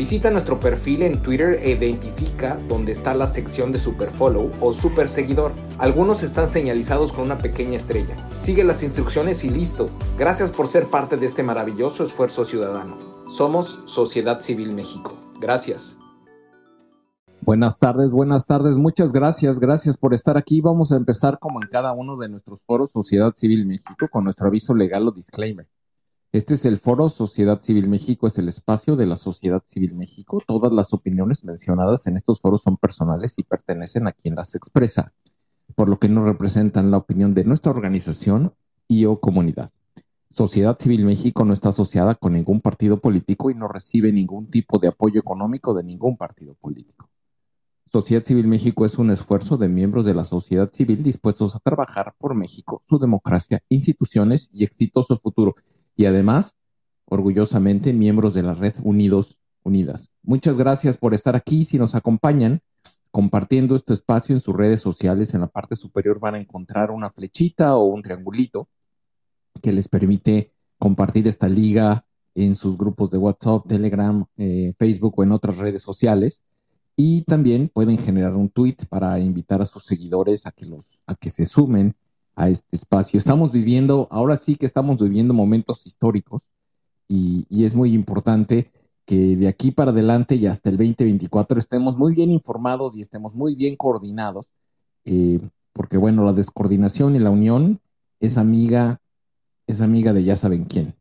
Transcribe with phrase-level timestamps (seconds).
[0.00, 5.10] Visita nuestro perfil en Twitter e identifica dónde está la sección de Superfollow o Super
[5.10, 5.52] Seguidor.
[5.76, 8.16] Algunos están señalizados con una pequeña estrella.
[8.38, 9.90] Sigue las instrucciones y listo.
[10.16, 12.96] Gracias por ser parte de este maravilloso esfuerzo ciudadano.
[13.28, 15.18] Somos Sociedad Civil México.
[15.38, 15.98] Gracias.
[17.42, 18.78] Buenas tardes, buenas tardes.
[18.78, 20.62] Muchas gracias, gracias por estar aquí.
[20.62, 24.46] Vamos a empezar como en cada uno de nuestros foros Sociedad Civil México con nuestro
[24.46, 25.66] aviso legal o disclaimer.
[26.32, 30.40] Este es el foro Sociedad Civil México, es el espacio de la Sociedad Civil México.
[30.46, 35.12] Todas las opiniones mencionadas en estos foros son personales y pertenecen a quien las expresa,
[35.74, 38.54] por lo que no representan la opinión de nuestra organización
[38.86, 39.72] y o comunidad.
[40.28, 44.78] Sociedad Civil México no está asociada con ningún partido político y no recibe ningún tipo
[44.78, 47.10] de apoyo económico de ningún partido político.
[47.86, 52.14] Sociedad Civil México es un esfuerzo de miembros de la sociedad civil dispuestos a trabajar
[52.18, 55.56] por México, su democracia, instituciones y exitoso futuro
[55.96, 56.56] y además,
[57.04, 60.10] orgullosamente, miembros de la red Unidos Unidas.
[60.22, 61.64] Muchas gracias por estar aquí.
[61.64, 62.62] Si nos acompañan
[63.10, 67.10] compartiendo este espacio en sus redes sociales, en la parte superior van a encontrar una
[67.10, 68.68] flechita o un triangulito
[69.60, 75.22] que les permite compartir esta liga en sus grupos de WhatsApp, Telegram, eh, Facebook o
[75.22, 76.42] en otras redes sociales.
[76.96, 81.14] Y también pueden generar un tweet para invitar a sus seguidores a que, los, a
[81.14, 81.94] que se sumen
[82.36, 83.18] a este espacio.
[83.18, 86.48] Estamos viviendo, ahora sí que estamos viviendo momentos históricos
[87.08, 88.70] y, es muy importante
[89.04, 93.34] que de aquí para adelante y hasta el 2024 estemos muy bien informados y estemos
[93.34, 94.46] muy bien coordinados,
[95.04, 95.40] eh,
[95.72, 97.80] porque bueno, la descoordinación y la unión
[98.20, 99.00] es amiga,
[99.66, 100.94] es amiga de ya saben quién,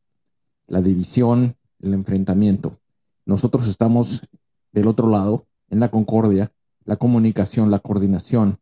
[0.67, 2.77] la división, el enfrentamiento.
[3.25, 4.23] Nosotros estamos
[4.71, 6.51] del otro lado, en la concordia,
[6.85, 8.59] la comunicación, la coordinación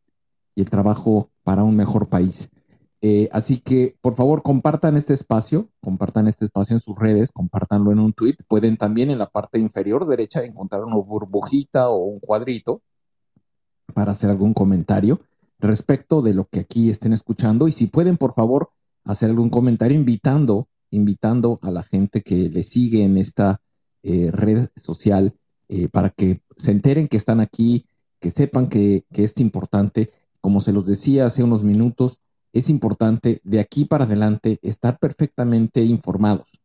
[0.55, 2.49] y el trabajo para un mejor país.
[3.01, 7.91] Eh, así que, por favor, compartan este espacio, compartan este espacio en sus redes, compartanlo
[7.91, 8.37] en un tweet.
[8.47, 12.81] Pueden también en la parte inferior derecha encontrar una burbujita o un cuadrito
[13.93, 15.21] para hacer algún comentario.
[15.59, 18.69] respecto de lo que aquí estén escuchando y si pueden, por favor,
[19.05, 23.59] hacer algún comentario invitando, invitando a la gente que le sigue en esta
[24.03, 25.33] eh, red social
[25.67, 27.87] eh, para que se enteren que están aquí,
[28.19, 30.11] que sepan que, que es importante.
[30.41, 32.21] Como se los decía hace unos minutos,
[32.57, 36.59] es importante de aquí para adelante estar perfectamente informados.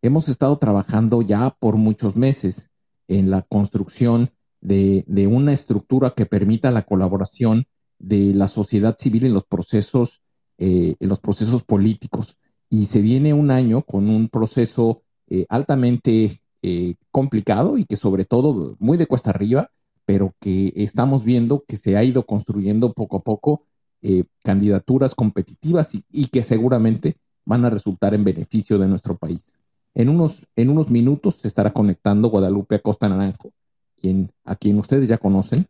[0.00, 2.70] Hemos estado trabajando ya por muchos meses
[3.08, 4.30] en la construcción
[4.60, 7.66] de, una estructura que permita la colaboración
[7.98, 10.22] de la sociedad civil en los procesos,
[10.58, 12.38] eh, en los procesos políticos.
[12.70, 18.24] Y se viene un año con un proceso eh, altamente eh, complicado y que sobre
[18.24, 19.70] todo muy de cuesta arriba,
[20.04, 23.66] pero que estamos viendo que se ha ido construyendo poco a poco
[24.02, 29.56] eh, candidaturas competitivas y, y, que seguramente van a resultar en beneficio de nuestro país.
[29.94, 33.52] En unos, en unos minutos se estará conectando Guadalupe Acosta Naranjo,
[34.00, 35.66] quien, a quien ustedes ya conocen,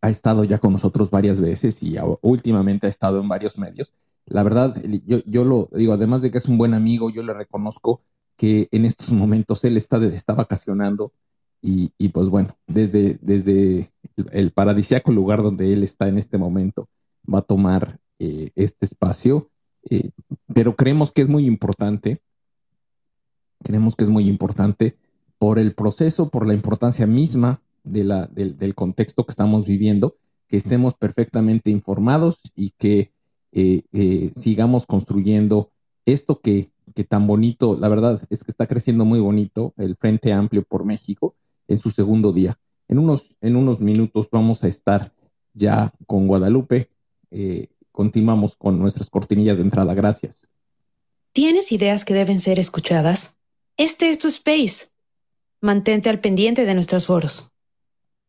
[0.00, 3.92] ha estado ya con nosotros varias veces y últimamente ha estado en varios medios.
[4.26, 7.32] La verdad, yo, yo lo digo, además de que es un buen amigo, yo le
[7.32, 8.02] reconozco
[8.36, 11.12] que en estos momentos él está, está vacacionando
[11.62, 13.90] y, y, pues bueno, desde, desde
[14.30, 16.88] el paradisíaco lugar donde él está en este momento,
[17.32, 19.50] va a tomar eh, este espacio,
[19.88, 20.10] eh,
[20.54, 22.22] pero creemos que es muy importante,
[23.62, 24.96] creemos que es muy importante
[25.38, 30.16] por el proceso, por la importancia misma de la, del, contexto que estamos viviendo,
[30.48, 33.12] que estemos perfectamente informados y que
[33.52, 35.70] eh, sigamos construyendo
[36.04, 40.32] esto que, que, tan bonito, la verdad es que está creciendo muy bonito, el Frente
[40.32, 41.36] Amplio por México,
[41.68, 42.58] en su segundo día.
[42.88, 45.12] En unos, en unos minutos vamos a estar
[45.54, 46.90] ya con Guadalupe.
[47.38, 49.92] Eh, continuamos con nuestras cortinillas de entrada.
[49.92, 50.48] Gracias.
[51.32, 53.36] ¿Tienes ideas que deben ser escuchadas?
[53.76, 54.86] Este es tu space.
[55.60, 57.52] Mantente al pendiente de nuestros foros.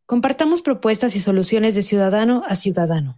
[0.05, 3.17] Compartamos propuestas y soluciones de ciudadano a ciudadano.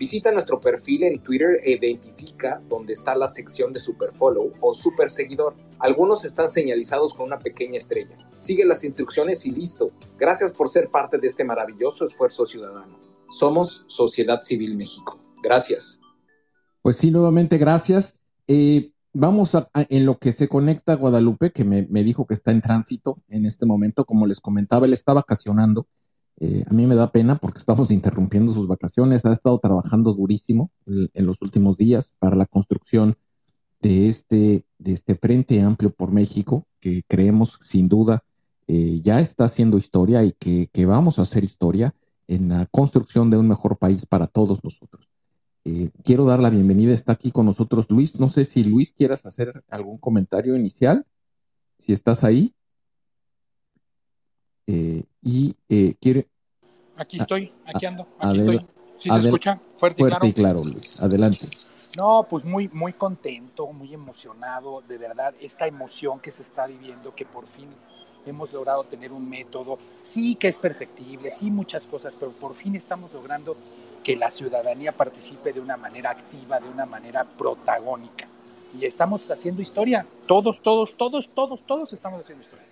[0.00, 5.10] Visita nuestro perfil en Twitter e identifica dónde está la sección de Superfollow o Super
[5.10, 5.54] Seguidor.
[5.78, 8.16] Algunos están señalizados con una pequeña estrella.
[8.38, 9.90] Sigue las instrucciones y listo.
[10.18, 12.98] Gracias por ser parte de este maravilloso esfuerzo ciudadano.
[13.28, 15.22] Somos Sociedad Civil México.
[15.42, 16.00] Gracias.
[16.80, 18.16] Pues sí, nuevamente gracias.
[18.48, 22.52] Eh, vamos a, en lo que se conecta Guadalupe, que me, me dijo que está
[22.52, 24.06] en tránsito en este momento.
[24.06, 25.86] Como les comentaba, él está vacacionando.
[26.40, 29.24] Eh, a mí me da pena porque estamos interrumpiendo sus vacaciones.
[29.26, 33.16] Ha estado trabajando durísimo en, los últimos días para la construcción
[33.80, 38.24] de este, de este Frente Amplio por México, que creemos sin duda
[38.66, 41.94] eh, ya está haciendo historia y que, vamos a hacer historia
[42.28, 45.10] en la construcción de un mejor país para todos nosotros.
[45.64, 48.20] Eh, quiero dar la bienvenida, está aquí con nosotros Luis.
[48.20, 51.04] No sé si Luis quieras hacer algún comentario inicial,
[51.78, 52.54] si estás ahí.
[55.22, 55.56] Y
[56.00, 56.29] quiere.
[57.00, 58.66] Aquí estoy, aquí ando, aquí estoy.
[58.98, 59.58] ¿Sí se escucha?
[59.76, 60.60] Fuerte, fuerte y, claro.
[60.60, 61.00] y claro, Luis.
[61.00, 61.48] Adelante.
[61.96, 67.14] No, pues muy, muy contento, muy emocionado, de verdad, esta emoción que se está viviendo,
[67.14, 67.70] que por fin
[68.26, 72.76] hemos logrado tener un método, sí que es perfectible, sí muchas cosas, pero por fin
[72.76, 73.56] estamos logrando
[74.04, 78.28] que la ciudadanía participe de una manera activa, de una manera protagónica.
[78.78, 82.66] Y estamos haciendo historia, todos, todos, todos, todos, todos estamos haciendo historia.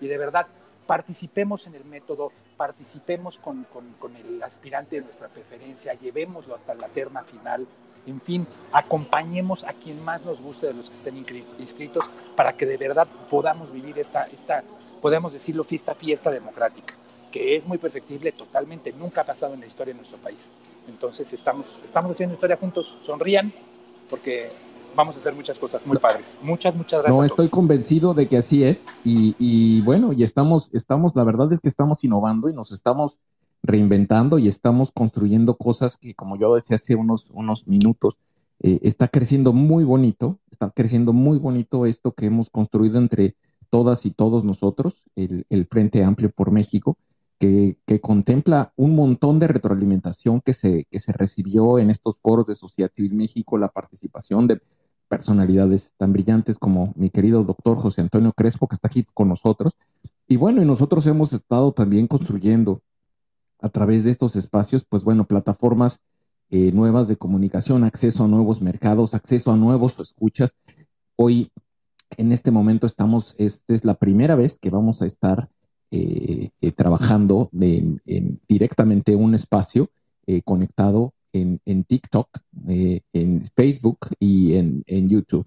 [0.00, 0.48] Y de verdad,
[0.88, 6.88] participemos en el método, participemos con, con, el aspirante de nuestra preferencia, llevémoslo hasta la
[6.88, 7.66] terna final,
[8.06, 12.04] en fin, acompañemos a quien más nos guste de los que estén inscritos
[12.36, 14.64] para que de verdad podamos vivir esta, esta
[15.00, 16.94] podemos decirlo, fiesta, fiesta democrática,
[17.30, 20.50] que es muy perfectible totalmente, nunca ha pasado en la historia de nuestro país.
[20.88, 23.52] Entonces estamos, estamos haciendo historia juntos, sonrían,
[24.10, 24.48] porque
[24.98, 26.40] vamos a hacer muchas cosas muy padres.
[26.42, 27.16] Muchas, muchas gracias.
[27.16, 28.88] No, estoy convencido de que así es.
[29.04, 33.20] Y, y, bueno, y estamos, estamos, la verdad es que estamos innovando y nos estamos
[33.62, 38.18] reinventando y estamos construyendo cosas que, como yo decía hace unos, unos minutos,
[38.60, 43.36] eh, está creciendo muy bonito, está creciendo muy bonito esto que hemos construido entre
[43.70, 46.98] todas y todos nosotros, el, el Frente Amplio por México,
[47.38, 52.48] que, que, contempla un montón de retroalimentación que se, que se recibió en estos foros
[52.48, 54.60] de Sociedad Civil México, la participación de
[55.08, 59.72] personalidades tan brillantes como mi querido doctor José Antonio Crespo, que está aquí con nosotros.
[60.26, 62.82] Y bueno, y nosotros hemos estado también construyendo
[63.60, 66.00] a través de estos espacios, pues bueno, plataformas
[66.50, 70.56] eh, nuevas de comunicación, acceso a nuevos mercados, acceso a nuevos escuchas.
[71.16, 71.50] Hoy
[72.16, 75.48] En este momento estamos, esta es la primera vez que vamos a estar
[75.90, 78.00] eh, eh, trabajando en,
[78.48, 79.90] directamente un espacio
[80.26, 82.28] eh, conectado en, en TikTok,
[82.66, 85.46] en Facebook y en, en YouTube.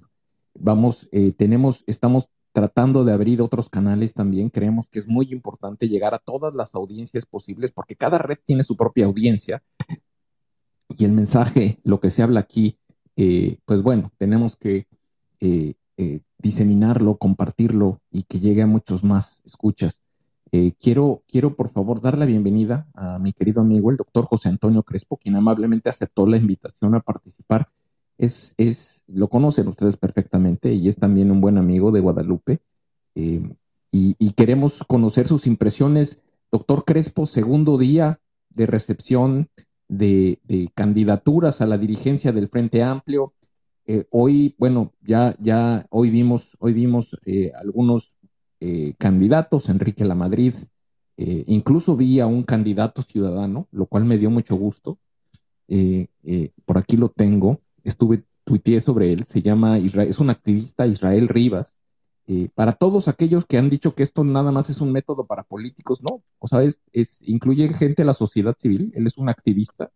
[0.54, 4.50] Vamos, tenemos, estamos tratando de abrir otros canales también.
[4.50, 8.64] Creemos que es muy importante llegar a todas las audiencias posibles porque cada red tiene
[8.64, 9.64] su propia audiencia
[10.98, 12.78] y el mensaje, lo que se habla aquí,
[13.66, 14.88] pues bueno, tenemos que
[16.38, 20.04] diseminarlo, compartirlo y que llegue a muchos más escuchas.
[20.54, 24.50] Eh, quiero, quiero, por favor, dar la bienvenida a mi querido amigo, el doctor José
[24.50, 27.70] Antonio Crespo, quien amablemente aceptó la invitación a participar.
[28.18, 32.60] Es, es, lo conocen ustedes perfectamente y es también un buen amigo de Guadalupe.
[33.16, 33.50] Eh,
[33.94, 36.22] y, queremos conocer sus impresiones.
[36.52, 39.50] Doctor Crespo, segundo día de recepción
[39.88, 40.40] de,
[40.76, 43.34] candidaturas a la dirigencia del Frente Amplio.
[43.86, 47.18] Eh, hoy, bueno, ya, ya hoy vimos, hoy vimos
[47.56, 48.16] algunos
[48.64, 50.54] eh, candidatos, Enrique Lamadrid,
[51.18, 55.00] eh, incluso vi a un candidato ciudadano, lo cual me dio mucho gusto.
[55.68, 56.08] Eh,
[56.64, 61.76] por aquí lo tengo, estuve, tuiteé sobre él, se llama es un activista Israel Rivas.
[62.54, 66.04] para todos aquellos que han dicho que esto nada más es un método para políticos,
[66.04, 66.82] no, o sea, es,
[67.28, 69.92] incluye gente de la sociedad civil, él es un activista.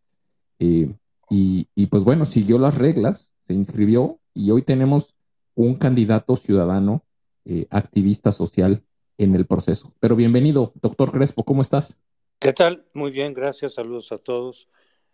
[0.58, 0.88] Y,
[1.30, 5.14] y pues bueno, siguió las reglas, se inscribió y hoy tenemos
[5.54, 7.06] un candidato ciudadano
[7.46, 8.84] eh, activista social
[9.18, 9.94] en el proceso.
[10.00, 11.98] Pero bienvenido, doctor Crespo, ¿cómo estás?
[12.40, 12.86] ¿Qué tal?
[12.94, 14.68] Muy bien, gracias, saludos a todos.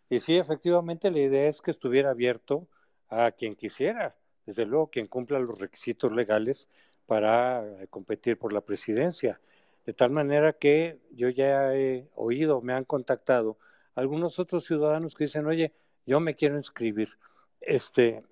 [0.10, 2.68] Y sí, efectivamente, la idea es que estuviera abierto
[3.10, 6.68] a quien quisiera, desde luego quien cumpla los requisitos legales
[7.06, 9.40] para eh, competir por la presidencia.
[9.86, 13.58] De tal manera que yo ya he oído, me han contactado
[13.96, 15.74] algunos otros ciudadanos que dicen, oye,
[16.06, 17.18] yo me quiero inscribir.
[17.60, 18.24] Este,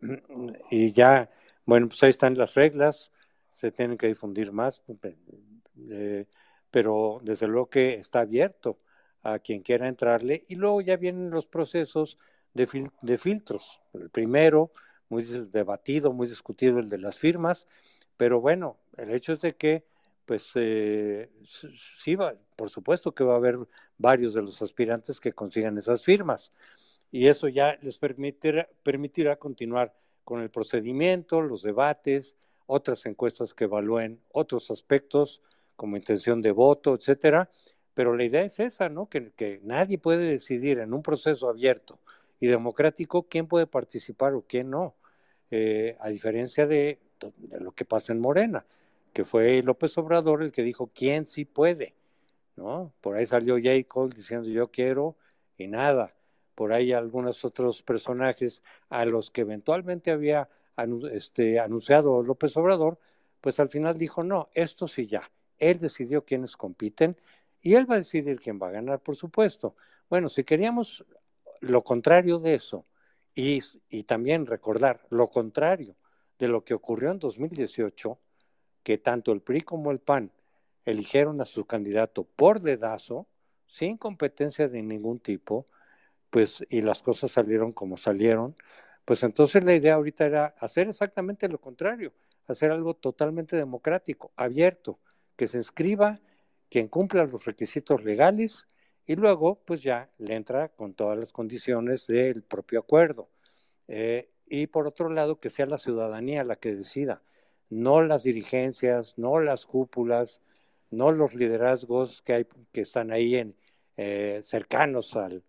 [0.72, 1.30] y ya,
[1.66, 3.12] bueno, pues ahí están las reglas,
[3.60, 4.82] se tienen que difundir más,
[5.92, 6.26] eh,
[6.72, 8.80] pero desde luego que está abierto
[9.22, 12.18] a quien quiera entrarle y luego ya vienen los procesos
[12.54, 13.82] de, de filtros.
[13.94, 14.72] El primero,
[15.10, 17.68] muy debatido, muy discutido, el de las firmas,
[18.16, 19.84] pero bueno, el hecho es de que,
[20.26, 21.30] pues eh,
[21.98, 23.58] sí, va, por supuesto que va a haber
[23.98, 26.54] varios de los aspirantes que consigan esas firmas
[27.12, 32.38] y eso ya les permitirá, permitirá continuar con el procedimiento, los debates,
[32.70, 35.42] otras encuestas que evalúen otros aspectos
[35.76, 37.50] como intención de voto, etcétera,
[37.96, 39.10] pero la idea es esa, ¿no?
[39.10, 42.00] Que, nadie puede decidir en un proceso abierto
[42.40, 44.96] y democrático quién puede participar o quién no,
[45.50, 47.00] eh, a diferencia de,
[47.38, 48.66] de, lo que pasa en Morena,
[49.14, 51.96] que fue López Obrador el que dijo quién sí puede,
[52.56, 52.94] ¿no?
[53.02, 53.84] Por ahí salió J.
[53.88, 55.18] Cole diciendo yo quiero
[55.58, 56.14] y nada.
[56.54, 60.50] Por ahí algunos otros personajes a los que eventualmente había
[61.12, 63.00] este, anunciado López Obrador,
[63.42, 65.30] pues al final dijo, no, esto sí ya.
[65.58, 67.18] Él decidió quiénes compiten
[67.62, 69.76] y él va a decidir quién va a ganar, por supuesto.
[70.10, 71.06] Bueno, si queríamos
[71.62, 72.86] lo contrario de eso
[73.36, 73.60] y,
[73.90, 75.96] y también recordar lo contrario
[76.38, 78.18] de lo que ocurrió en 2018,
[78.84, 80.32] que tanto el PRI como el PAN
[80.86, 83.28] eligieron a su candidato por dedazo,
[83.68, 85.68] sin competencia de ningún tipo,
[86.30, 88.56] pues y las cosas salieron como salieron,
[89.10, 92.14] pues entonces la idea ahorita era hacer exactamente lo contrario,
[92.46, 95.00] hacer algo totalmente democrático, abierto,
[95.36, 96.20] que se inscriba
[96.70, 98.68] quien cumpla los requisitos legales
[99.08, 103.32] y luego pues ya le entra con todas las condiciones del propio acuerdo.
[103.88, 107.24] Eh, y por otro lado, que sea la ciudadanía la que decida,
[107.72, 110.40] no las dirigencias, no las cúpulas,
[110.92, 113.56] no los liderazgos que, hay, que están ahí en,
[113.98, 115.44] eh, cercanos al,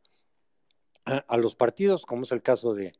[1.05, 2.95] a, los partidos, como es el caso de,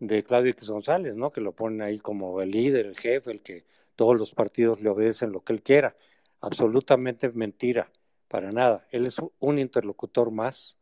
[0.00, 1.30] de Claudio X González, ¿no?
[1.30, 3.64] Que lo ponen ahí como el líder, el jefe, el que
[3.96, 5.96] todos los partidos le obedecen lo que él quiera.
[6.40, 7.90] Absolutamente mentira,
[8.28, 8.86] para nada.
[8.90, 10.76] Él es un interlocutor más,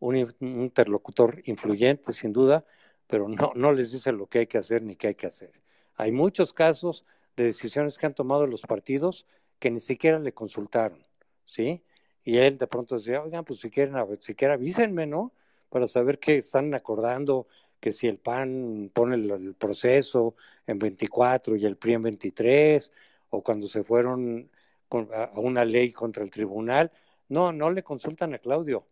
[0.00, 2.64] un, interlocutor influyente, sin duda,
[3.06, 5.52] pero no, no les dice lo que hay que hacer ni qué hay que hacer.
[5.94, 7.04] Hay muchos casos
[7.36, 9.26] de decisiones que han tomado los partidos
[9.58, 11.02] que ni siquiera le consultaron,
[11.44, 11.84] ¿sí?
[12.24, 15.32] Y él de pronto decía, oigan, pues si quieren, siquiera avísenme, ¿no?
[15.68, 17.46] Para saber qué están acordando,
[17.80, 20.34] que si el PAN pone el, proceso
[20.66, 22.92] en 24 y el PRI en 23,
[23.30, 24.50] o cuando se fueron
[24.90, 26.90] a una ley contra el tribunal.
[27.28, 28.86] No, no le consultan a Claudio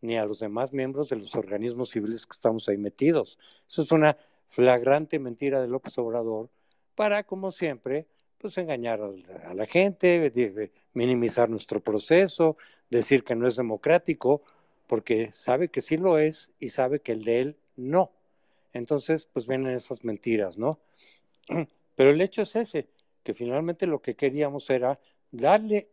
[0.00, 3.38] ni a los demás miembros de los organismos civiles que estamos ahí metidos.
[3.68, 4.16] Eso es una
[4.48, 6.50] flagrante mentira de López Obrador
[6.94, 8.06] para, como siempre,
[8.36, 10.32] pues engañar a la gente,
[10.92, 12.56] minimizar nuestro proceso,
[12.90, 14.42] decir que no es democrático,
[14.88, 18.10] porque sabe que sí lo es y sabe que el de él no.
[18.72, 20.80] Entonces, pues vienen esas mentiras, ¿no?
[21.96, 22.88] Pero el hecho es ese,
[23.22, 24.98] que finalmente lo que queríamos era
[25.30, 25.90] darle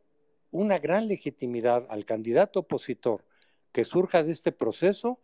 [0.51, 3.25] una gran legitimidad al candidato opositor
[3.71, 5.19] que surja de este proceso,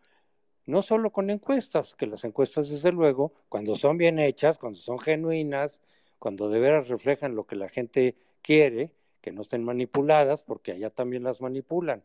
[0.66, 5.00] no solo con encuestas, que las encuestas desde luego, cuando son bien hechas, cuando son
[5.00, 5.82] genuinas,
[6.20, 10.90] cuando de veras reflejan lo que la gente quiere, que no estén manipuladas, porque allá
[10.90, 12.04] también las manipulan,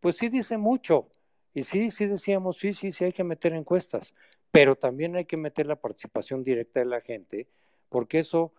[0.00, 1.08] pues sí dice mucho.
[1.54, 4.14] Y sí, sí decíamos, sí, sí, sí hay que meter encuestas,
[4.50, 7.48] pero también hay que meter la participación directa de la gente,
[7.88, 8.52] porque eso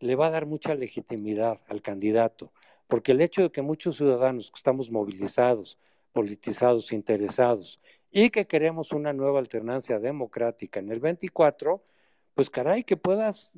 [0.00, 2.52] le va a dar mucha legitimidad al candidato,
[2.86, 5.78] porque el hecho de que muchos ciudadanos que estamos movilizados,
[6.12, 11.82] politizados, interesados y que queremos una nueva alternancia democrática en el 24,
[12.34, 13.52] pues caray, que puedas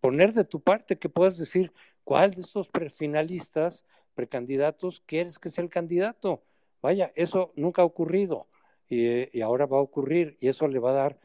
[0.00, 1.72] poner de tu parte, que puedas decir
[2.04, 6.42] cuál de esos finalistas, precandidatos, quieres que sea el candidato.
[6.82, 8.46] Vaya, eso nunca ha ocurrido
[8.88, 11.20] y, y ahora va a ocurrir y eso le va a dar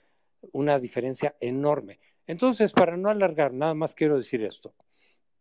[0.52, 2.00] una diferencia enorme.
[2.28, 4.74] Entonces, para no alargar, nada más quiero decir esto.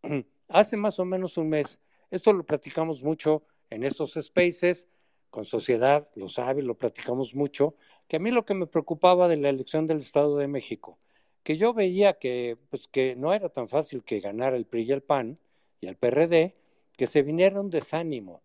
[0.49, 1.79] Hace más o menos un mes,
[2.11, 4.89] esto lo platicamos mucho en estos spaces,
[5.31, 7.77] con sociedad, lo sabe, lo platicamos mucho,
[8.09, 10.99] que a mí lo que me preocupaba de la elección del Estado de México,
[11.45, 14.93] que yo veía que, pues, que no era tan fácil que ganara el PRI y
[14.93, 15.39] el PAN
[15.81, 16.55] y el PRD,
[16.97, 18.43] que se viniera un desánimo,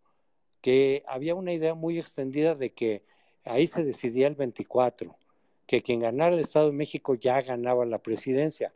[0.61, 3.03] que había una idea muy extendida de que
[3.45, 5.15] ahí se decidía el 24,
[5.65, 8.73] que quien ganara el Estado de México ya ganaba la presidencia.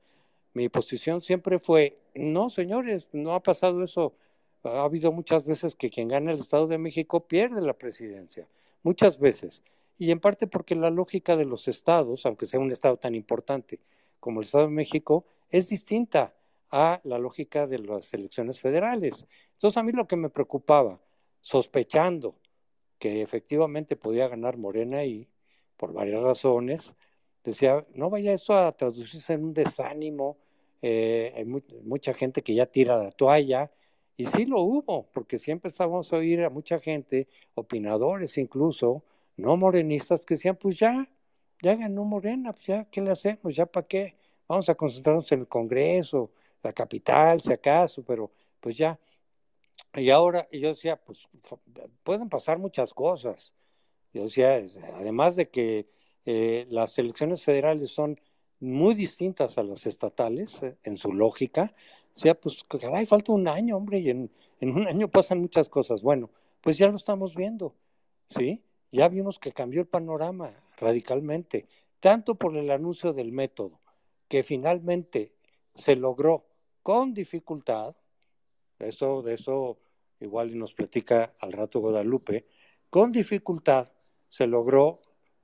[0.54, 4.14] Mi posición siempre fue, no, señores, no ha pasado eso.
[4.64, 8.48] Ha habido muchas veces que quien gana el Estado de México pierde la presidencia,
[8.84, 9.64] muchas veces.
[9.98, 13.80] Y en parte porque la lógica de los estados, aunque sea un estado tan importante
[14.20, 16.34] como el Estado de México, es distinta
[16.72, 19.28] a la lógica de las elecciones federales.
[19.54, 21.00] Entonces a mí lo que me preocupaba,
[21.42, 22.36] sospechando
[23.00, 25.28] que efectivamente podía ganar Morena y
[25.78, 26.94] por varias razones,
[27.44, 30.38] decía, no vaya eso a traducirse en un desánimo,
[30.82, 33.72] eh, hay mucha gente que ya tira la toalla,
[34.18, 39.04] y sí lo hubo, porque siempre estábamos a oír a mucha gente, opinadores incluso,
[39.38, 41.10] no morenistas, que decían, pues ya,
[41.62, 43.56] ya ganó Morena, pues ya, ¿qué le hacemos?
[43.56, 44.18] ¿Ya para qué?
[44.48, 49.00] Vamos a concentrarnos en el Congreso, la capital, si acaso, pero pues ya.
[49.94, 51.28] Y ahora yo decía, pues
[52.04, 53.54] pueden pasar muchas cosas.
[54.14, 54.60] Yo decía,
[54.96, 55.88] además de que
[56.26, 58.20] eh, las elecciones federales son
[58.60, 61.74] muy distintas a las estatales eh, en su lógica,
[62.20, 64.30] sea, pues caray, falta un año, hombre, y en,
[64.62, 66.02] un año pasan muchas cosas.
[66.02, 66.30] Bueno,
[66.62, 67.76] pues ya lo estamos viendo,
[68.30, 68.62] ¿sí?
[68.92, 71.66] Ya vimos que cambió el panorama radicalmente,
[72.00, 73.80] tanto por el anuncio del método,
[74.28, 75.34] que finalmente
[75.74, 76.46] se logró
[76.84, 77.96] con dificultad,
[78.80, 79.78] eso, de eso
[80.20, 82.46] igual nos platica al rato Guadalupe,
[82.90, 83.88] con dificultad
[84.30, 85.02] se logró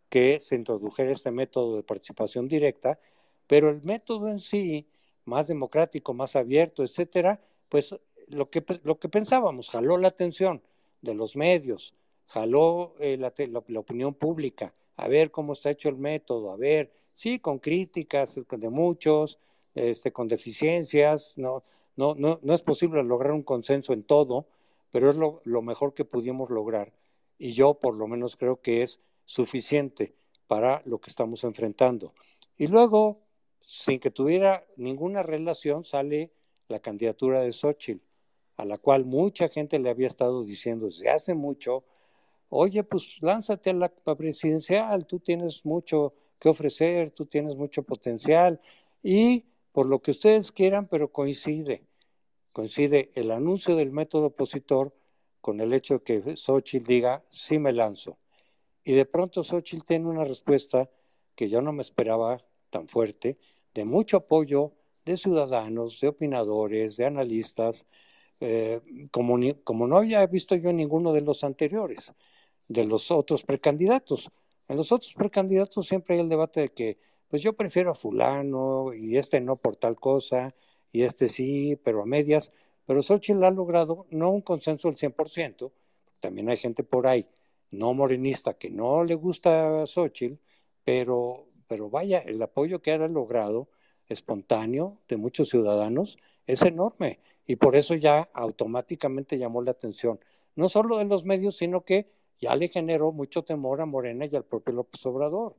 [0.09, 2.99] que se introdujera este método de participación directa,
[3.47, 4.87] pero el método en sí,
[5.25, 7.95] más democrático, más abierto, etcétera, pues
[8.27, 10.61] lo que, lo que pensábamos, jaló la atención
[11.01, 11.93] de los medios,
[12.27, 13.33] jaló eh, la,
[13.67, 18.39] la, opinión pública, a ver cómo está hecho el método, a ver, sí, con críticas
[18.49, 19.39] de muchos,
[19.73, 21.63] este, con deficiencias, no,
[21.95, 24.47] no, no, no es posible lograr un consenso en todo,
[24.91, 26.93] pero es lo, lo mejor que pudimos lograr
[27.37, 30.15] y yo por lo menos creo que es suficiente
[30.47, 32.13] para lo que estamos enfrentando.
[32.57, 33.19] Y luego,
[33.61, 36.31] sin que tuviera ninguna relación, sale
[36.67, 38.01] la candidatura de Xochitl,
[38.57, 41.83] a la cual mucha gente le había estado diciendo desde hace mucho,
[42.49, 48.61] oye, pues lánzate a la presidencial, tú tienes mucho que ofrecer, tú tienes mucho potencial,
[49.03, 49.43] y
[49.75, 51.83] por lo que ustedes quieran, pero coincide,
[52.53, 54.95] coincide el anuncio del método opositor
[55.41, 58.17] con el hecho de que Xochitl diga, sí me lanzo.
[58.85, 60.89] Y de pronto Xochitl tiene una respuesta
[61.35, 63.37] que yo no me esperaba tan fuerte,
[63.73, 64.71] de mucho apoyo
[65.03, 67.85] de ciudadanos, de opinadores, de analistas,
[68.39, 68.79] eh,
[69.11, 72.13] como, como no había visto yo ninguno de los anteriores,
[72.69, 74.31] de los otros precandidatos.
[74.69, 76.97] En los otros precandidatos siempre hay el debate de que,
[77.29, 80.55] pues yo prefiero a fulano y este no por tal cosa,
[80.91, 82.51] y este sí, pero a medias.
[82.85, 85.71] Pero Xochitl ha logrado no un consenso del 100%,
[86.19, 87.27] también hay gente por ahí
[87.71, 90.35] no morenista que no le gusta a Xochitl,
[90.83, 93.69] pero, pero vaya, el apoyo que ha logrado
[94.07, 100.19] espontáneo de muchos ciudadanos es enorme y por eso ya automáticamente llamó la atención,
[100.55, 102.07] no solo de los medios, sino que
[102.39, 105.55] ya le generó mucho temor a Morena y al propio López Obrador.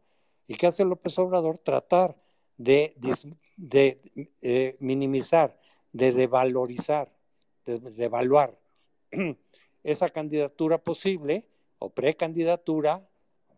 [0.47, 1.59] ¿Y qué hace López Obrador?
[1.59, 2.17] Tratar
[2.57, 2.95] de,
[4.43, 5.59] eh, minimizar,
[5.93, 7.11] de devalorizar
[7.65, 8.59] de, evaluar
[9.85, 11.45] esa candidatura posible
[11.79, 13.07] o precandidatura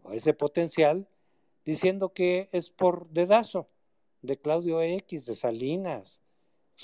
[0.02, 1.06] o ese potencial
[1.64, 3.68] diciendo que es por dedazo
[4.22, 6.20] de Claudio X, de Salinas,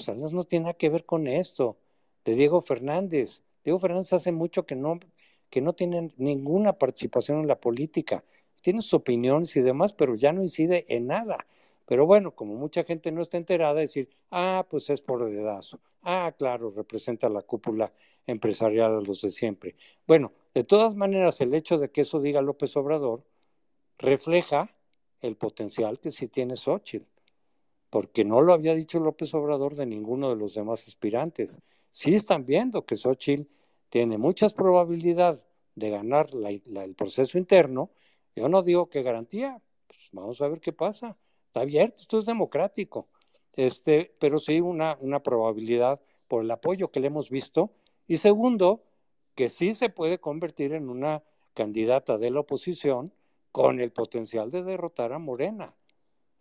[0.03, 1.79] Salinas no tiene nada que ver con esto.
[2.25, 3.43] De Diego Fernández.
[3.63, 4.99] Diego Fernández hace mucho que no,
[5.51, 8.25] que no tiene ninguna participación en la política.
[8.65, 11.37] Tiene sus opiniones y demás, pero ya no incide en nada.
[11.85, 15.81] Pero bueno, como mucha gente no está enterada, decir, ah, pues es por dedazo.
[16.01, 17.93] Ah, claro, representa la cúpula
[18.27, 19.77] empresarial a los de siempre.
[20.07, 23.23] Bueno, de todas maneras, el hecho de que eso diga López Obrador
[23.99, 24.75] refleja
[25.21, 27.05] el potencial que sí tiene Xochitl,
[27.91, 31.61] porque no lo había dicho López Obrador de ninguno de los demás aspirantes.
[31.91, 33.47] Sí están viendo que Xochitl
[33.91, 35.43] tiene muchas probabilidades
[35.75, 37.91] de ganar el proceso interno.
[38.35, 41.17] Yo no digo que garantía, pues vamos a ver qué pasa.
[41.47, 43.09] Está abierto, esto es democrático.
[43.53, 47.71] Este, pero sí una, una probabilidad por el apoyo que le hemos visto.
[48.09, 48.83] Y segundo,
[49.35, 51.23] que sí se puede convertir en una
[51.55, 53.13] candidata de la oposición
[53.53, 55.75] con el potencial de derrotar a Morena.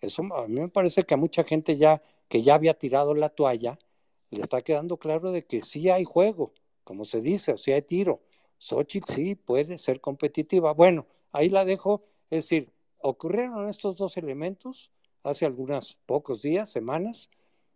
[0.02, 3.30] Eso a mí me parece que a mucha gente ya que ya había tirado la
[3.30, 3.78] toalla,
[4.32, 6.52] le está quedando claro de que sí hay juego,
[6.84, 8.22] como se dice, o sea, hay tiro.
[8.58, 10.74] Xochitl sí puede ser competitiva.
[10.74, 12.06] Bueno, ahí la dejo.
[12.30, 14.92] Es decir, ocurrieron estos dos elementos
[15.24, 17.30] hace algunos pocos días, semanas,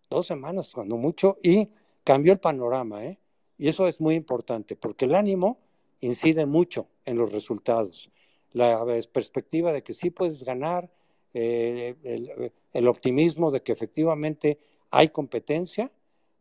[0.09, 1.69] dos semanas cuando mucho, y
[2.03, 3.19] cambió el panorama, ¿eh?
[3.57, 5.59] Y eso es muy importante, porque el ánimo
[5.99, 8.11] incide mucho en los resultados.
[8.53, 10.89] La perspectiva de que sí puedes ganar,
[11.33, 11.95] eh,
[12.73, 14.59] el, optimismo de que efectivamente
[14.91, 15.91] hay competencia,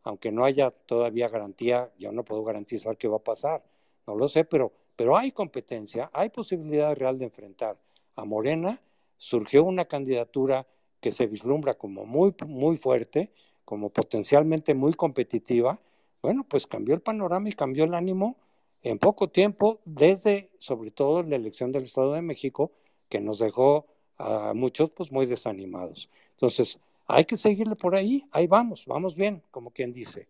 [0.05, 3.65] aunque no haya todavía garantía, yo no puedo garantizar qué va a pasar,
[4.07, 7.79] no lo sé, pero, pero hay competencia, hay posibilidad real de enfrentar
[8.17, 8.81] a Morena,
[9.19, 10.67] surgió una candidatura
[11.01, 13.31] que se vislumbra como muy, muy fuerte,
[13.65, 15.79] como potencialmente muy competitiva,
[16.23, 18.37] bueno, pues cambió el panorama y cambió el ánimo
[18.83, 22.73] en poco tiempo, desde sobre todo la elección del Estado de México,
[23.09, 23.87] que nos dejó
[24.19, 26.09] a muchos pues muy desanimados.
[26.33, 30.29] Entonces, hay que seguirle por ahí, ahí vamos, vamos bien, como quien dice.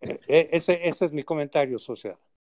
[0.00, 2.18] E, e, ese, ese es mi comentario, sociedad.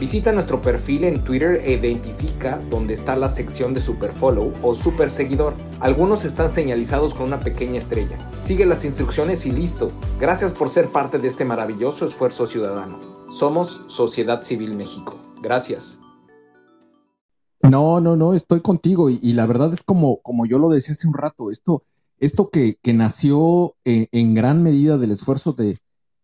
[0.00, 5.10] Visita nuestro perfil en Twitter e identifica dónde está la sección de Superfollow o Super
[5.10, 5.54] Seguidor.
[5.78, 8.16] Algunos están señalizados con una pequeña estrella.
[8.40, 9.92] Sigue las instrucciones y listo.
[10.18, 12.98] Gracias por ser parte de este maravilloso esfuerzo ciudadano.
[13.30, 15.20] Somos Sociedad Civil México.
[15.42, 16.00] Gracias.
[17.62, 21.08] No, no, no, estoy contigo y, la verdad es como, como yo lo decía hace
[21.08, 21.82] un rato, esto,
[22.16, 25.78] esto que, nació en, en gran medida del esfuerzo de,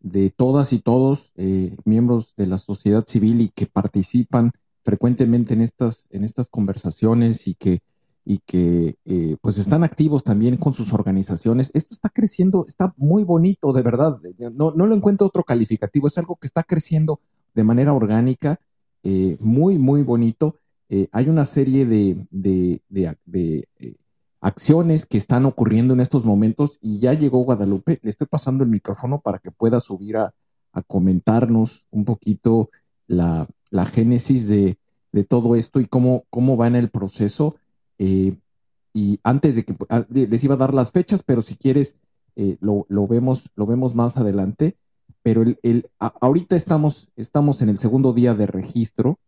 [0.06, 4.52] de todas y todos eh, miembros de la sociedad civil y que participan
[4.84, 7.80] frecuentemente en estas, en estas conversaciones y que,
[8.24, 11.72] y que eh, pues están activos también con sus organizaciones.
[11.74, 14.20] Esto está creciendo, está muy bonito, de verdad.
[14.54, 17.18] No, no lo encuentro otro calificativo, es algo que está creciendo
[17.54, 18.60] de manera orgánica,
[19.02, 20.60] eh, muy, muy bonito.
[21.10, 22.80] hay una serie de
[24.40, 28.00] acciones que están ocurriendo en estos momentos y ya llegó Guadalupe.
[28.02, 30.34] Le estoy pasando el micrófono para que pueda subir a,
[30.86, 32.68] comentarnos un poquito
[33.06, 33.48] la,
[33.92, 34.78] génesis de,
[35.26, 37.56] todo esto y cómo, cómo va en el proceso.
[37.98, 38.36] Eh,
[38.92, 41.96] y antes de que ah, les iba a dar las fechas, pero si quieres,
[42.36, 44.76] eh, lo, vemos, lo vemos más adelante.
[45.22, 49.18] Pero el, ahorita estamos, estamos en el segundo día de registro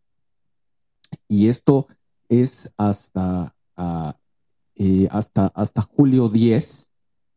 [1.26, 1.88] y esto
[2.28, 4.16] es hasta ah,
[4.78, 6.92] eh, hasta, hasta julio 10,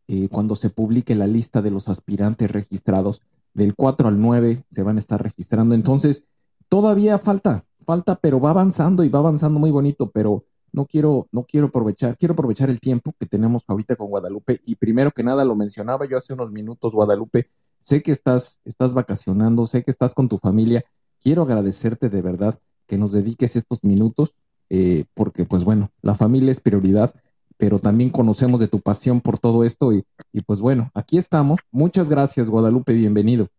[0.08, 3.21] eh, cuando se publique la lista de los aspirantes registrados.
[3.54, 5.73] Del 4 al 9 se van a estar registrando.
[5.73, 6.23] Entonces,
[6.69, 11.43] todavía falta, falta, pero va avanzando y va avanzando muy bonito, pero no quiero, no
[11.43, 14.62] quiero aprovechar, quiero aprovechar el tiempo que tenemos ahorita con Guadalupe.
[14.65, 17.49] Y primero que nada, lo mencionaba yo hace unos minutos, Guadalupe,
[17.80, 20.86] sé que estás, estás vacacionando, sé que estás con tu familia.
[21.19, 24.36] Quiero agradecerte de verdad que nos dediques estos minutos,
[24.69, 27.13] eh, porque pues bueno, la familia es prioridad
[27.62, 30.04] pero también conocemos de tu pasión por todo esto y,
[30.47, 31.60] pues bueno, aquí estamos.
[31.69, 33.50] Muchas gracias, Guadalupe, bienvenido.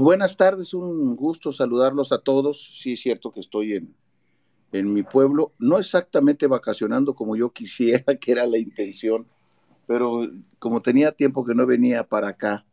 [0.00, 2.72] Buenas tardes, un gusto saludarlos a todos.
[2.80, 3.94] Sí es cierto que estoy en,
[4.72, 9.28] en mi pueblo, no exactamente vacacionando como yo quisiera, que era la intención,
[9.86, 10.28] pero
[10.58, 12.66] como tenía tiempo que no venía para acá,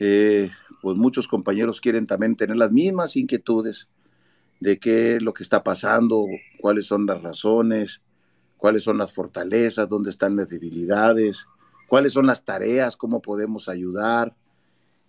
[0.00, 0.48] eh,
[0.80, 3.90] pues muchos compañeros quieren también tener las mismas inquietudes
[4.60, 6.24] de qué es lo que está pasando,
[6.62, 8.00] cuáles son las razones,
[8.56, 11.46] cuáles son las fortalezas, dónde están las debilidades,
[11.88, 14.34] cuáles son las tareas, cómo podemos ayudar.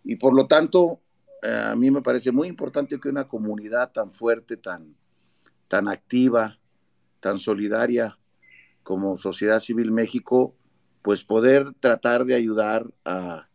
[0.04, 1.02] Y por lo tanto,
[1.44, 4.96] eh, a mí me parece muy importante que una comunidad tan fuerte, tan,
[5.68, 6.60] tan activa,
[7.20, 8.18] tan solidaria
[8.84, 10.56] como Sociedad Civil México,
[11.02, 13.48] pues poder tratar de ayudar a,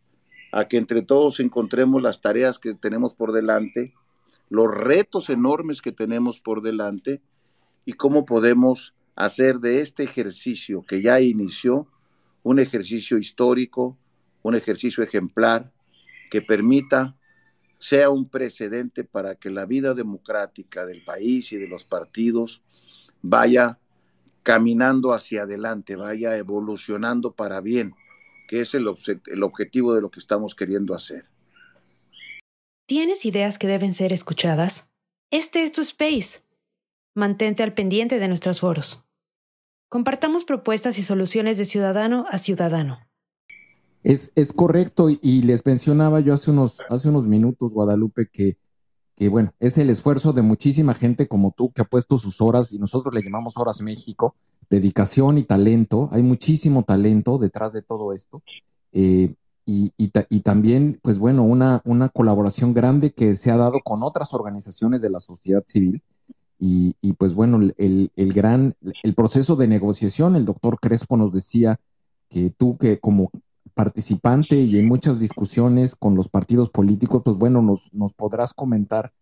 [0.52, 3.94] a que entre todos encontremos las tareas que tenemos por delante,
[4.48, 7.22] los retos enormes que tenemos por delante
[7.86, 11.86] y cómo podemos hacer de este ejercicio que ya inició
[12.42, 13.96] un ejercicio histórico,
[14.42, 15.72] un ejercicio ejemplar
[16.30, 17.16] que permita,
[17.78, 22.62] sea un precedente para que la vida democrática del país y de los partidos
[23.22, 23.78] vaya
[24.42, 27.94] caminando hacia adelante, vaya evolucionando para bien,
[28.48, 28.88] que es el,
[29.26, 31.26] el objetivo de lo que estamos queriendo hacer.
[32.86, 34.90] ¿Tienes ideas que deben ser escuchadas?
[35.30, 36.40] Este es tu space.
[37.14, 39.04] Mantente al pendiente de nuestros foros.
[39.92, 43.00] Compartamos propuestas y soluciones de ciudadano a ciudadano.
[44.02, 48.56] Es, es correcto y les mencionaba yo hace unos, hace unos minutos, Guadalupe, que,
[49.16, 52.72] que bueno, es el esfuerzo de muchísima gente como tú que ha puesto sus horas
[52.72, 54.34] y nosotros le llamamos Horas México,
[54.70, 56.08] dedicación y talento.
[56.10, 58.42] Hay muchísimo talento detrás de todo esto.
[58.92, 59.34] Eh,
[59.66, 64.02] y, y, y, también, pues bueno, una, una colaboración grande que se ha dado con
[64.02, 66.02] otras organizaciones de la sociedad civil.
[66.64, 71.32] Y, y pues bueno, el, el, gran, el proceso de negociación, el doctor Crespo nos
[71.32, 71.80] decía
[72.28, 73.32] que tú que como
[73.74, 79.12] participante y en muchas discusiones con los partidos políticos, pues bueno, nos, nos podrás comentar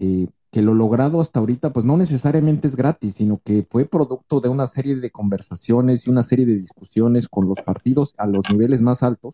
[0.00, 4.40] eh, que lo logrado hasta ahorita, pues no necesariamente es gratis, sino que fue producto
[4.40, 8.42] de una serie de conversaciones y una serie de discusiones con los partidos a los
[8.50, 9.32] niveles más altos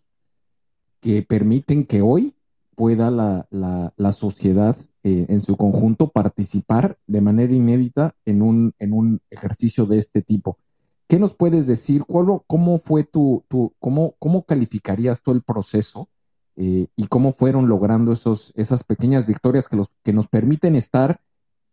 [1.01, 2.37] que permiten que hoy
[2.77, 8.75] pueda la, la, la sociedad eh, en su conjunto participar de manera inédita en un,
[8.79, 10.59] en un ejercicio de este tipo.
[11.07, 12.05] ¿Qué nos puedes decir?
[12.05, 16.09] ¿Cuál, ¿Cómo fue tu, tu cómo, cómo calificarías tú el proceso
[16.57, 21.21] eh, y cómo fueron logrando esos, esas pequeñas victorias que, los, que nos permiten estar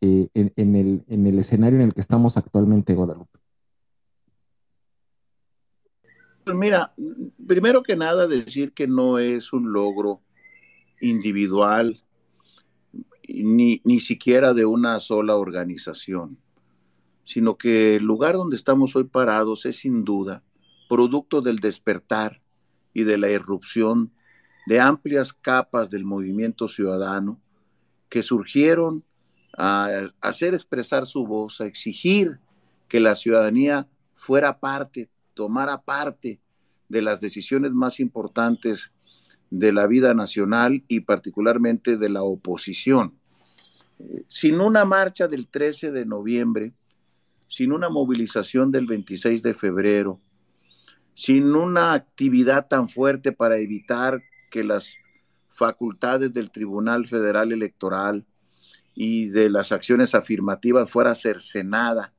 [0.02, 3.40] eh, en, el, en el escenario en el que estamos actualmente, Guadalupe?
[6.44, 6.94] Pues mira,
[7.48, 10.22] primero que nada decir que no es un logro
[11.02, 12.05] individual
[13.28, 16.38] ni, ni siquiera de una sola organización,
[17.24, 20.44] sino que el lugar donde estamos hoy parados es sin duda
[20.88, 22.42] producto del despertar
[22.94, 24.12] y de la irrupción
[24.68, 27.40] de amplias capas del movimiento ciudadano
[28.10, 29.04] que surgieron
[29.58, 32.40] a hacer expresar su voz, a exigir
[32.88, 36.40] que la ciudadanía fuera parte, tomara parte
[36.90, 38.92] de las decisiones más importantes
[39.50, 43.14] de la vida nacional y particularmente de la oposición.
[44.28, 46.74] Sin una marcha del 13 de noviembre,
[47.48, 50.20] sin una movilización del 26 de febrero,
[51.14, 54.98] sin una actividad tan fuerte para evitar que las
[55.50, 58.26] facultades del Tribunal Federal Electoral
[58.94, 62.14] y de las acciones afirmativas fuera cercenada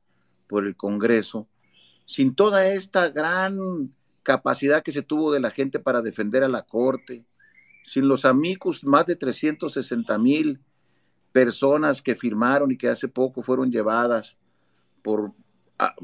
[0.47, 1.47] por el Congreso,
[2.05, 3.95] sin toda esta gran
[4.27, 7.23] capacidad que se tuvo de la gente para defender a la Corte,
[7.85, 10.59] sin los amigos, más de 360 mil
[11.31, 14.35] personas que firmaron y que hace poco fueron llevadas
[15.01, 15.31] por,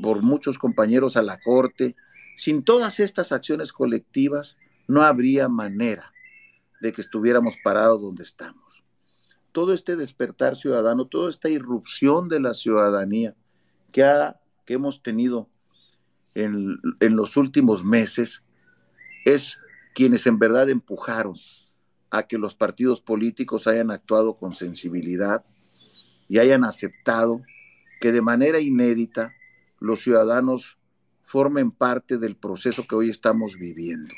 [0.01, 1.97] por muchos compañeros a la Corte,
[2.37, 4.57] sin todas estas acciones colectivas,
[4.87, 6.13] no habría manera
[6.79, 8.85] de que estuviéramos parados donde estamos.
[9.51, 13.35] Todo este despertar ciudadano, toda esta irrupción de la ciudadanía
[13.91, 15.49] que, ha, que hemos tenido
[16.35, 18.43] en, en los últimos meses
[19.25, 19.59] es
[19.93, 21.33] quienes en verdad empujaron
[22.09, 25.45] a que los partidos políticos hayan actuado con sensibilidad
[26.29, 27.41] y hayan aceptado
[27.99, 29.33] que de manera inédita
[29.79, 30.77] los ciudadanos
[31.23, 34.13] formen parte del proceso que hoy estamos viviendo.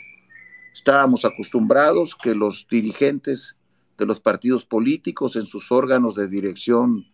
[0.73, 3.55] Estábamos acostumbrados que los dirigentes
[3.97, 7.05] de los partidos políticos en sus órganos de dirección,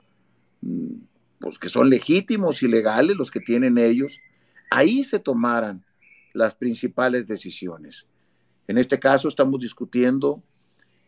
[0.62, 0.94] mm,
[1.40, 4.20] pues que son legítimos y legales los que tienen ellos,
[4.72, 5.86] ahí se tomaran
[6.34, 8.08] las principales decisiones.
[8.68, 10.42] En este caso estamos discutiendo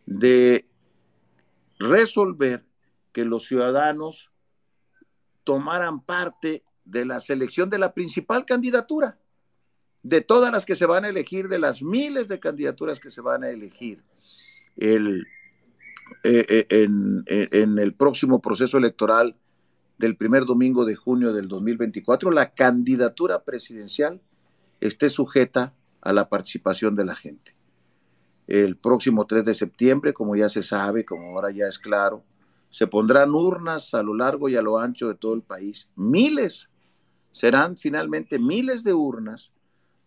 [0.06, 0.68] de
[1.78, 2.64] resolver
[3.12, 4.30] que los ciudadanos
[5.44, 9.18] tomaran parte de la selección de la principal candidatura,
[10.02, 13.22] de todas las que se van a elegir, de las miles de candidaturas que se
[13.22, 14.04] van a elegir
[14.76, 15.26] el,
[16.22, 19.36] eh, eh, en, en el próximo proceso electoral
[19.98, 24.20] del primer domingo de junio del 2024, la candidatura presidencial
[24.80, 27.54] esté sujeta a la participación de la gente.
[28.46, 32.24] El próximo 3 de septiembre, como ya se sabe, como ahora ya es claro,
[32.68, 35.88] se pondrán urnas a lo largo y a lo ancho de todo el país.
[35.96, 36.68] Miles,
[37.30, 39.52] serán finalmente miles de urnas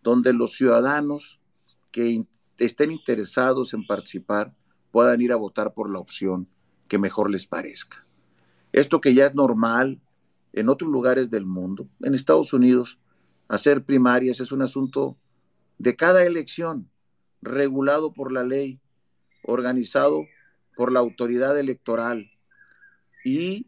[0.01, 1.39] donde los ciudadanos
[1.91, 2.25] que
[2.57, 4.55] estén interesados en participar
[4.91, 6.47] puedan ir a votar por la opción
[6.87, 8.06] que mejor les parezca.
[8.71, 10.01] Esto que ya es normal
[10.53, 11.87] en otros lugares del mundo.
[12.01, 12.99] En Estados Unidos,
[13.47, 15.17] hacer primarias es un asunto
[15.77, 16.89] de cada elección,
[17.41, 18.79] regulado por la ley,
[19.43, 20.25] organizado
[20.75, 22.31] por la autoridad electoral
[23.23, 23.67] y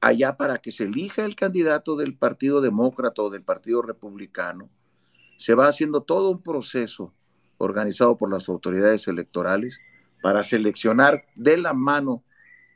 [0.00, 4.70] allá para que se elija el candidato del Partido Demócrata o del Partido Republicano,
[5.36, 7.12] se va haciendo todo un proceso
[7.58, 9.80] organizado por las autoridades electorales
[10.22, 12.24] para seleccionar de la mano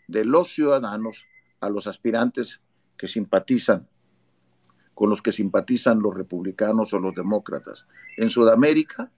[0.08, 1.26] de los ciudadanos
[1.64, 2.60] a los aspirantes
[2.96, 3.88] que simpatizan
[4.94, 7.86] con los que simpatizan los republicanos o los demócratas.
[8.16, 9.10] En Sudamérica,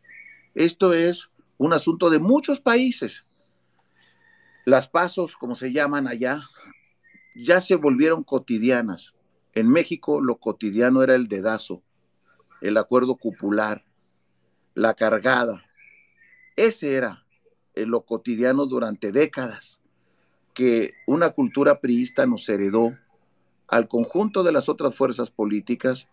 [0.55, 3.27] esto es un asunto de muchos países.
[4.65, 6.41] Las pasos, como se llaman allá,
[7.35, 9.15] ya se volvieron cotidianas.
[9.53, 11.83] En México lo cotidiano era el dedazo,
[12.63, 13.85] el acuerdo cupular,
[14.75, 15.63] la cargada.
[16.57, 17.27] Ese era
[17.75, 19.83] lo cotidiano durante décadas
[20.57, 22.97] que una cultura priista nos heredó
[23.69, 26.09] al conjunto de las otras fuerzas políticas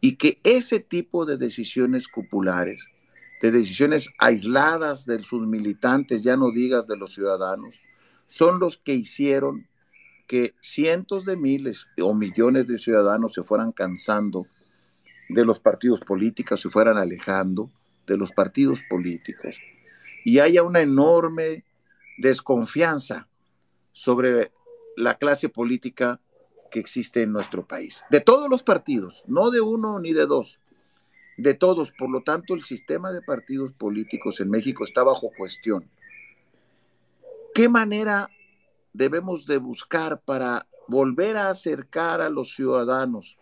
[0.00, 2.86] y que ese tipo de decisiones cupulares,
[3.42, 7.82] de decisiones aisladas de sus militantes, ya no digas de los ciudadanos,
[8.28, 9.66] son los que hicieron
[10.28, 14.46] que cientos de miles o millones de ciudadanos se fueran cansando
[15.28, 17.72] de los partidos políticos, se fueran alejando
[18.06, 19.56] de los partidos políticos.
[20.24, 21.64] Y haya una enorme
[22.18, 23.26] desconfianza
[23.92, 24.50] sobre
[24.96, 26.20] la clase política
[26.70, 28.02] que existe en nuestro país.
[28.10, 30.60] De todos los partidos, no de uno ni de dos,
[31.36, 31.92] de todos.
[31.92, 35.90] Por lo tanto, el sistema de partidos políticos en México está bajo cuestión.
[37.54, 38.28] ¿Qué manera
[38.92, 43.38] debemos de buscar para volver a acercar a los ciudadanos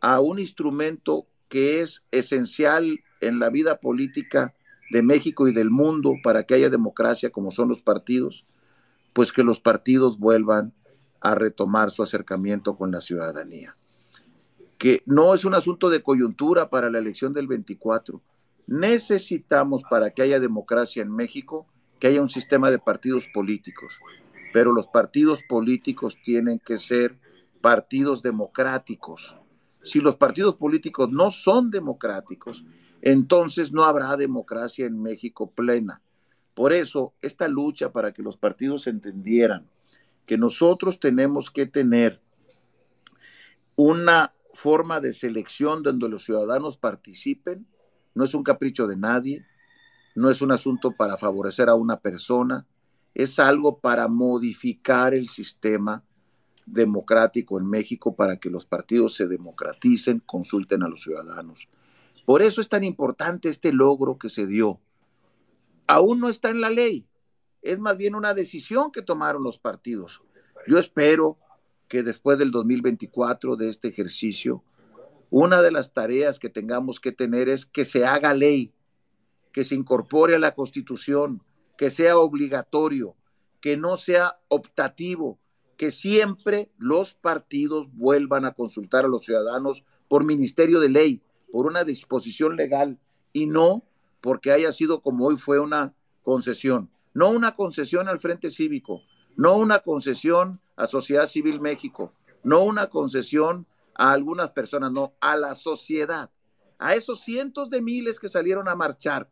[0.00, 4.54] a un instrumento que es esencial en la vida política
[4.90, 8.44] de México y del mundo para que haya democracia como son los partidos,
[9.12, 10.72] pues que los partidos vuelvan
[11.20, 13.76] a retomar su acercamiento con la ciudadanía.
[14.78, 18.20] Que no es un asunto de coyuntura para la elección del 24.
[18.66, 21.66] Necesitamos para que haya democracia en México
[21.98, 23.98] que haya un sistema de partidos políticos
[24.52, 27.18] pero los partidos políticos tienen que ser
[27.60, 29.36] partidos democráticos.
[29.82, 32.64] Si los partidos políticos no son democráticos,
[33.00, 36.02] entonces no habrá democracia en México plena.
[36.58, 39.70] Por eso, esta lucha para que los partidos entendieran
[40.26, 42.20] que nosotros tenemos que tener
[43.76, 47.64] una forma de selección donde los ciudadanos participen,
[48.12, 49.46] no es un capricho de nadie,
[50.16, 52.66] no es un asunto para favorecer a una persona,
[53.14, 56.02] es algo para modificar el sistema
[56.66, 61.68] democrático en México para que los partidos se democraticen, consulten a los ciudadanos.
[62.26, 64.80] Por eso es tan importante este logro que se dio.
[65.88, 67.08] Aún no está en la ley,
[67.62, 70.20] es más bien una decisión que tomaron los partidos.
[70.66, 71.38] Yo espero
[71.88, 74.62] que después del 2024 de este ejercicio,
[75.30, 78.74] una de las tareas que tengamos que tener es que se haga ley,
[79.50, 81.42] que se incorpore a la Constitución,
[81.78, 83.16] que sea obligatorio,
[83.62, 85.38] que no sea optativo,
[85.78, 91.66] que siempre los partidos vuelvan a consultar a los ciudadanos por ministerio de ley, por
[91.66, 92.98] una disposición legal
[93.32, 93.87] y no
[94.20, 99.02] porque haya sido como hoy fue una concesión, no una concesión al Frente Cívico,
[99.36, 105.36] no una concesión a Sociedad Civil México, no una concesión a algunas personas, no, a
[105.36, 106.30] la sociedad,
[106.78, 109.28] a esos cientos de miles que salieron a marchar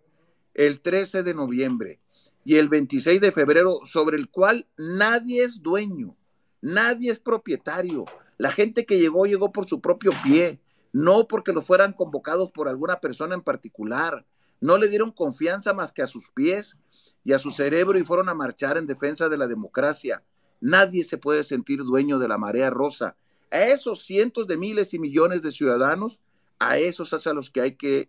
[0.55, 2.01] el 13 de noviembre,
[2.47, 6.17] y el 26 de febrero, sobre el cual nadie es dueño,
[6.61, 8.05] nadie es propietario.
[8.39, 10.61] La gente que llegó llegó por su propio pie,
[10.93, 14.25] no porque lo fueran convocados por alguna persona en particular.
[14.61, 16.77] No le dieron confianza más que a sus pies
[17.25, 20.23] y a su cerebro y fueron a marchar en defensa de la democracia.
[20.61, 23.17] Nadie se puede sentir dueño de la marea rosa.
[23.51, 26.21] A esos cientos de miles y millones de ciudadanos,
[26.59, 28.09] a esos es a los que hay que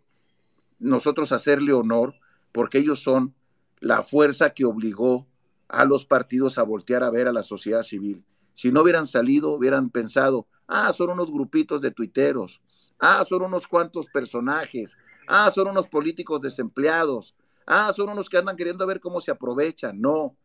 [0.79, 2.15] nosotros hacerle honor,
[2.51, 3.33] porque ellos son
[3.79, 5.27] la fuerza que obligó
[5.67, 8.23] a los partidos a voltear a ver a la sociedad civil.
[8.53, 12.61] Si no hubieran salido, hubieran pensado, ah, son unos grupitos de tuiteros,
[12.99, 14.97] ah, son unos cuantos personajes,
[15.27, 19.99] ah, son unos políticos desempleados, ah, son unos que andan queriendo ver cómo se aprovechan.
[19.99, 20.35] No,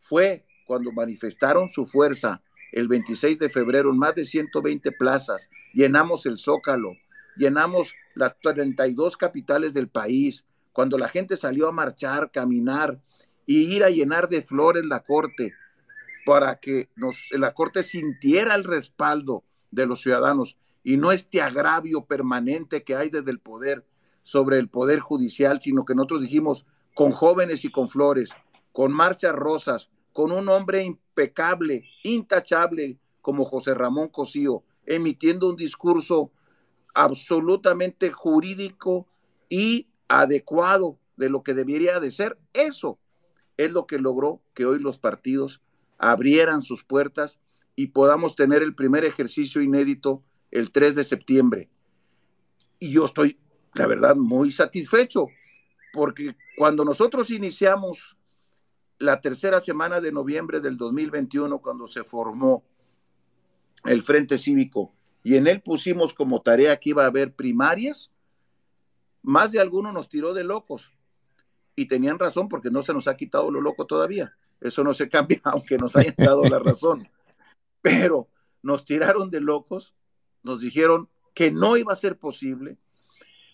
[0.00, 6.26] fue cuando manifestaron su fuerza el 26 de febrero en más de 120 plazas, llenamos
[6.26, 6.92] el Zócalo,
[7.36, 13.00] llenamos las 32 capitales del país, cuando la gente salió a marchar, caminar
[13.46, 15.52] y ir a llenar de flores la corte
[16.24, 22.04] para que nos, la corte sintiera el respaldo de los ciudadanos y no este agravio
[22.04, 23.84] permanente que hay desde el poder
[24.30, 26.64] sobre el poder judicial, sino que nosotros dijimos
[26.94, 28.30] con jóvenes y con flores,
[28.70, 36.30] con marchas rosas, con un hombre impecable, intachable como José Ramón Cosío, emitiendo un discurso
[36.94, 39.08] absolutamente jurídico
[39.48, 42.38] y adecuado de lo que debería de ser.
[42.52, 43.00] Eso
[43.56, 45.60] es lo que logró que hoy los partidos
[45.98, 47.40] abrieran sus puertas
[47.74, 50.22] y podamos tener el primer ejercicio inédito
[50.52, 51.68] el 3 de septiembre.
[52.78, 53.40] Y yo estoy,
[53.74, 55.28] la verdad, muy satisfecho,
[55.92, 58.16] porque cuando nosotros iniciamos
[58.98, 62.64] la tercera semana de noviembre del 2021, cuando se formó
[63.84, 64.92] el Frente Cívico,
[65.22, 68.12] y en él pusimos como tarea que iba a haber primarias,
[69.22, 70.92] más de alguno nos tiró de locos.
[71.76, 74.34] Y tenían razón porque no se nos ha quitado lo loco todavía.
[74.60, 77.08] Eso no se cambia, aunque nos hayan dado la razón.
[77.82, 78.28] Pero
[78.62, 79.94] nos tiraron de locos,
[80.42, 82.76] nos dijeron que no iba a ser posible.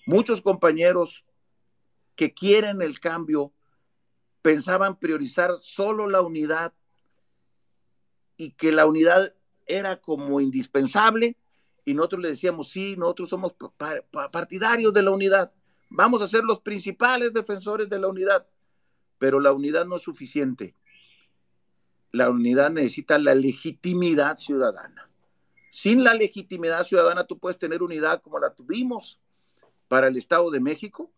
[0.06, 1.24] Muchos compañeros
[2.14, 3.52] que quieren el cambio
[4.40, 6.72] pensaban priorizar solo la unidad
[8.36, 9.34] y que la unidad
[9.66, 11.36] era como indispensable
[11.84, 13.54] y nosotros le decíamos, sí, nosotros somos
[14.32, 15.52] partidarios de la unidad,
[15.88, 18.46] vamos a ser los principales defensores de la unidad,
[19.18, 20.74] pero la unidad no es suficiente.
[22.12, 25.10] La unidad necesita la legitimidad ciudadana.
[25.70, 29.20] Sin la legitimidad ciudadana tú puedes tener unidad como la tuvimos
[29.88, 31.10] para el Estado de México,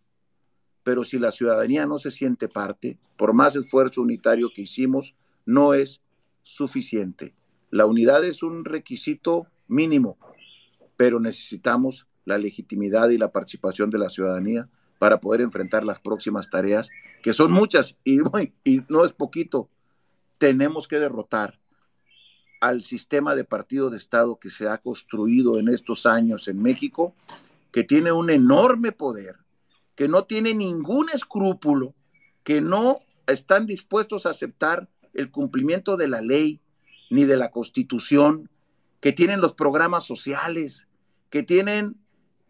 [0.83, 5.15] pero si la ciudadanía no se siente parte, por más esfuerzo unitario que hicimos,
[5.45, 6.01] no es
[6.43, 7.35] suficiente.
[7.71, 10.17] La unidad es un requisito mínimo,
[10.97, 16.51] pero necesitamos la legitimidad y la participación de la ciudadanía para poder enfrentar las próximas
[16.51, 16.91] tareas,
[17.23, 18.19] que son muchas y,
[18.89, 19.69] no es poquito.
[20.39, 21.59] Tenemos que derrotar
[22.61, 27.15] al sistema de partido de Estado que se ha construido en estos años en México,
[27.71, 29.37] que tiene un enorme poder,
[29.95, 31.95] que no tiene ningún escrúpulo,
[32.43, 36.61] que no están dispuestos a aceptar el cumplimiento de la ley
[37.11, 38.51] ni de la constitución,
[39.01, 40.89] que tienen los programas sociales,
[41.31, 41.97] que tienen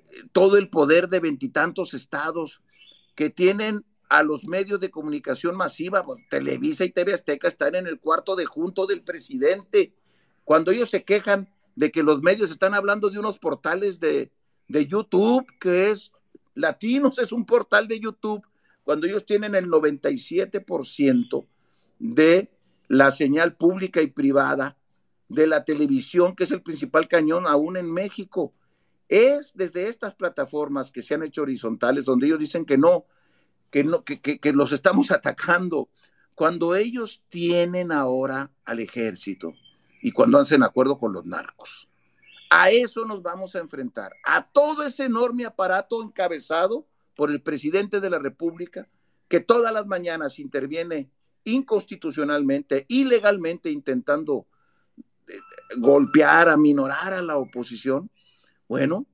[0.08, 2.62] eh, todo el poder de veintitantos estados,
[3.14, 7.86] que tienen a los medios de comunicación masiva, pues, Televisa y TV Azteca están en
[7.86, 9.92] el cuarto de junto del presidente.
[10.44, 14.32] Cuando ellos se quejan de que los medios están hablando de unos portales de,
[14.68, 16.12] de YouTube, que es
[16.54, 18.44] Latinos, es un portal de YouTube,
[18.84, 21.46] cuando ellos tienen el 97%
[21.98, 22.50] de
[22.88, 24.76] la señal pública y privada
[25.28, 28.54] de la televisión, que es el principal cañón aún en México.
[29.08, 33.04] Es desde estas plataformas que se han hecho horizontales, donde ellos dicen que no,
[33.70, 35.90] que no, que, que, los estamos atacando.
[36.34, 39.54] Cuando ellos tienen ahora al ejército
[40.02, 41.87] y cuando hacen acuerdo con los narcos.
[42.50, 48.00] A eso nos vamos a enfrentar, a todo ese enorme aparato encabezado por el presidente
[48.00, 48.88] de la República,
[49.28, 51.10] que todas las mañanas interviene
[51.44, 54.46] inconstitucionalmente, ilegalmente, intentando
[55.26, 55.32] eh,
[55.76, 58.10] golpear, aminorar a la oposición,
[58.68, 59.06] bueno,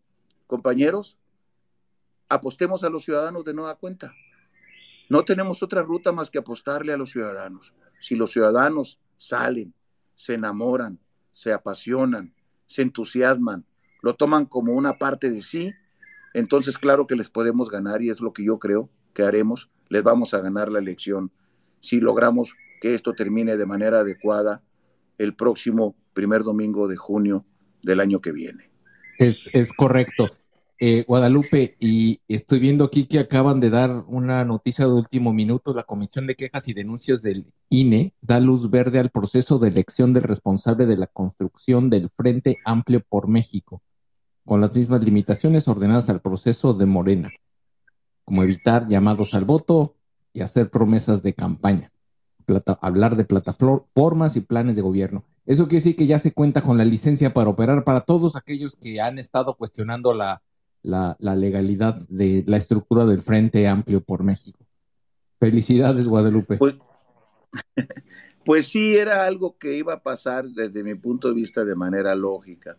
[0.46, 1.18] compañeros,
[2.28, 4.14] apostemos a los ciudadanos de nueva cuenta.
[5.08, 7.72] No tenemos otra ruta más que apostarle a los ciudadanos.
[8.00, 9.74] Si los ciudadanos salen,
[10.14, 10.98] se enamoran,
[11.30, 12.33] se apasionan,
[12.74, 13.64] se entusiasman,
[14.02, 15.72] lo toman como una parte de sí,
[16.32, 20.02] entonces claro que les podemos ganar y es lo que yo creo que haremos, les
[20.02, 21.30] vamos a ganar la elección
[21.78, 24.60] si logramos que esto termine de manera adecuada
[25.18, 27.46] el próximo primer domingo de junio
[27.84, 28.72] del año que viene.
[29.20, 30.28] Es, es correcto.
[30.80, 35.72] Eh, Guadalupe, y estoy viendo aquí que acaban de dar una noticia de último minuto.
[35.72, 40.12] La Comisión de Quejas y Denuncias del INE da luz verde al proceso de elección
[40.12, 43.82] del responsable de la construcción del Frente Amplio por México,
[44.44, 47.30] con las mismas limitaciones ordenadas al proceso de Morena,
[48.24, 49.94] como evitar llamados al voto
[50.32, 51.92] y hacer promesas de campaña,
[52.80, 55.24] hablar de plataformas y planes de gobierno.
[55.46, 58.74] Eso quiere decir que ya se cuenta con la licencia para operar para todos aquellos
[58.74, 60.42] que han estado cuestionando la,
[60.84, 64.64] la, legalidad de la estructura del Frente Amplio por México.
[65.40, 66.56] Felicidades, Guadalupe.
[66.58, 66.76] Pues,
[68.44, 72.14] pues, sí, era algo que iba a pasar desde mi punto de vista de manera
[72.14, 72.78] lógica.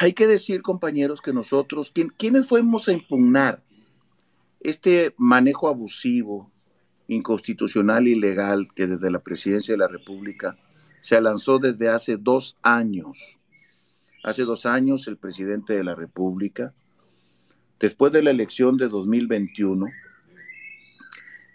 [0.00, 3.62] Hay que decir, compañeros, que nosotros, ¿quiénes fuimos a impugnar
[4.60, 6.50] este manejo abusivo
[7.08, 10.58] inconstitucional y ilegal que desde la presidencia de la República
[11.00, 13.40] se lanzó desde hace dos años.
[14.26, 16.74] Hace dos años el presidente de la República,
[17.78, 19.86] después de la elección de 2021,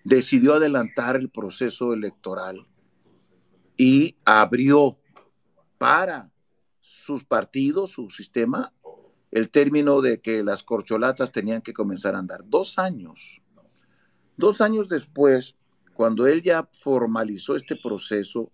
[0.05, 2.65] decidió adelantar el proceso electoral
[3.75, 4.97] y abrió
[5.77, 6.31] para
[6.79, 8.73] sus partidos, su sistema,
[9.31, 12.43] el término de que las corcholatas tenían que comenzar a andar.
[12.47, 13.41] Dos años
[14.37, 15.55] Dos años después,
[15.93, 18.51] cuando él ya formalizó este proceso,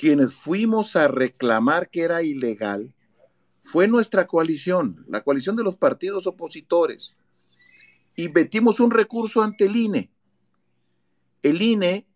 [0.00, 2.94] quienes fuimos a reclamar que era ilegal
[3.60, 7.18] fue nuestra coalición, la coalición de los partidos opositores,
[8.16, 10.10] y metimos un recurso ante el INE.
[11.42, 12.06] El INE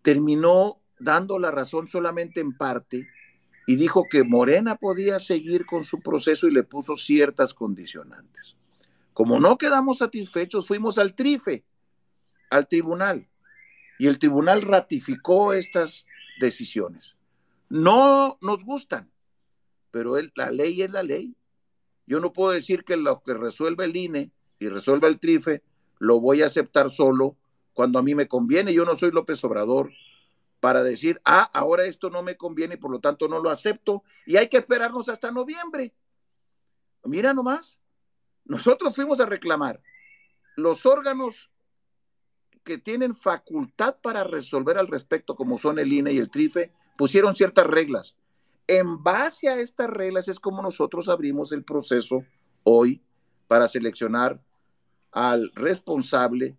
[0.00, 3.06] terminó dando la razón solamente en parte
[3.66, 8.56] y dijo que Morena podía seguir con su proceso y le puso ciertas condicionantes.
[9.12, 11.66] Como no quedamos satisfechos, fuimos al TRIFE,
[12.48, 13.28] al tribunal,
[13.98, 16.05] y el tribunal ratificó estas
[16.40, 17.16] decisiones.
[17.68, 19.10] No nos gustan,
[19.90, 21.36] pero la ley es la ley.
[22.06, 25.62] Yo no puedo decir que lo que resuelve el INE y resuelve el TRIFE
[25.98, 27.36] lo voy a aceptar solo
[27.72, 28.72] cuando a mí me conviene.
[28.72, 29.90] Yo no soy López Obrador
[30.60, 34.02] para decir, ah, ahora esto no me conviene y por lo tanto no lo acepto
[34.24, 35.94] y hay que esperarnos hasta noviembre.
[37.04, 37.78] Mira nomás,
[38.44, 39.80] nosotros fuimos a reclamar
[40.56, 41.50] los órganos
[42.66, 47.36] que tienen facultad para resolver al respecto, como son el INE y el TRIFE, pusieron
[47.36, 48.16] ciertas reglas.
[48.66, 52.24] En base a estas reglas es como nosotros abrimos el proceso
[52.64, 53.00] hoy
[53.46, 54.42] para seleccionar
[55.12, 56.58] al responsable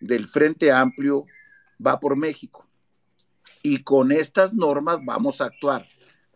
[0.00, 1.26] del Frente Amplio
[1.84, 2.66] Va por México
[3.62, 5.86] y con estas normas vamos a actuar.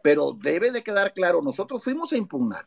[0.03, 2.67] Pero debe de quedar claro, nosotros fuimos a impugnar.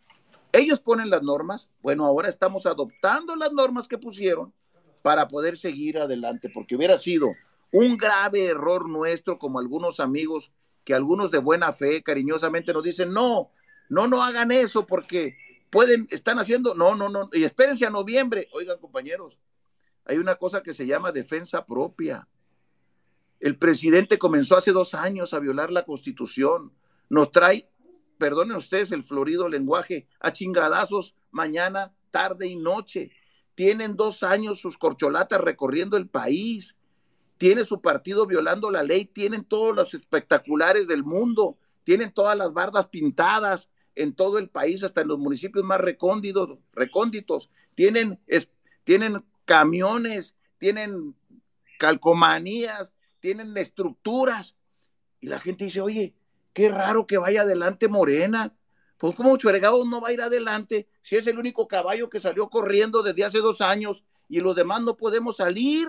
[0.53, 4.53] Ellos ponen las normas, bueno, ahora estamos adoptando las normas que pusieron
[5.01, 7.31] para poder seguir adelante, porque hubiera sido
[7.71, 10.51] un grave error nuestro, como algunos amigos,
[10.83, 13.51] que algunos de buena fe cariñosamente nos dicen, no,
[13.89, 15.35] no, no hagan eso porque
[15.69, 18.47] pueden, están haciendo, no, no, no, y espérense a noviembre.
[18.53, 19.37] Oigan, compañeros,
[20.05, 22.27] hay una cosa que se llama defensa propia.
[23.39, 26.73] El presidente comenzó hace dos años a violar la constitución.
[27.09, 27.69] Nos trae,
[28.17, 33.11] perdonen ustedes el florido lenguaje, a chingadazos mañana, tarde y noche.
[33.61, 36.75] Tienen dos años sus corcholatas recorriendo el país.
[37.37, 39.05] Tiene su partido violando la ley.
[39.05, 41.59] Tienen todos los espectaculares del mundo.
[41.83, 46.57] Tienen todas las bardas pintadas en todo el país, hasta en los municipios más recónditos.
[46.73, 47.51] recónditos.
[47.75, 48.19] Tienen,
[48.83, 51.15] tienen camiones, tienen
[51.77, 54.55] calcomanías, tienen estructuras.
[55.19, 56.15] Y la gente dice, oye,
[56.53, 58.55] qué raro que vaya adelante Morena.
[59.01, 62.51] Pues como Chuergados no va a ir adelante si es el único caballo que salió
[62.51, 65.87] corriendo desde hace dos años y los demás no podemos salir.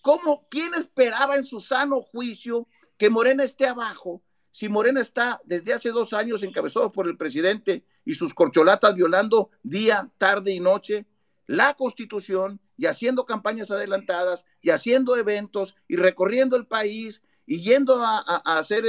[0.00, 0.46] ¿Cómo?
[0.48, 2.66] ¿Quién esperaba en su sano juicio
[2.96, 4.22] que Morena esté abajo?
[4.50, 9.50] Si Morena está desde hace dos años encabezado por el presidente y sus corcholatas violando
[9.62, 11.04] día, tarde y noche
[11.46, 18.02] la constitución y haciendo campañas adelantadas y haciendo eventos y recorriendo el país y yendo
[18.02, 18.20] a,
[18.58, 18.84] hacer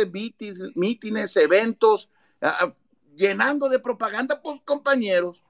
[0.75, 2.09] mítines, eventos,
[3.15, 5.43] llenando de propaganda, pues compañeros,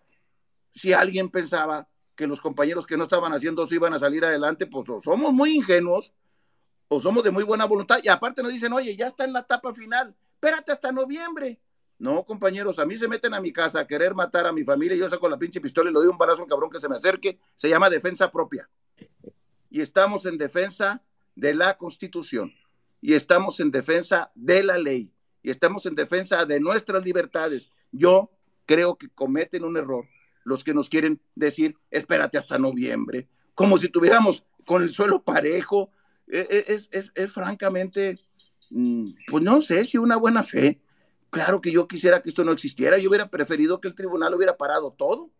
[0.73, 4.67] si alguien pensaba que los compañeros que no estaban haciendo eso iban a salir adelante,
[4.67, 6.13] pues o somos muy ingenuos
[6.87, 9.39] o somos de muy buena voluntad y aparte nos dicen, oye, ya está en la
[9.39, 11.59] etapa final, espérate hasta noviembre.
[12.01, 14.97] No, compañeros, a mí se meten a mi casa a querer matar a mi familia
[14.97, 16.95] yo saco la pinche pistola y le doy un balazo al cabrón que se me
[16.95, 17.39] acerque.
[17.55, 18.67] Se llama defensa propia.
[19.69, 21.03] Y estamos en defensa
[21.35, 22.51] de la Constitución.
[23.01, 25.13] Y estamos en defensa de la ley.
[25.43, 27.69] Y estamos en defensa de nuestras libertades.
[27.91, 28.31] Yo
[28.65, 30.05] creo que cometen un error
[30.43, 35.91] los que nos quieren decir, espérate hasta noviembre, como si tuviéramos con el suelo parejo.
[36.27, 38.19] E, e, es, es, es francamente,
[38.69, 40.81] mm, pues no sé si una buena fe
[41.31, 42.97] Claro que yo quisiera que esto no existiera.
[42.97, 45.31] Yo hubiera preferido que el tribunal hubiera parado todo.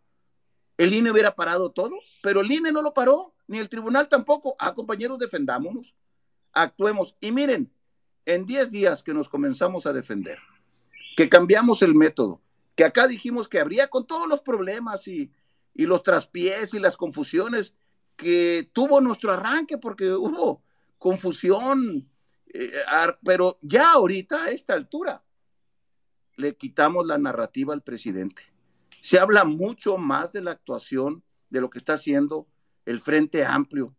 [0.78, 4.56] El INE hubiera parado todo, pero el INE no lo paró, ni el tribunal tampoco.
[4.58, 5.94] Ah, compañeros, defendámonos,
[6.54, 7.18] actuemos.
[7.20, 7.72] Y miren,
[8.26, 10.40] en 10 días que nos comenzamos a defender,
[11.16, 12.42] que cambiamos el método,
[12.76, 15.32] que acá dijimos que habría con todos los problemas y,
[15.74, 17.74] los traspiés y las confusiones
[18.16, 20.62] que tuvo nuestro arranque, porque hubo
[21.00, 22.08] confusión,
[22.54, 22.72] eh,
[23.24, 25.24] pero ya ahorita a esta altura
[26.36, 28.44] le quitamos la narrativa al presidente.
[29.02, 32.48] Se habla mucho más de la actuación de lo que está haciendo
[32.86, 33.96] el Frente Amplio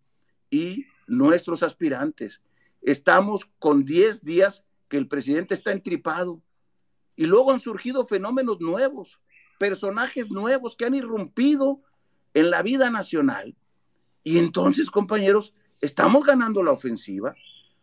[0.50, 2.42] y nuestros aspirantes.
[2.82, 6.42] Estamos con 10 días que el presidente está entripado
[7.16, 9.20] y luego han surgido fenómenos nuevos,
[9.58, 11.80] personajes nuevos que han irrumpido
[12.34, 13.56] en la vida nacional.
[14.24, 17.34] Y entonces, compañeros, estamos ganando la ofensiva,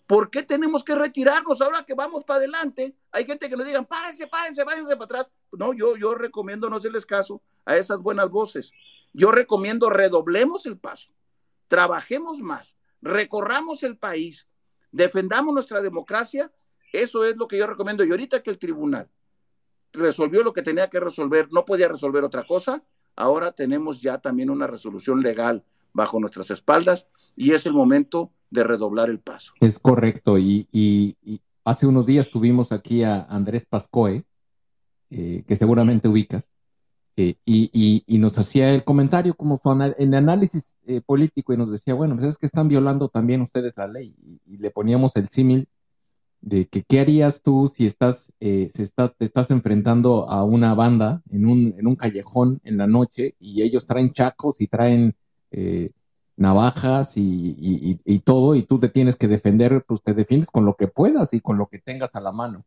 [0.09, 2.95] ¿Por qué tenemos que retirarnos ahora que vamos para adelante?
[3.11, 5.31] Hay gente que nos digan, párense, párense, váyanse para atrás.
[5.51, 8.71] No, yo, yo recomiendo no hacerles caso a esas buenas voces.
[9.13, 11.11] Yo recomiendo redoblemos el paso,
[11.67, 14.47] trabajemos más, recorramos el país,
[14.91, 16.51] defendamos nuestra democracia.
[16.91, 18.03] Eso es lo que yo recomiendo.
[18.03, 19.09] Y ahorita que el tribunal
[19.93, 22.83] resolvió lo que tenía que resolver, no podía resolver otra cosa,
[23.15, 25.63] ahora tenemos ya también una resolución legal
[25.93, 29.53] bajo nuestras espaldas y es el momento de redoblar el paso.
[29.59, 30.37] Es correcto.
[30.37, 30.67] Y,
[31.63, 34.25] hace unos días tuvimos aquí a Andrés Pascoe,
[35.11, 36.51] eh, que seguramente ubicas,
[37.19, 41.93] eh, y, nos hacía el comentario como su en análisis eh, político y nos decía,
[41.93, 44.15] bueno, pues es que están violando también ustedes la ley.
[44.45, 45.67] Y, le poníamos el símil
[46.41, 51.21] de que qué harías tú si estás, si estás, te estás enfrentando a una banda
[51.29, 55.15] en un, en un callejón en la noche y ellos traen chacos y traen
[56.37, 60.75] navajas y, y, todo, y tú te tienes que defender, pues te defiendes con lo
[60.75, 62.65] que puedas y con lo que tengas a la mano.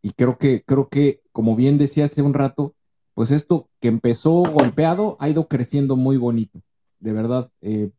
[0.00, 2.76] Y creo que, creo que, como bien decía hace un rato,
[3.18, 6.62] pues esto que empezó golpeado ha ido creciendo muy bonito,
[7.00, 7.50] de verdad.
[7.62, 7.90] Eh,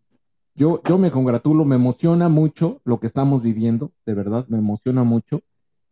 [0.56, 5.04] yo, yo me congratulo, me emociona mucho lo que estamos viviendo, de verdad, me emociona
[5.04, 5.42] mucho.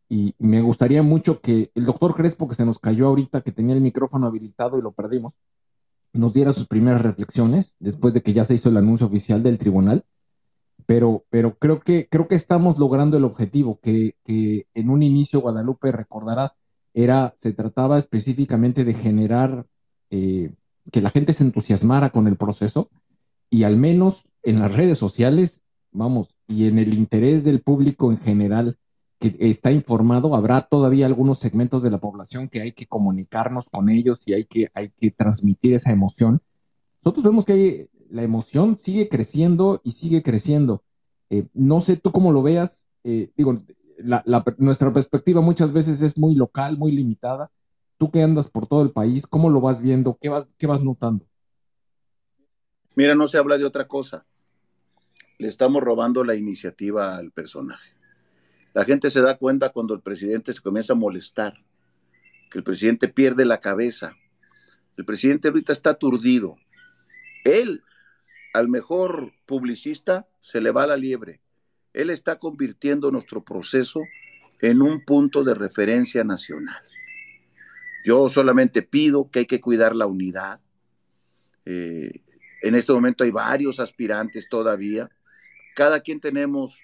[0.08, 3.76] Y me gustaría mucho que el doctor Crespo, que se nos cayó ahorita, que tenía
[3.76, 5.34] el micrófono habilitado y lo perdimos,
[6.14, 9.58] nos diera sus primeras reflexiones después de que ya se hizo el anuncio oficial del
[9.58, 10.06] tribunal.
[10.86, 15.92] Pero, pero creo, que, creo que estamos logrando el objetivo, que, en un inicio, Guadalupe,
[15.92, 16.56] recordarás,
[16.94, 19.66] era, se trataba específicamente de generar
[20.10, 20.54] eh,
[20.92, 22.90] que la gente se entusiasmara con el proceso
[23.50, 25.62] y al menos en las redes sociales,
[25.92, 28.78] vamos, y en el interés del público en general,
[29.20, 33.90] que está informado, habrá todavía algunos segmentos de la población que hay que comunicarnos con
[33.90, 36.42] ellos y hay que, hay que transmitir esa emoción.
[37.04, 40.84] Nosotros vemos que la emoción sigue creciendo y sigue creciendo.
[41.30, 43.58] Eh, no sé tú cómo lo veas, eh, digo,
[44.58, 47.52] nuestra perspectiva muchas veces es muy local, muy limitada.
[47.98, 50.18] Tú que andas por todo el país, ¿cómo lo vas viendo?
[50.22, 51.26] ¿Qué vas, qué vas notando?
[52.96, 54.26] Mira, no se habla de otra cosa.
[55.40, 57.98] Le estamos robando la iniciativa al personaje.
[58.74, 61.64] La gente se da cuenta cuando el presidente se comienza a molestar,
[62.52, 64.16] que el presidente pierde la cabeza.
[64.98, 66.58] El presidente ahorita está aturdido.
[67.44, 67.84] Él,
[68.54, 71.42] al mejor publicista, se le va la liebre.
[71.98, 74.02] Él está convirtiendo nuestro proceso
[74.62, 76.84] en un punto de referencia nacional.
[78.06, 80.62] Yo solamente pido que hay que cuidar la unidad.
[81.66, 82.22] Eh,
[82.62, 85.10] en este momento hay varios aspirantes todavía.
[85.76, 86.80] Cada quien tenemos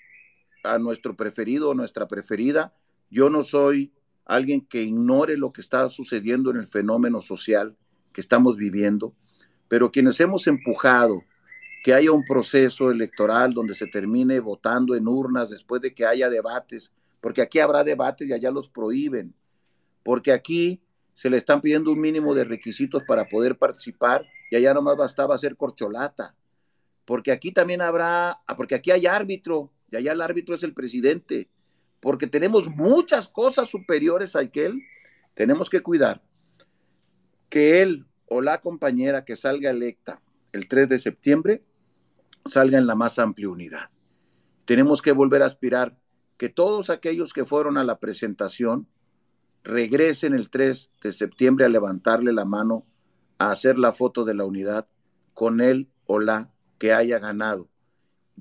[0.64, 2.74] a nuestro preferido o nuestra preferida.
[3.11, 3.93] Yo no soy
[4.26, 7.78] alguien que ignore lo que está sucediendo en el fenómeno social
[8.14, 9.16] que estamos viviendo,
[9.68, 11.24] pero quienes hemos empujado
[11.84, 16.29] que haya un proceso electoral donde se termine votando en urnas después de que haya
[16.29, 19.36] debates, porque aquí habrá debates y allá los prohíben,
[20.01, 20.81] porque aquí
[21.13, 25.36] se le están pidiendo un mínimo de requisitos para poder participar y allá nomás bastaba
[25.36, 26.34] hacer corcholata,
[27.03, 31.49] porque aquí también habrá, porque aquí hay árbitro y allá el árbitro es el presidente,
[31.99, 34.81] porque tenemos muchas cosas superiores a él,
[35.34, 36.23] tenemos que cuidar
[37.49, 40.21] que él o la compañera que salga electa
[40.53, 41.61] el 3 de septiembre
[42.49, 43.89] salga en la más amplia unidad.
[44.65, 45.97] Tenemos que volver a aspirar
[46.37, 48.87] que todos aquellos que fueron a la presentación
[49.63, 52.85] regresen el 3 de septiembre a levantarle la mano,
[53.37, 54.87] a hacer la foto de la unidad
[55.33, 57.69] con él o la que haya ganado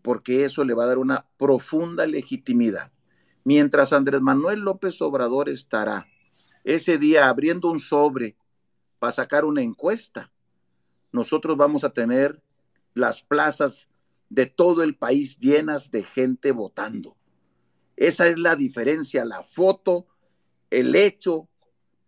[0.00, 2.92] porque eso le va a dar una profunda legitimidad.
[3.44, 6.06] Mientras Andrés Manuel López Obrador estará
[6.64, 8.36] ese día abriendo un sobre
[8.98, 10.30] para sacar una encuesta,
[11.10, 12.40] nosotros vamos a tener
[12.94, 13.88] las plazas
[14.32, 17.16] de todo el país llenas de gente votando.
[17.96, 20.06] Esa es la diferencia, la foto,
[20.70, 21.50] el hecho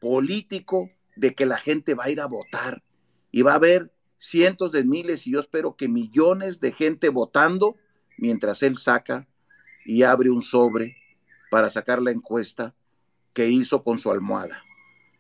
[0.01, 2.83] político de que la gente va a ir a votar
[3.31, 7.77] y va a haber cientos de miles y yo espero que millones de gente votando
[8.17, 9.29] mientras él saca
[9.85, 10.97] y abre un sobre
[11.51, 12.75] para sacar la encuesta
[13.35, 14.65] que hizo con su almohada,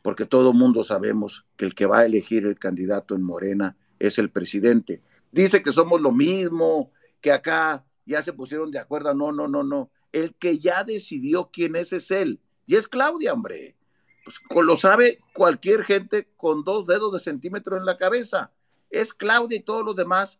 [0.00, 4.18] porque todo mundo sabemos que el que va a elegir el candidato en Morena es
[4.18, 5.02] el presidente.
[5.34, 9.12] Dice que somos lo mismo, que acá ya se pusieron de acuerdo.
[9.14, 9.90] No, no, no, no.
[10.12, 12.40] El que ya decidió quién es es él.
[12.66, 13.76] Y es Claudia, hombre.
[14.48, 18.52] Pues lo sabe cualquier gente con dos dedos de centímetro en la cabeza.
[18.90, 20.38] Es Claudia y todos los demás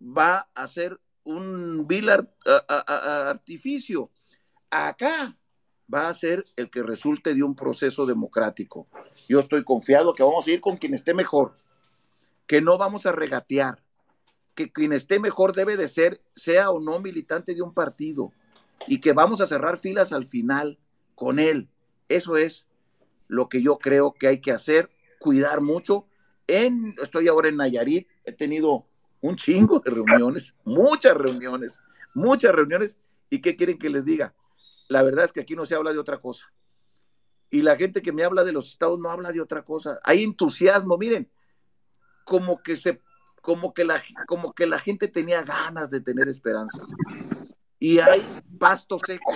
[0.00, 4.10] va a ser un vil artificio.
[4.68, 5.38] Acá
[5.94, 8.88] va a ser el que resulte de un proceso democrático.
[9.28, 11.56] Yo estoy confiado que vamos a ir con quien esté mejor,
[12.48, 13.83] que no vamos a regatear,
[14.54, 18.32] que quien esté mejor debe de ser, sea o no militante de un partido,
[18.86, 20.78] y que vamos a cerrar filas al final
[21.14, 21.68] con él.
[22.08, 22.66] Eso es
[23.28, 26.06] lo que yo creo que hay que hacer, cuidar mucho.
[26.46, 28.86] Estoy ahora en Nayarit, he tenido
[29.20, 31.82] un chingo de reuniones, muchas reuniones,
[32.12, 32.98] muchas reuniones.
[33.30, 34.34] ¿Y qué quieren que les diga?
[34.88, 36.52] La verdad es que aquí no se habla de otra cosa.
[37.50, 39.98] Y la gente que me habla de los estados no habla de otra cosa.
[40.02, 41.30] Hay entusiasmo, miren,
[42.24, 43.00] como que se
[43.44, 46.82] como que la como que la gente tenía ganas de tener esperanza.
[47.78, 48.22] y hay
[48.58, 49.32] pasto seco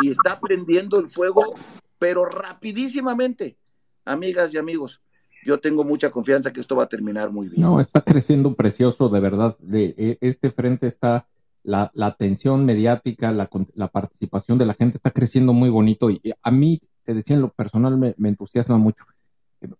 [0.00, 1.54] y está prendiendo el fuego,
[1.98, 3.58] pero rapidísimamente.
[4.06, 5.02] Amigas y amigos,
[5.44, 7.60] yo tengo mucha confianza que esto va a terminar muy bien.
[7.60, 9.58] No, está creciendo precioso, de verdad.
[9.58, 11.28] De, e, este frente está,
[11.62, 16.80] la, atención mediática, la, participación de la gente está creciendo muy bonito y a mí,
[17.02, 19.04] te decía en lo personal, me, entusiasma mucho.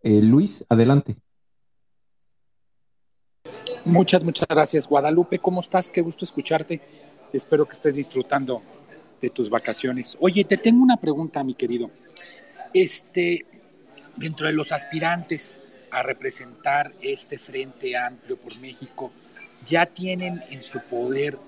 [0.02, 1.16] Eh, Luis, adelante.
[3.88, 4.86] Muchas, muchas gracias.
[4.86, 5.90] Guadalupe, ¿cómo estás?
[5.90, 6.78] Qué gusto escucharte.
[7.32, 8.62] Espero que estés disfrutando
[9.18, 10.14] de tus vacaciones.
[10.20, 11.90] Oye, te tengo una pregunta, mi querido.
[12.74, 13.46] Este,
[14.16, 19.10] dentro de los aspirantes a representar este Frente Amplio por México,
[19.64, 21.38] ya tienen en su poder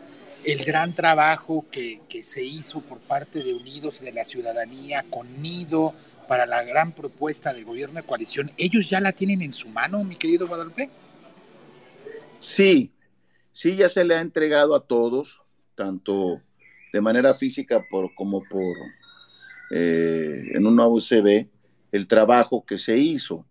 [0.43, 5.93] el gran trabajo que, se hizo por parte de Unidos de la Ciudadanía con Nido
[6.27, 8.51] para la gran propuesta del gobierno de coalición.
[8.57, 10.89] ¿Ellos ya la tienen en su mano, mi querido Guadalupe?
[12.41, 12.93] Sí,
[13.53, 15.43] sí, ya se le ha entregado a todos,
[15.75, 16.41] tanto
[16.93, 17.85] de manera física
[18.17, 18.77] como por
[19.71, 21.47] eh, en una USB
[21.93, 23.47] el trabajo que se hizo.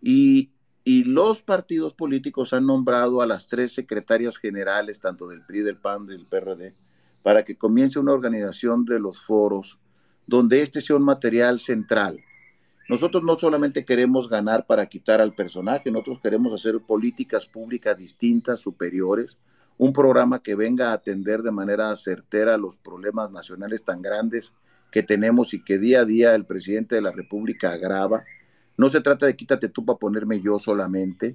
[0.00, 0.50] Y,
[0.84, 6.06] los partidos políticos han nombrado a las tres secretarias generales, tanto del PRI, del PAN,
[6.06, 6.74] del PRD,
[7.22, 9.78] para que comience una organización de los foros
[10.26, 12.18] donde este sea un material central.
[12.92, 18.60] Nosotros no solamente queremos ganar para quitar al personaje, nosotros queremos hacer políticas públicas distintas,
[18.60, 19.38] superiores,
[19.78, 24.52] un programa que venga a atender de manera certera los problemas nacionales tan grandes
[24.90, 28.24] que tenemos y que día a día el presidente de la República agrava.
[28.76, 31.34] No se trata de quítate tú para ponerme yo solamente.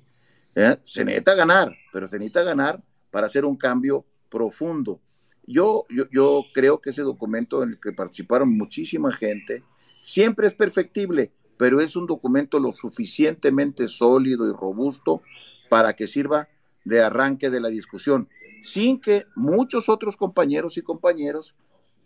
[0.53, 0.78] ¿eh?
[0.84, 5.01] Se necesita ganar, pero se necesita ganar para hacer un cambio profundo.
[5.47, 9.64] Yo, yo, yo creo que ese documento en el que participaron muchísima gente
[10.03, 15.22] siempre es perfectible, pero es un documento lo suficientemente sólido y robusto
[15.70, 16.47] para que sirva
[16.86, 18.30] de arranque de la discusión,
[18.64, 21.55] sin que muchos otros compañeros y compañeros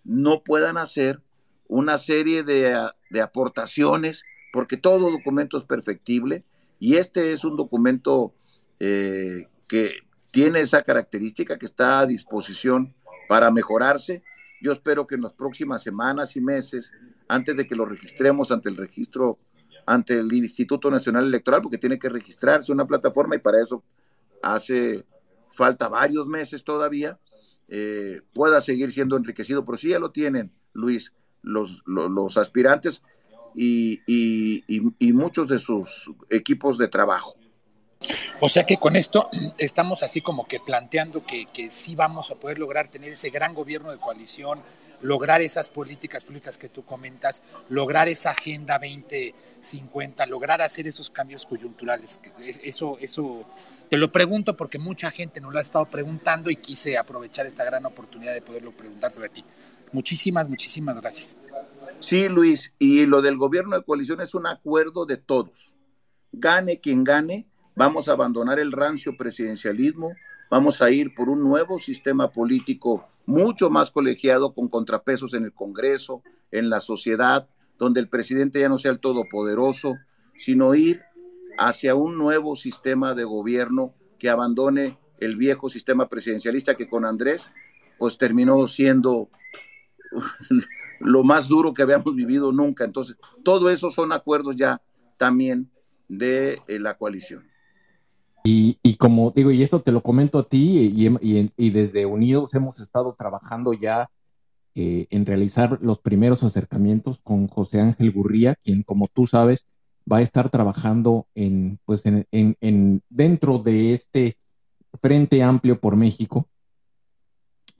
[0.03, 1.21] no puedan hacer
[1.67, 2.75] una serie de,
[3.21, 6.43] aportaciones, porque todo documento es perfectible
[6.79, 8.33] y este es un documento
[8.79, 9.91] eh, que
[10.31, 12.93] tiene esa característica que está a disposición
[13.29, 14.23] para mejorarse.
[14.61, 16.91] Yo espero que en las próximas semanas y meses,
[17.31, 19.39] antes de que lo registremos ante el registro,
[19.85, 23.83] ante el Instituto Nacional Electoral, porque tiene que registrarse una plataforma y para eso
[24.43, 25.05] hace
[25.49, 27.17] falta varios meses todavía,
[27.69, 33.01] eh, pueda seguir siendo enriquecido, pero sí ya lo tienen, Luis los, los, aspirantes
[33.55, 37.35] y, y, muchos de sus equipos de trabajo.
[38.41, 42.35] O sea que con esto estamos así como que planteando que, que, sí vamos a
[42.35, 44.59] poder lograr tener ese gran gobierno de coalición,
[45.01, 51.45] lograr esas políticas públicas que tú comentas, lograr esa agenda 2050, lograr hacer esos cambios
[51.45, 52.19] coyunturales.
[52.63, 53.45] Eso, eso
[53.89, 57.63] te lo pregunto porque mucha gente nos lo ha estado preguntando y quise aprovechar esta
[57.63, 59.43] gran oportunidad de poderlo preguntarte a ti.
[59.91, 61.37] Muchísimas, muchísimas gracias.
[61.99, 65.75] Sí, Luis, y lo del gobierno de coalición es un acuerdo de todos.
[66.31, 67.45] Gane quien gane,
[67.75, 70.15] vamos a abandonar el rancio presidencialismo,
[70.49, 75.53] vamos a ir por un nuevo sistema político mucho más colegiado, con contrapesos en el
[75.53, 76.21] Congreso,
[76.51, 77.47] en la sociedad,
[77.79, 79.95] donde el presidente ya no sea el todopoderoso,
[80.37, 80.99] sino ir
[81.57, 87.49] hacia un nuevo sistema de gobierno que abandone el viejo sistema presidencialista que con Andrés
[87.97, 89.29] pues terminó siendo
[90.99, 92.83] lo más duro que habíamos vivido nunca.
[92.83, 94.81] Entonces, todo eso son acuerdos ya
[95.17, 95.71] también
[96.09, 97.50] de eh, la coalición.
[98.43, 100.93] Y, como digo, y esto te lo comento a ti,
[101.57, 104.09] y, desde Unidos hemos estado trabajando ya
[104.73, 109.67] eh, en realizar los primeros acercamientos con José Ángel Gurría, quien, como tú sabes,
[110.11, 114.37] va a estar trabajando en, pues en, en dentro de este
[114.99, 116.47] Frente Amplio por México,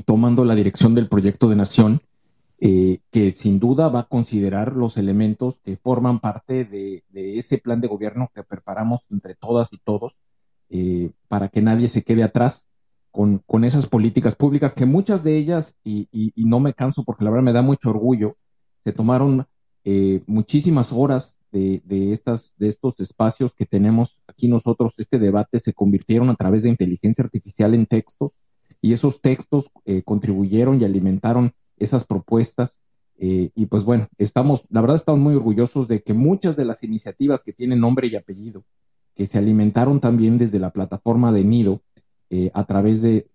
[0.06, 2.02] tomando la dirección del proyecto de nación
[2.64, 7.82] eh, que sin duda va a considerar los elementos que forman parte de, ese plan
[7.82, 10.16] de gobierno que preparamos entre todas y todos
[10.72, 12.68] eh, para que nadie se quede atrás
[13.12, 17.44] con, esas políticas públicas que muchas de ellas, y, no me canso porque la verdad
[17.44, 18.38] me da mucho orgullo,
[18.84, 19.46] se tomaron
[19.84, 21.82] eh, muchísimas horas de,
[22.14, 26.70] estas, de estos espacios que tenemos aquí nosotros, este debate se convirtieron a través de
[26.70, 28.32] inteligencia artificial en textos
[28.82, 29.70] y esos textos
[30.06, 32.80] contribuyeron y alimentaron esas propuestas.
[33.18, 36.84] Eh, y pues bueno, estamos, la verdad estamos muy orgullosos de que muchas de las
[36.84, 38.64] iniciativas que tienen nombre y apellido,
[39.22, 41.84] que se alimentaron también desde la plataforma de Nido
[42.32, 43.30] eh, a través de,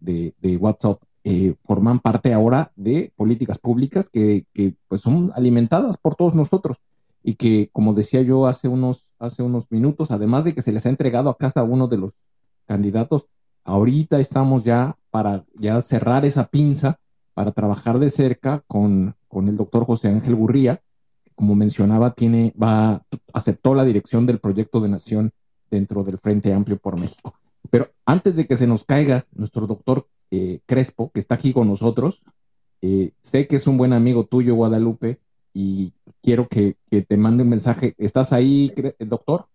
[0.59, 4.47] WhatsApp, eh, forman parte ahora de políticas públicas que,
[4.89, 6.83] pues son alimentadas por todos nosotros
[7.23, 10.85] y que, como decía yo hace unos, hace unos minutos, además de que se les
[10.87, 12.17] ha entregado a casa a uno de los
[12.67, 13.29] candidatos,
[13.63, 16.99] ahorita estamos ya para ya cerrar esa pinza
[17.33, 20.83] para trabajar de cerca con, con el doctor José Ángel Gurría,
[21.23, 25.33] que como mencionaba, tiene, va, aceptó la dirección del proyecto de nación
[25.71, 27.35] dentro del Frente Amplio por México.
[27.71, 31.69] Pero antes de que se nos caiga nuestro doctor eh, Crespo, que está aquí con
[31.69, 32.23] nosotros,
[32.83, 35.21] eh, sé que es un buen amigo tuyo, Guadalupe,
[35.53, 37.95] y quiero que, te mande un mensaje.
[37.99, 39.47] ¿Estás ahí, doctor?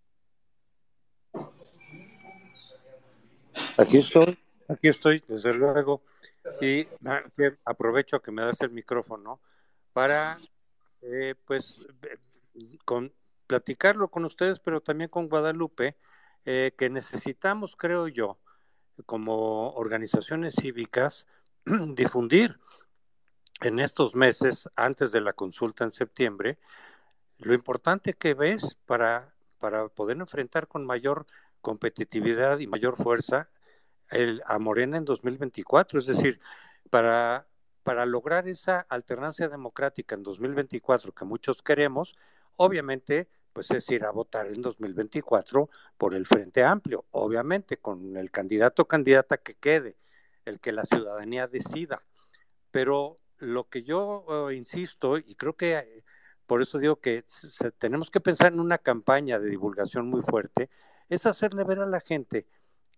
[3.78, 4.38] Aquí estoy,
[4.68, 6.02] aquí estoy, desde luego.
[6.60, 6.88] Y
[7.66, 9.40] aprovecho que me das el micrófono
[9.94, 10.40] para,
[11.02, 11.76] eh, pues,
[12.84, 13.14] con,
[13.52, 15.98] platicarlo con ustedes, pero también con Guadalupe,
[16.46, 18.40] eh, que necesitamos, creo yo,
[19.06, 21.28] como organizaciones cívicas,
[21.66, 22.58] difundir
[23.60, 26.60] en estos meses, antes de la consulta en septiembre,
[27.40, 31.28] lo importante que ves para, para poder enfrentar con mayor
[31.60, 33.50] competitividad y mayor fuerza
[34.12, 36.00] el, a Morena en 2024.
[36.00, 36.40] Es decir,
[36.90, 37.48] para,
[37.84, 42.16] para lograr esa alternancia democrática en 2024 que muchos queremos,
[42.56, 48.32] obviamente, pues es ir a votar en 2024 por el Frente Amplio, obviamente con el
[48.32, 49.98] candidato o candidata que quede,
[50.46, 52.04] el que la ciudadanía decida.
[52.72, 56.04] Pero lo que yo oh, insisto, y creo que
[56.46, 57.24] por eso digo que
[57.80, 60.70] tenemos que pensar en una campaña de divulgación muy fuerte,
[61.10, 62.46] es hacerle ver a la gente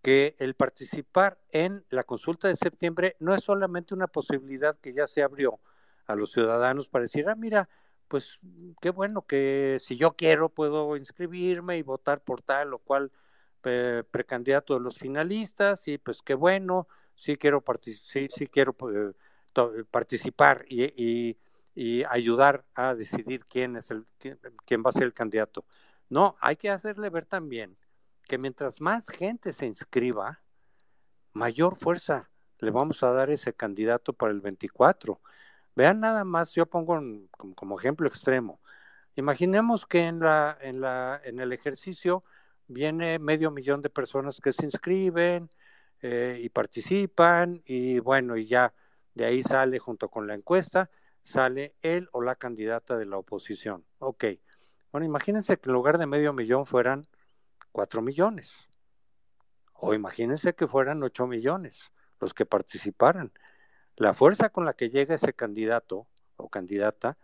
[0.01, 5.08] que el participar en la consulta de septiembre no es solamente una posibilidad que ya
[5.08, 5.60] se abrió
[6.06, 7.70] a los ciudadanos para decir, ah, mira,
[8.08, 8.39] pues
[8.82, 13.12] qué bueno que si yo quiero puedo inscribirme y votar por tal o cual
[14.12, 20.66] precandidato de los finalistas y pues qué bueno, sí quiero, sí, sí quiero eh, participar
[20.68, 21.38] y,
[21.76, 25.66] y, ayudar a decidir quién es el quién va a ser el candidato.
[26.10, 27.78] No, hay que hacerle ver también
[28.28, 30.41] que mientras más gente se inscriba,
[31.32, 32.30] mayor fuerza
[32.60, 35.20] le vamos a dar ese candidato para el 24.
[35.76, 37.02] Vean nada más, yo pongo
[37.56, 38.60] como, ejemplo extremo.
[39.16, 42.24] Imaginemos que en, la, en, la, en el ejercicio
[42.68, 45.50] viene medio millón de personas que se inscriben
[46.02, 48.74] eh, y participan y bueno, y ya
[49.14, 50.90] de ahí sale junto con la encuesta,
[51.24, 53.86] sale él o la candidata de la oposición.
[54.00, 54.26] Ok.
[54.92, 57.08] Bueno, imagínense que en lugar de medio millón fueran
[57.72, 58.70] 4 millones.
[59.74, 63.32] O imagínense que fueran 8 millones los que participaran.
[63.96, 67.18] La fuerza con la que llega ese candidato o candidata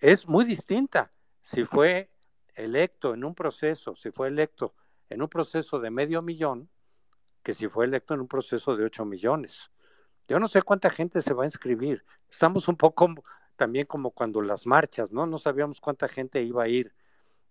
[0.00, 1.12] es muy distinta
[1.42, 2.10] si fue
[2.54, 4.74] electo en un proceso, si fue electo
[5.08, 6.68] en un proceso de medio millón,
[7.42, 9.70] que si fue electo en un proceso de 8 millones.
[10.28, 12.04] Yo no sé cuánta gente se va a inscribir.
[12.30, 13.14] Estamos un poco
[13.56, 15.26] también como cuando las marchas, ¿no?
[15.26, 16.94] No sabíamos cuánta gente iba a ir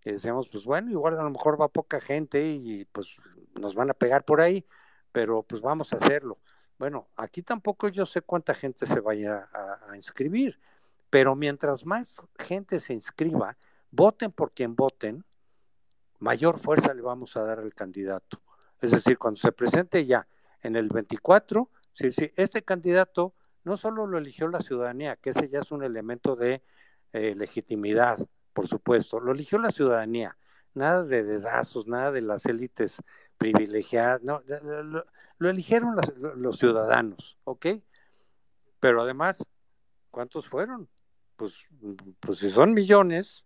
[0.00, 3.16] que decíamos, pues bueno, igual a lo mejor va poca gente y pues
[3.54, 4.64] nos van a pegar por ahí,
[5.10, 6.38] pero pues vamos a hacerlo.
[6.78, 10.60] Bueno, aquí tampoco yo sé cuánta gente se vaya a, inscribir,
[11.10, 13.56] pero mientras más gente se inscriba,
[13.90, 15.24] voten por quien voten,
[16.20, 18.40] mayor fuerza le vamos a dar al candidato.
[18.80, 20.28] Es decir, cuando se presente ya
[20.62, 25.48] en el 24, sí, sí, este candidato no solo lo eligió la ciudadanía, que ese
[25.48, 26.62] ya es un elemento de
[27.12, 28.18] eh, legitimidad,
[28.52, 30.38] por supuesto, lo eligió la ciudadanía,
[30.74, 33.02] nada de dedazos, nada de las élites
[33.38, 34.42] privilegiadas, no,
[35.38, 35.96] lo, eligieron
[36.36, 37.66] los ciudadanos, ¿ok?
[38.80, 39.42] Pero además,
[40.10, 40.88] ¿cuántos fueron?
[41.36, 41.54] Pues,
[42.20, 43.44] pues si son millones,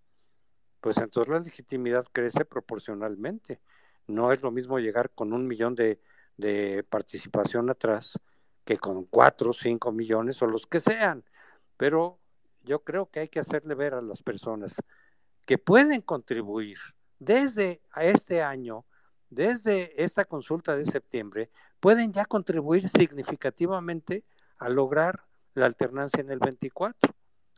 [0.81, 3.61] pues entonces la legitimidad crece proporcionalmente.
[4.07, 6.01] No es lo mismo llegar con un millón de,
[6.37, 8.19] de participación atrás
[8.65, 11.25] que con cuatro, cinco millones o los que sean.
[11.77, 12.19] Pero
[12.63, 14.75] yo creo que hay que hacerle ver a las personas
[15.47, 16.79] que pueden contribuir
[17.19, 18.85] desde este año,
[19.35, 24.25] desde esta consulta de septiembre, pueden ya contribuir significativamente
[24.59, 25.25] a lograr
[25.55, 27.15] la alternancia en el 24,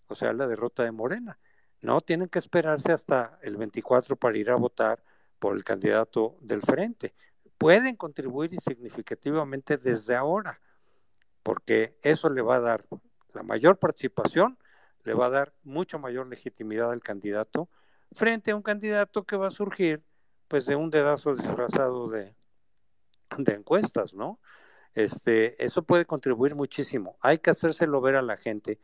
[0.08, 1.38] o sea, la derrota de Morena.
[1.80, 5.02] No tienen que esperarse hasta el 24 para ir a votar
[5.38, 7.14] por el candidato del frente.
[7.58, 10.60] Pueden contribuir significativamente desde ahora,
[11.42, 12.84] porque eso le va a dar
[13.32, 14.58] la mayor participación
[15.04, 17.68] le va a dar mucho mayor legitimidad al candidato
[18.12, 20.02] frente a un candidato que va a surgir
[20.48, 22.34] pues de un dedazo disfrazado de,
[23.46, 24.40] encuestas, ¿no?
[24.94, 27.16] Este, eso puede contribuir muchísimo.
[27.20, 28.78] Hay que hacérselo ver a la gente,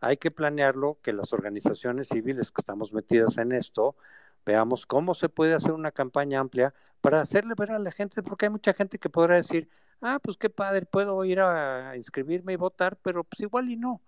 [0.00, 3.96] hay que planearlo, que las organizaciones civiles que estamos metidas en esto,
[4.44, 8.46] veamos cómo se puede hacer una campaña amplia para hacerle ver a la gente, porque
[8.46, 9.68] hay mucha gente que podrá decir,
[10.02, 14.02] ah, pues qué padre, puedo ir a inscribirme y votar, pero pues igual y no.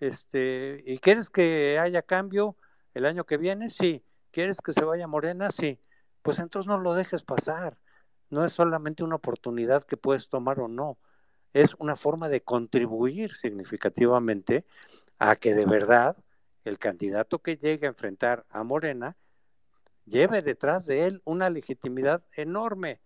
[0.00, 2.56] Este, ¿y quieres que haya cambio
[2.94, 3.70] el año que viene?
[3.70, 4.04] Sí.
[4.30, 5.50] ¿Quieres que se vaya Morena?
[5.50, 5.80] Sí.
[6.28, 7.78] Pues entonces no lo dejes pasar.
[8.28, 10.98] No es solamente una oportunidad que puedes tomar o no.
[11.54, 14.66] es una forma de contribuir significativamente
[15.18, 16.18] a que de verdad
[16.64, 19.16] el candidato que llegue a enfrentar a Morena
[20.04, 23.00] lleve detrás de él una legitimidad enorme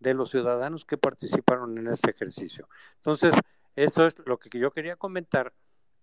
[0.00, 2.68] de los ciudadanos que participaron en este ejercicio.
[2.96, 3.32] Entonces,
[3.76, 5.54] eso es lo que yo quería comentar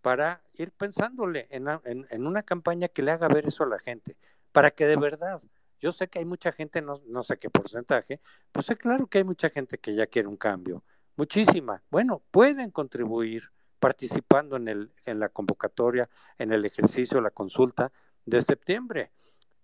[0.01, 4.15] para ir pensándole en, una campaña que le haga ver eso a la gente,
[4.53, 5.41] para que de verdad,
[5.79, 8.19] yo sé que hay mucha gente, no, sé qué porcentaje,
[8.51, 10.83] pero sé claro que hay mucha gente que ya quiere un cambio,
[11.15, 11.83] muchísima.
[11.89, 17.91] Bueno, pueden contribuir participando en, el, en la convocatoria, en el ejercicio, la consulta
[18.25, 19.11] de septiembre.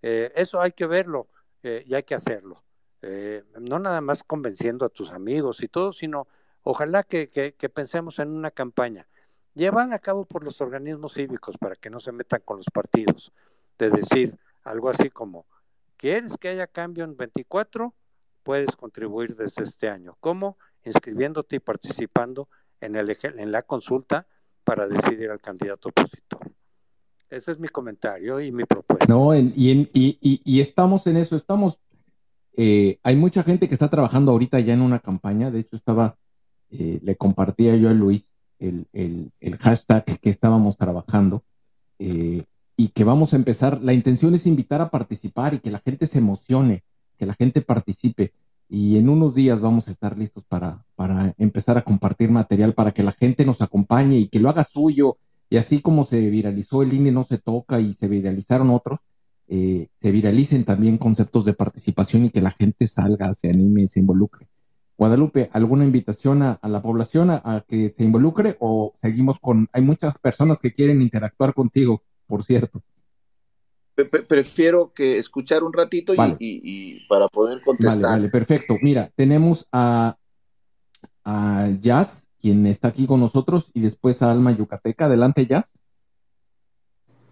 [0.02, 1.28] Eh, eso hay que verlo
[1.62, 2.56] eh, y hay que hacerlo.
[3.02, 6.26] Eh, no nada más convenciendo a tus amigos y todo, sino
[6.62, 9.06] ojalá que, que, pensemos en una campaña.
[9.54, 13.32] Llevan a cabo por los organismos cívicos para que no se metan con los partidos,
[13.78, 15.46] de decir algo así como,
[15.96, 17.94] ¿quieres que haya cambio en 24?
[18.42, 20.16] Puedes contribuir desde este año.
[20.20, 20.58] ¿Cómo?
[20.84, 22.48] Inscribiéndote y participando
[22.80, 24.26] en, el, en la consulta
[24.64, 26.52] para decidir al candidato opositor.
[27.30, 29.06] Ese es mi comentario y mi propuesta.
[29.12, 31.80] No, y, y, estamos en eso, estamos,
[32.56, 36.16] eh, hay mucha gente que está trabajando ahorita ya en una campaña, de hecho estaba,
[36.70, 38.86] eh, le compartía yo a Luis el,
[39.58, 41.42] hashtag que estábamos trabajando
[41.98, 42.44] eh,
[42.76, 46.06] y que vamos a empezar, la intención es invitar a participar y que la gente
[46.06, 46.84] se emocione,
[47.18, 48.32] que la gente participe
[48.68, 52.92] y en unos días vamos a estar listos para, para empezar a compartir material para
[52.92, 55.18] que la gente nos acompañe y que lo haga suyo.
[55.50, 59.00] Y así como se viralizó el INE no se toca y se viralizaron otros,
[59.46, 64.00] eh, se viralicen también conceptos de participación y que la gente salga, se anime, se
[64.00, 64.48] involucre.
[64.96, 70.18] Guadalupe, ¿alguna invitación a, la población a, que se involucre o seguimos con, hay muchas
[70.18, 72.82] personas que quieren interactuar contigo, por cierto?
[74.28, 78.00] prefiero que escuchar un ratito y, para poder contestar.
[78.00, 78.76] Vale, vale, perfecto.
[78.82, 80.16] Mira, tenemos a,
[81.24, 85.06] a Jazz, quien está aquí con nosotros, y después a Alma Yucateca.
[85.06, 85.72] Adelante, Jazz.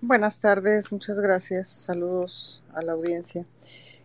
[0.01, 1.68] Buenas tardes, muchas gracias.
[1.68, 3.47] Saludos a la audiencia.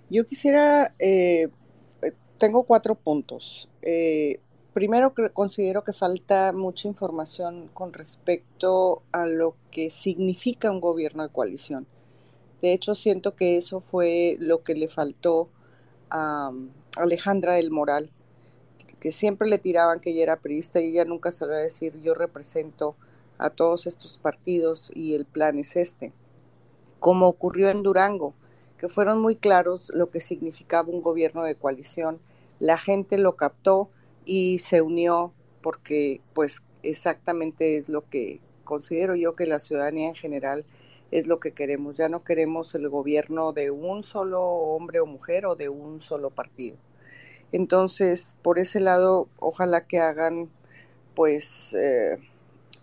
[0.09, 1.49] Yo quisiera, eh,
[2.01, 3.69] eh, tengo cuatro puntos.
[3.81, 4.39] Eh,
[4.77, 11.29] primero, considero que falta mucha información con respecto a lo que significa un gobierno de
[11.29, 11.87] coalición.
[12.61, 15.49] De hecho, siento que eso fue lo que le faltó
[16.11, 16.51] a
[16.95, 18.11] Alejandra del Moral,
[18.99, 21.99] que siempre le tiraban que ella era priista y ella nunca se lo a decir,
[22.03, 22.95] yo represento
[23.39, 26.13] a todos estos partidos y el plan es este.
[26.99, 28.35] Como ocurrió en Durango,
[28.77, 32.19] que fueron muy claros lo que significaba un gobierno de coalición.
[32.59, 33.89] La gente lo captó
[34.27, 40.15] y se unió porque pues exactamente es lo que considero yo que la ciudadanía en
[40.15, 40.65] general
[41.11, 41.95] es lo que queremos.
[41.95, 46.29] Ya no queremos el gobierno de un solo hombre o mujer o de un solo
[46.29, 46.77] partido.
[47.53, 50.49] Entonces, por ese lado, ojalá que hagan,
[51.15, 52.17] pues, eh,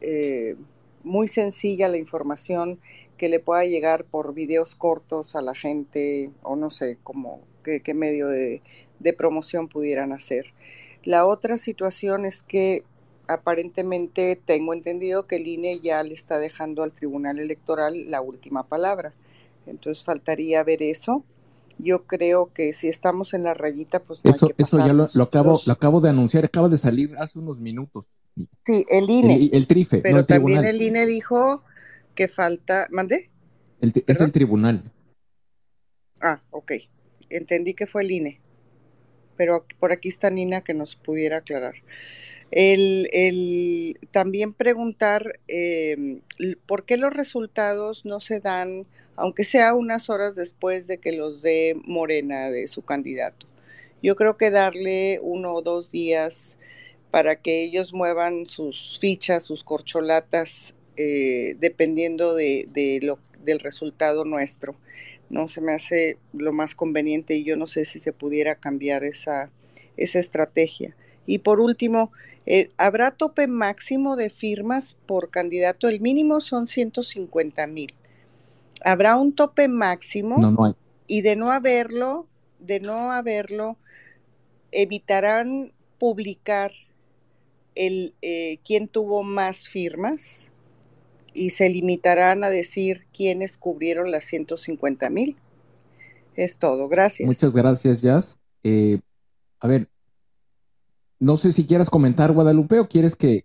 [0.00, 0.56] eh,
[1.02, 2.80] muy sencilla la información
[3.18, 7.94] que le pueda llegar por videos cortos a la gente o no sé cómo qué,
[7.94, 8.62] medio de,
[9.00, 10.44] de promoción pudieran hacer.
[11.04, 12.84] La otra situación es que
[13.28, 18.66] aparentemente tengo entendido que el INE ya le está dejando al Tribunal Electoral la última
[18.66, 19.14] palabra.
[19.66, 21.24] Entonces faltaría ver eso.
[21.78, 25.60] Yo creo que si estamos en la rayita, pues no eso, eso ya lo, acabo,
[25.66, 28.06] lo acabo de anunciar, acaba de salir hace unos minutos.
[28.64, 29.50] Sí, el INE.
[29.52, 30.00] El, TRIFE.
[30.00, 31.62] Pero también el INE dijo
[32.14, 32.86] que falta.
[32.90, 33.30] ¿Mandé?
[33.80, 34.92] es el tribunal.
[36.20, 36.72] Ah, ok.
[37.28, 38.38] Entendí que fue el INE.
[39.36, 41.74] Pero por aquí está Nina que nos pudiera aclarar.
[42.50, 46.20] El, también preguntar em,
[46.66, 51.42] por qué los resultados no se dan, aunque sea unas horas después de que los
[51.42, 53.46] dé Morena de su candidato.
[54.02, 56.58] Yo creo que darle uno o dos días
[57.10, 64.76] para que ellos muevan sus fichas, sus corcholatas, eh, dependiendo de, lo, del resultado nuestro.
[65.30, 69.04] No se me hace lo más conveniente y yo no sé si se pudiera cambiar
[69.04, 69.50] esa,
[69.96, 70.94] esa estrategia.
[71.26, 72.12] Y por último,
[72.46, 75.88] eh, ¿Habrá tope máximo de firmas por candidato?
[75.88, 77.94] El mínimo son 150 mil.
[78.84, 80.38] ¿Habrá un tope máximo?
[80.38, 80.74] No, no hay.
[81.06, 82.26] Y de no haberlo,
[82.58, 83.78] de no haberlo,
[84.72, 86.72] evitarán publicar
[87.74, 90.50] el eh, quién tuvo más firmas
[91.34, 95.36] y se limitarán a decir quiénes cubrieron las 150 mil.
[96.36, 97.26] Es todo, gracias.
[97.26, 98.38] Muchas gracias, Jazz.
[98.62, 99.00] Eh,
[99.60, 99.88] a ver,
[101.18, 103.44] no sé si quieras comentar, Guadalupe, o quieres que,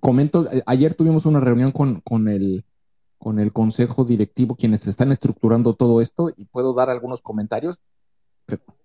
[0.00, 0.50] comento.
[0.50, 2.64] Eh, ayer tuvimos una reunión con, con, el,
[3.18, 7.80] con el consejo directivo, quienes están estructurando todo esto, y puedo dar algunos comentarios.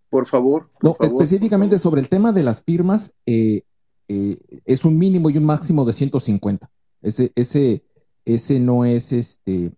[0.10, 0.72] Por favor.
[0.82, 3.64] no, específicamente sobre el tema de las firmas, eh,
[4.08, 6.70] eh, es un mínimo y un máximo de 150.
[7.02, 7.84] Ese, ese,
[8.26, 9.72] ese no es este,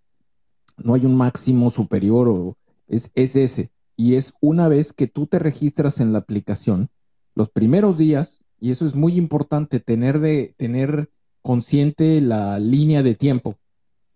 [0.77, 2.57] no hay un máximo superior o
[2.87, 3.71] es, es ese.
[3.95, 6.89] Y es una vez que tú te registras en la aplicación,
[7.35, 11.09] los primeros días, y eso es muy importante, tener, de, tener
[11.41, 13.57] consciente la línea de tiempo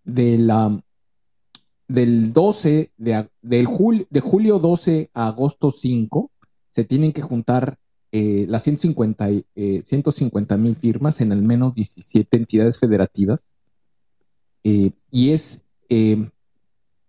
[0.04, 0.82] de la,
[1.88, 6.30] del 12 de, del julio, de julio 12 a agosto 5
[6.68, 7.78] se tienen que juntar
[8.12, 13.44] eh, las 150 eh, mil firmas en al menos 17 entidades federativas
[14.64, 15.64] eh, y es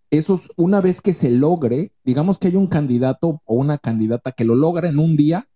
[0.10, 4.46] eso una vez que se logre, digamos que hay un candidato o una candidata que
[4.46, 5.48] lo logra en un día,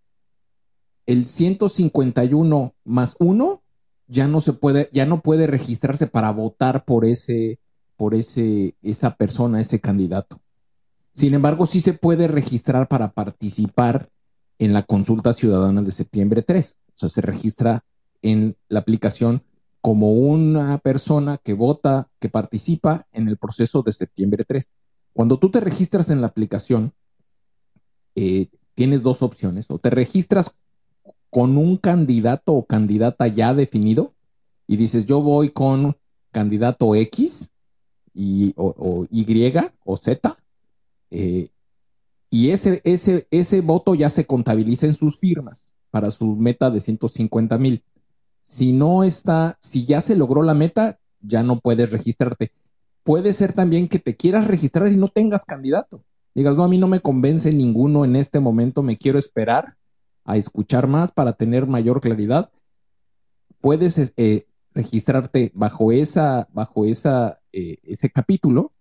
[1.06, 3.62] el 151 más uno
[4.08, 7.58] ya no se puede, ya no puede registrarse para votar por ese,
[7.96, 10.40] por ese, esa persona, ese candidato.
[11.12, 14.08] Sin embargo, sí se puede registrar para participar
[14.64, 16.78] en la consulta ciudadana de septiembre 3.
[16.86, 17.84] O sea, se registra
[18.22, 19.42] en la aplicación
[19.80, 24.70] como una persona que vota, que participa en el proceso de septiembre 3.
[25.14, 26.92] Cuando tú te registras en la aplicación,
[28.14, 29.66] eh, tienes dos opciones.
[29.68, 30.54] O te registras
[31.28, 34.14] con un candidato o candidata ya definido
[34.68, 35.96] y dices, yo voy con
[36.30, 37.50] candidato X
[38.14, 39.54] y, o, Y
[39.84, 40.36] o Z,
[41.10, 41.48] eh,
[42.32, 46.80] y ese, ese, ese voto ya se contabiliza en sus firmas para su meta de
[46.80, 47.84] 150 mil.
[48.42, 52.50] Si no está, si ya se logró la meta, ya no puedes registrarte.
[53.04, 56.04] Puede ser también que te quieras registrar y no tengas candidato.
[56.34, 59.76] Digas, no, a mí no me convence ninguno en este momento, me quiero esperar
[60.24, 62.50] a escuchar más para tener mayor claridad,
[63.60, 68.72] puedes eh, registrarte bajo, esa, bajo esa, eh, ese capítulo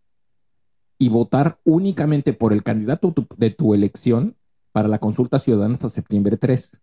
[1.02, 4.36] y votar únicamente por el candidato de tu elección
[4.72, 6.80] para la consulta ciudadana hasta septiembre 3.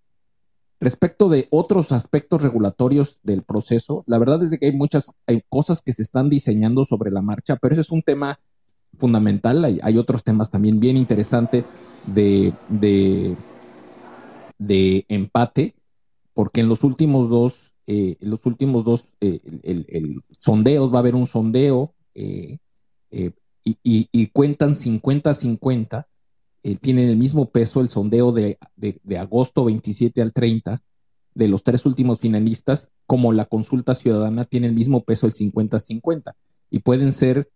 [0.80, 5.12] Respecto de otros aspectos regulatorios del proceso, la verdad es que hay muchas
[5.48, 8.40] cosas que se están diseñando sobre la marcha, pero ese es un tema
[8.96, 9.64] fundamental.
[9.64, 11.70] Hay, otros temas también bien interesantes
[12.06, 12.52] de
[14.58, 15.76] de empate,
[16.34, 19.38] porque en los últimos dos, eh, los últimos dos eh,
[20.40, 22.58] sondeos, va a haber un sondeo eh,
[23.82, 26.06] y, cuentan 50-50,
[26.80, 30.82] tienen el mismo peso el sondeo de, de, agosto 27 al 30
[31.34, 36.34] de los tres últimos finalistas, como la consulta ciudadana tiene el mismo peso el 50-50
[36.70, 37.48] y pueden ser,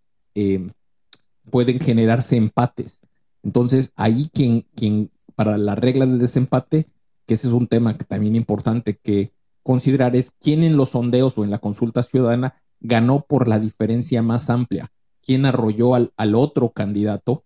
[1.50, 3.00] pueden generarse empates.
[3.42, 6.86] Entonces, ahí quien, quien para la regla del desempate,
[7.26, 9.32] que ese es un tema que también importante que
[9.62, 14.22] considerar, es quién en los sondeos o en la consulta ciudadana ganó por la diferencia
[14.22, 14.90] más amplia,
[15.24, 17.44] quién arrolló al, otro candidato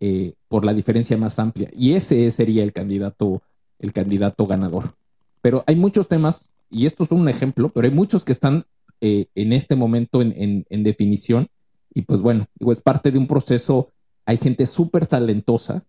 [0.00, 1.70] eh, por la diferencia más amplia.
[1.76, 3.42] Y ese sería el candidato,
[3.78, 4.94] el candidato ganador.
[5.40, 8.64] Pero hay muchos temas, y esto es un ejemplo, pero hay muchos que están
[9.00, 11.48] eh, en este momento en, en, definición.
[11.94, 13.90] Y pues bueno, es parte de un proceso,
[14.24, 15.84] hay gente súper talentosa,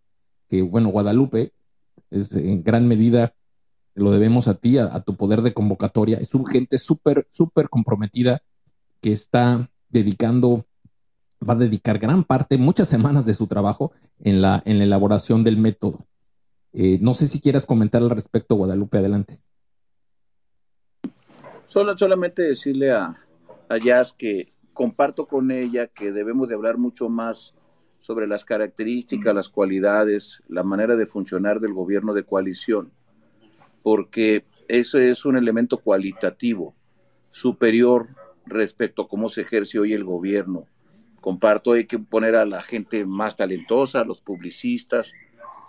[0.50, 1.54] que bueno, Guadalupe
[2.14, 3.34] en gran medida
[3.96, 6.18] lo debemos a ti, a, tu poder de convocatoria.
[6.18, 8.42] Es un gente súper, súper comprometida
[9.02, 10.66] que está dedicando,
[11.48, 15.44] va a dedicar gran parte, muchas semanas de su trabajo en la, en la elaboración
[15.44, 16.06] del método.
[16.74, 19.40] Eh, no sé si quieras comentar al respecto, Guadalupe, adelante.
[21.68, 23.16] Solo, solamente decirle a,
[23.70, 27.54] a Jazz que comparto con ella que debemos de hablar mucho más
[28.00, 32.92] sobre las características, las cualidades, la manera de funcionar del gobierno de coalición,
[33.82, 36.76] porque eso es un elemento cualitativo
[37.30, 38.10] superior
[38.46, 40.68] respecto a cómo se ejerce hoy el gobierno.
[41.24, 45.14] Comparto, hay que poner a la gente más talentosa, los publicistas,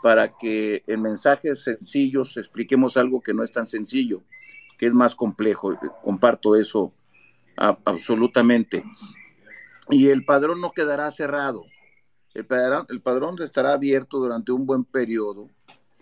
[0.02, 4.24] para que en mensajes sencillos expliquemos algo que no es tan sencillo,
[4.76, 5.78] que es más complejo.
[6.02, 6.92] Comparto eso
[7.56, 8.82] absolutamente.
[9.90, 11.64] Y el padrón no quedará cerrado.
[12.34, 15.50] El padrón, el padrón estará abierto durante un buen periodo,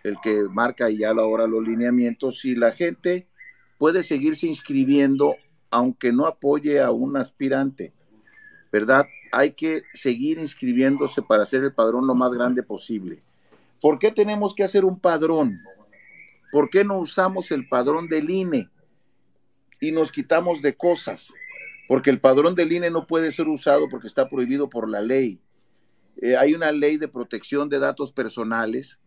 [0.03, 3.29] el que marca ya ahora los lineamientos, y la gente
[3.77, 5.37] puede seguirse inscribiendo
[5.71, 7.93] aunque no apoye a un aspirante,
[8.73, 9.05] ¿verdad?
[9.33, 13.23] Hay que seguir inscribiéndose para hacer el padrón lo más grande posible.
[13.81, 15.61] ¿Por qué tenemos que hacer un padrón?
[16.53, 18.69] ¿Por qué no usamos el padrón del INE
[19.81, 21.33] y nos quitamos de cosas?
[21.89, 25.41] Porque el padrón del INE no puede ser usado porque está prohibido por la ley.
[26.21, 28.99] Eh, hay una ley de protección de datos personales.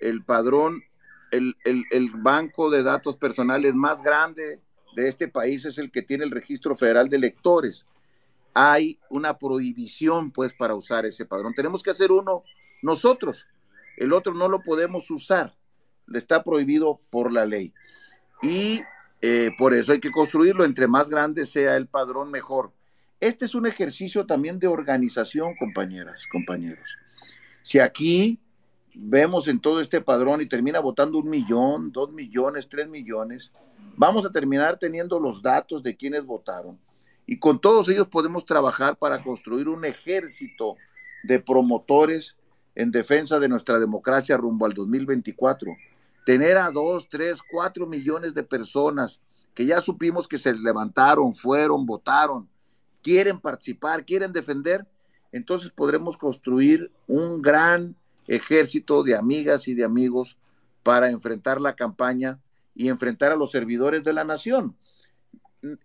[0.00, 0.82] El padrón,
[1.30, 4.60] el, banco de datos personales más grande
[4.96, 7.86] de este país es el que tiene el registro federal de electores.
[8.54, 11.52] Hay una prohibición, pues, para usar ese padrón.
[11.54, 12.44] Tenemos que hacer uno
[12.82, 13.46] nosotros.
[13.96, 15.56] El otro no lo podemos usar.
[16.06, 17.72] Le está prohibido por la ley.
[18.42, 18.82] Y
[19.20, 20.64] eh, por eso hay que construirlo.
[20.64, 22.72] Entre más grande sea el padrón, mejor.
[23.20, 26.96] Este es un ejercicio también de organización, compañeras, compañeros.
[27.62, 28.38] Si aquí
[28.94, 33.50] vemos en todo este padrón y termina votando un millón, dos millones, tres millones,
[33.96, 36.78] vamos a terminar teniendo los datos de quienes votaron.
[37.26, 40.76] Y con todos ellos podemos trabajar para construir un ejército
[41.22, 42.36] de promotores
[42.74, 45.74] en defensa de nuestra democracia rumbo al 2024.
[46.26, 49.20] Tener a dos, tres, cuatro millones de personas
[49.54, 52.48] que ya supimos que se levantaron, fueron, votaron,
[53.02, 54.86] quieren participar, quieren defender,
[55.30, 57.94] entonces podremos construir un gran
[58.26, 60.36] ejército de amigas y de amigos
[60.82, 62.40] para enfrentar la campaña
[62.74, 64.76] y enfrentar a los servidores de la nación.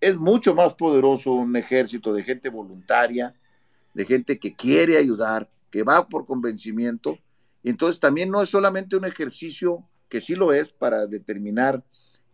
[0.02, 3.36] Es mucho más poderoso un ejército de gente voluntaria,
[3.94, 7.18] de gente que quiere ayudar, que va por convencimiento.
[7.64, 11.84] Entonces también no es solamente un ejercicio, que sí lo es, para determinar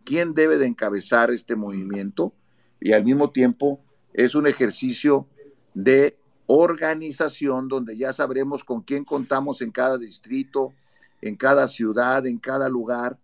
[0.04, 2.32] quién debe de encabezar este movimiento,
[2.80, 3.80] y al mismo tiempo
[4.12, 5.28] es un ejercicio
[5.74, 10.72] de organización donde ya sabremos con quién contamos en cada distrito,
[11.20, 13.18] en cada ciudad, en cada lugar.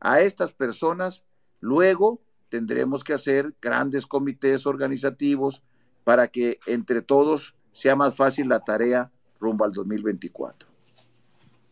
[0.00, 1.24] A estas personas
[1.60, 5.62] luego tendremos que hacer grandes comités organizativos
[6.04, 9.10] para que entre todos sea más fácil la tarea
[9.40, 10.68] rumbo al 2024.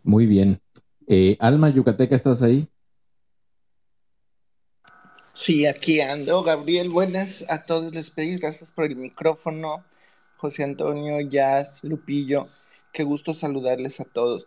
[0.02, 0.60] Muy bien.
[1.08, 2.68] Eh, Alma Yucateca, ¿estás ahí?
[5.32, 6.42] Sí, aquí ando.
[6.42, 8.40] Gabriel, buenas a todos les pedís.
[8.40, 9.84] Gracias por el micrófono.
[10.36, 12.46] José Antonio, Jazz, Lupillo,
[12.92, 14.46] qué gusto saludarles a todos.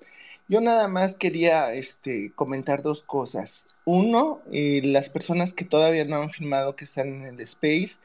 [0.49, 3.67] Yo nada más quería este, comentar dos cosas.
[3.85, 7.97] Uno, eh, las personas que todavía no han filmado que están en el Space,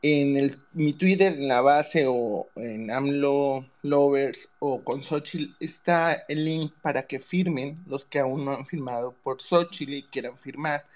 [0.00, 6.14] en el, mi Twitter, en la base o en AMLO Lovers o con Xochitl, está
[6.28, 10.38] el link para que firmen los que aún no han firmado por Xochitl y quieran
[10.38, 10.86] firmar.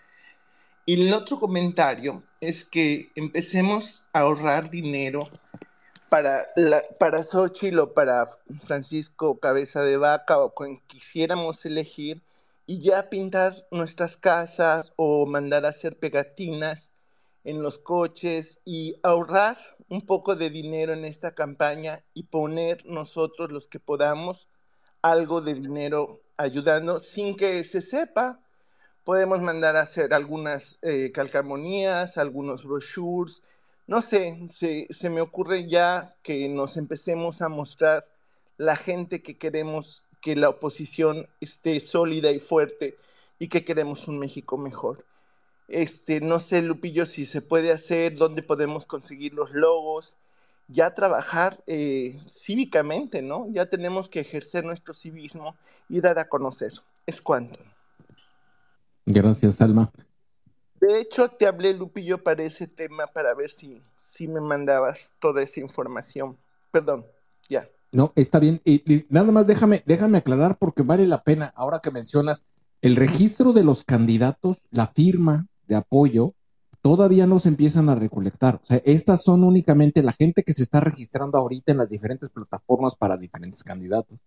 [0.86, 5.24] Y el otro comentario es que empecemos a ahorrar dinero
[6.08, 8.28] para, la, para Xochitl o para
[8.66, 12.22] Francisco Cabeza de Vaca o quien quisiéramos elegir
[12.66, 16.90] y ya pintar nuestras casas o mandar a hacer pegatinas
[17.44, 19.56] en los coches y ahorrar
[19.88, 24.48] un poco de dinero en esta campaña y poner nosotros los que podamos
[25.02, 28.40] algo de dinero ayudando sin que se sepa.
[29.04, 33.42] Podemos mandar a hacer algunas eh, calcamonías, algunos brochures,
[33.88, 38.06] no sé, se, me ocurre ya que nos empecemos a mostrar
[38.58, 42.98] la gente que queremos que la oposición esté sólida y fuerte
[43.38, 45.06] y que queremos un México mejor.
[45.68, 50.18] Este, no sé, Lupillo, si se puede hacer, dónde podemos conseguir los logos,
[50.66, 53.46] ya trabajar eh, cívicamente, ¿no?
[53.50, 55.56] Ya tenemos que ejercer nuestro civismo
[55.88, 56.72] y dar a conocer.
[57.06, 57.58] Es cuanto.
[59.06, 59.90] Gracias, Alma.
[60.80, 65.42] De hecho, te hablé, Lupillo, para ese tema para ver si, si me mandabas toda
[65.42, 66.36] esa información.
[66.70, 67.06] Perdón,
[67.48, 67.68] ya.
[67.90, 68.60] No, está bien.
[68.64, 72.44] Y, nada más déjame, déjame aclarar porque vale la pena, ahora que mencionas,
[72.80, 76.34] el registro de los candidatos, la firma de apoyo,
[76.80, 78.60] todavía no se empiezan a recolectar.
[78.62, 82.30] O sea, estas son únicamente la gente que se está registrando ahorita en las diferentes
[82.30, 84.18] plataformas para diferentes candidatos.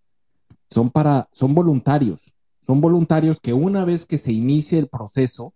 [0.69, 2.34] Son para, son voluntarios.
[2.60, 5.53] Son voluntarios que una vez que se inicie el proceso,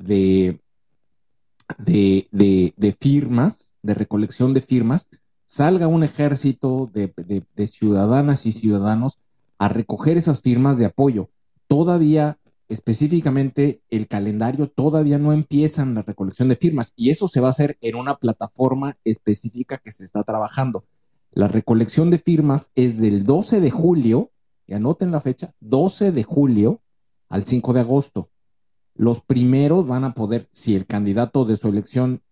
[0.00, 0.60] de,
[1.78, 5.08] de, firmas, de recolección de firmas,
[5.44, 7.12] salga un ejército de,
[7.54, 9.18] de, ciudadanas y ciudadanos
[9.58, 11.30] a recoger esas firmas de apoyo.
[11.66, 17.40] Todavía, específicamente, el calendario todavía no empieza en la recolección de firmas y eso se
[17.40, 20.84] va a hacer en una plataforma específica que se está trabajando.
[21.32, 24.30] La recolección de firmas es del 12 de julio,
[24.66, 26.80] y anoten la fecha, 12 de julio
[27.28, 28.30] al 5 de agosto
[28.94, 32.22] los primeros van a poder, si el candidato de su elección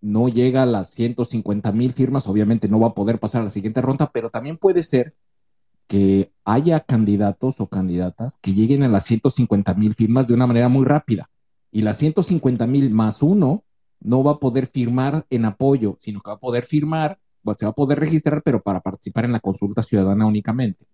[0.00, 3.50] no llega a las 150 mil firmas, obviamente no va a poder pasar a la
[3.50, 5.14] siguiente ronda, pero también puede ser
[5.86, 10.68] que haya candidatos o candidatas que lleguen a las 150 mil firmas de una manera
[10.68, 11.30] muy rápida.
[11.72, 13.64] Y las 150 mil más uno
[14.00, 17.18] no va a poder firmar en apoyo, sino que va a poder firmar,
[17.56, 20.86] se va a poder registrar, pero para participar en la consulta ciudadana únicamente.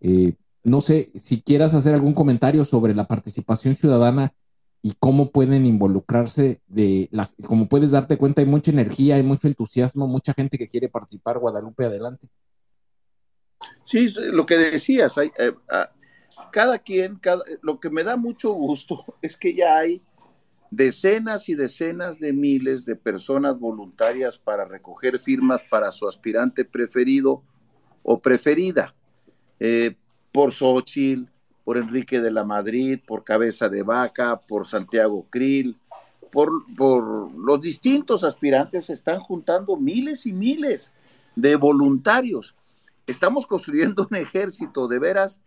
[0.00, 0.34] Eh,
[0.68, 4.34] no sé si quieras hacer algún comentario sobre la participación ciudadana
[4.82, 9.48] y cómo pueden involucrarse de la, como puedes darte cuenta, hay mucha energía, hay mucho
[9.48, 12.28] entusiasmo, mucha gente que quiere participar, Guadalupe, adelante.
[13.84, 15.90] Sí, lo que decías, hay, eh, ah,
[16.52, 20.02] cada quien, cada, lo que me da mucho gusto es que ya hay
[20.70, 27.42] decenas y decenas de miles de personas voluntarias para recoger firmas para su aspirante preferido
[28.02, 28.94] o preferida,
[29.58, 29.96] eh,
[30.38, 31.24] por Xochitl,
[31.64, 35.76] por Enrique de la Madrid, por Cabeza de Vaca, por Santiago Krill,
[36.30, 40.94] por, por los distintos aspirantes se están juntando miles y miles
[41.34, 42.54] de voluntarios.
[43.04, 45.40] Estamos construyendo un ejército de veras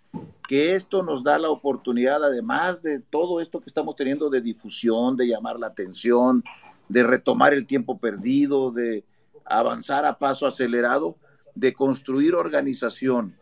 [0.46, 5.16] que esto nos da la oportunidad, además de todo esto que estamos teniendo de difusión,
[5.16, 6.44] de llamar la atención,
[6.90, 9.06] de retomar el tiempo perdido, de
[9.46, 11.16] avanzar a paso acelerado,
[11.56, 13.38] de construir organización,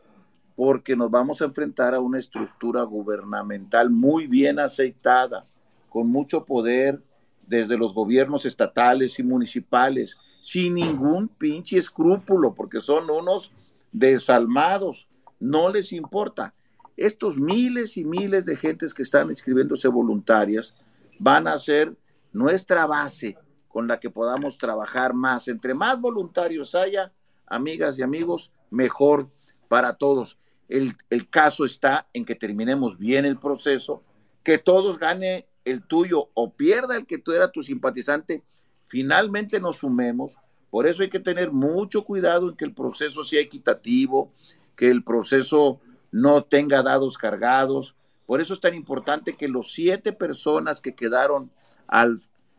[0.60, 5.45] porque nos vamos a enfrentar a una estructura gubernamental muy bien aceitada,
[5.88, 7.02] con mucho poder
[7.48, 13.53] desde los gobiernos estatales y municipales, sin ningún pinche escrúpulo, porque son unos
[13.94, 15.07] desalmados,
[15.40, 16.53] no les importa.
[16.98, 20.76] Estos miles y miles de gentes que están inscribiéndose voluntarias
[21.19, 21.95] van a ser
[22.34, 23.38] nuestra base
[23.69, 25.48] con la que podamos trabajar más.
[25.48, 27.14] Entre más voluntarios haya,
[27.48, 29.30] amigas y amigos, mejor
[29.69, 30.38] para todos.
[30.70, 30.96] El,
[31.32, 34.04] caso está en que terminemos bien el proceso,
[34.44, 38.44] que todos gane el tuyo o pierda el que tú era tu simpatizante,
[38.84, 40.38] finalmente nos sumemos.
[40.70, 44.32] Por eso hay que tener mucho cuidado en que el proceso sea equitativo,
[44.76, 45.82] que el proceso
[46.12, 47.96] no tenga dados cargados.
[48.28, 51.50] Por eso es tan importante que los siete personas que quedaron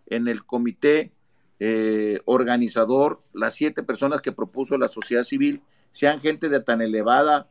[0.06, 1.12] en el comité
[1.60, 5.62] eh, organizador, las siete personas que propuso la sociedad civil,
[5.92, 7.48] sean gente de tan elevada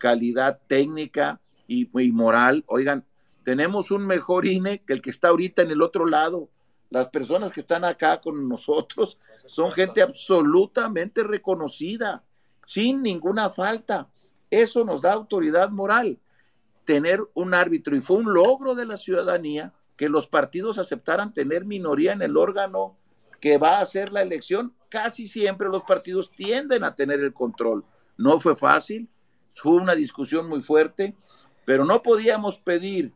[0.00, 2.64] calidad técnica y, y moral.
[2.66, 3.04] Oigan,
[3.44, 6.50] tenemos un mejor INE que el que está ahorita en el otro lado.
[6.90, 12.24] Las personas que están acá con nosotros son gente absolutamente reconocida,
[12.66, 14.08] sin ninguna falta.
[14.50, 16.18] Eso nos da autoridad moral,
[16.84, 17.94] tener un árbitro.
[17.94, 22.36] Y fue un logro de la ciudadanía que los partidos aceptaran tener minoría en el
[22.36, 22.96] órgano
[23.40, 24.74] que va a hacer la elección.
[24.88, 27.84] Casi siempre los partidos tienden a tener el control.
[28.16, 29.08] No fue fácil,
[29.52, 31.14] fue una discusión muy fuerte,
[31.64, 33.12] pero no podíamos pedir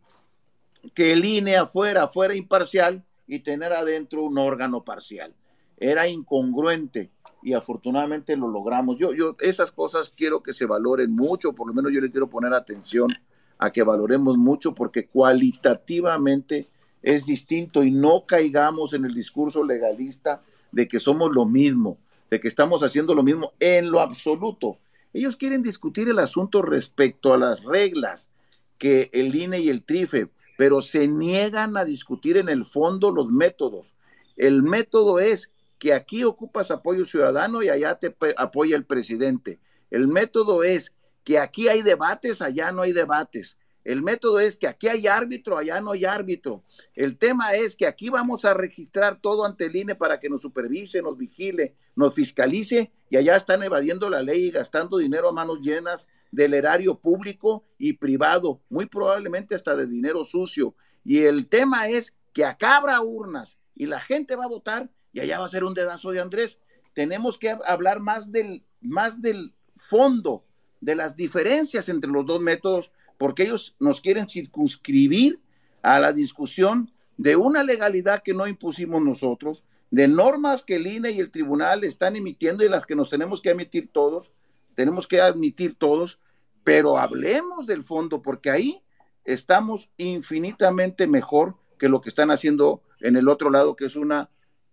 [0.95, 5.35] que el INE afuera fuera imparcial y tener adentro un órgano parcial.
[5.79, 7.11] Era incongruente
[7.43, 8.99] y afortunadamente lo logramos.
[8.99, 12.29] Yo, yo, esas cosas quiero que se valoren mucho, por lo menos yo le quiero
[12.29, 13.15] poner atención
[13.59, 16.69] a que valoremos mucho porque cualitativamente
[17.03, 20.43] es distinto y no caigamos en el discurso legalista
[20.73, 21.99] de que somos lo mismo,
[22.31, 24.79] de que estamos haciendo lo mismo en lo absoluto.
[25.15, 28.29] Ellos quieren discutir el asunto respecto a las reglas
[28.77, 33.31] que el INE y el TRIFE pero se niegan a discutir en el fondo los
[33.31, 33.95] métodos.
[34.37, 39.59] El método es que aquí ocupas apoyo ciudadano y allá te apoya el presidente.
[39.91, 40.93] El método es
[41.25, 43.57] que aquí hay debates, allá no hay debates.
[43.85, 46.65] El método es que aquí hay árbitro, allá no hay árbitro.
[46.95, 50.41] El tema es que aquí vamos a registrar todo ante el INE para que nos
[50.41, 55.33] supervise, nos vigile, nos fiscalice y allá están evadiendo la ley y gastando dinero a
[55.33, 60.75] manos llenas del erario público y privado, muy probablemente hasta de dinero sucio.
[61.05, 65.21] Y el tema es que acá habrá urnas y la gente va a votar y
[65.21, 66.59] allá va a ser un dedazo de Andrés.
[66.95, 70.43] Tenemos que hablar más del, más del fondo,
[70.81, 75.41] de las diferencias entre los dos métodos, porque ellos nos quieren circunscribir
[75.83, 81.11] a la discusión de una legalidad que no impusimos nosotros, de normas que el INE
[81.13, 84.35] y el tribunal están emitiendo y las que nos tenemos que emitir todos,
[84.75, 86.19] tenemos que admitir todos,
[86.65, 88.83] pero hablemos del fondo, porque ahí
[89.25, 94.31] estamos infinitamente mejor que lo que están haciendo en el otro lado, que es una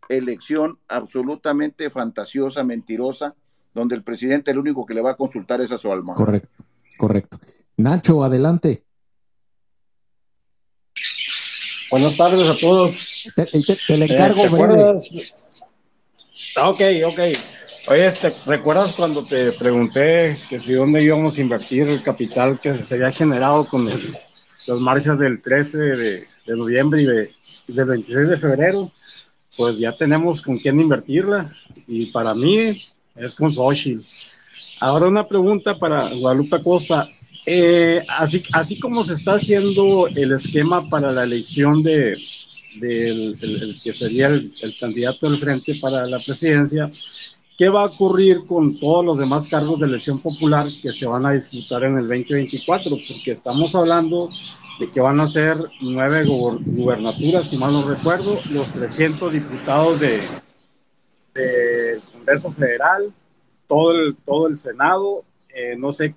[0.09, 3.35] elección absolutamente fantasiosa, mentirosa,
[3.73, 6.13] donde el presidente el único que le va a consultar es a su alma.
[6.13, 6.63] Correcto,
[6.97, 7.39] correcto.
[7.81, 8.85] Nacho, adelante.
[11.89, 13.31] Buenas tardes a todos.
[13.35, 14.97] Te, te, le encargo, eh,
[16.63, 17.19] Ok, ok.
[17.87, 22.73] Oye, este, ¿recuerdas cuando te pregunté que si dónde íbamos a invertir el capital que
[22.73, 23.89] se había generado con
[24.67, 27.33] las marchas del 13 de, noviembre y, de,
[27.67, 28.91] del 26 de febrero?
[29.57, 31.51] Pues ya tenemos con quién invertirla
[31.87, 32.81] y para mí
[33.15, 34.01] es con Xochitl.
[34.81, 37.07] Ahora una pregunta para Guadalupe Costa.
[37.45, 42.17] Eh, así, así como se está haciendo el esquema para la elección de,
[42.79, 46.89] del que sería el, candidato del frente para la presidencia,
[47.57, 51.27] ¿Qué va a ocurrir con todos los demás cargos de elección popular que se van
[51.27, 52.89] a disputar en el 2024?
[52.89, 54.29] Porque estamos hablando
[54.79, 60.21] de que van a ser nueve gubernaturas, si mal no recuerdo, los 300 diputados del
[61.35, 63.13] de Congreso Federal,
[63.71, 65.23] todo el, todo el Senado,
[65.55, 66.13] eh, no, sé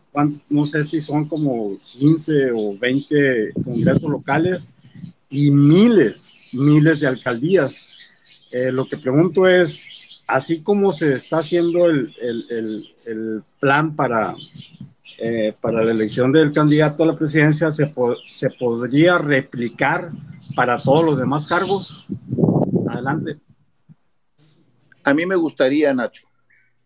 [0.49, 4.71] no sé si son como 15 o 20 congresos locales
[5.31, 7.97] y miles, miles de alcaldías.
[8.51, 9.87] Eh, lo que pregunto es,
[10.27, 12.09] así como se está haciendo el,
[13.61, 14.35] plan para,
[15.19, 17.95] eh, para la elección del candidato a la presidencia, ¿se,
[18.33, 20.11] ¿se podría replicar
[20.57, 22.09] para todos los demás cargos?
[22.89, 23.39] adelante.
[25.05, 26.27] A mí me gustaría, Nacho.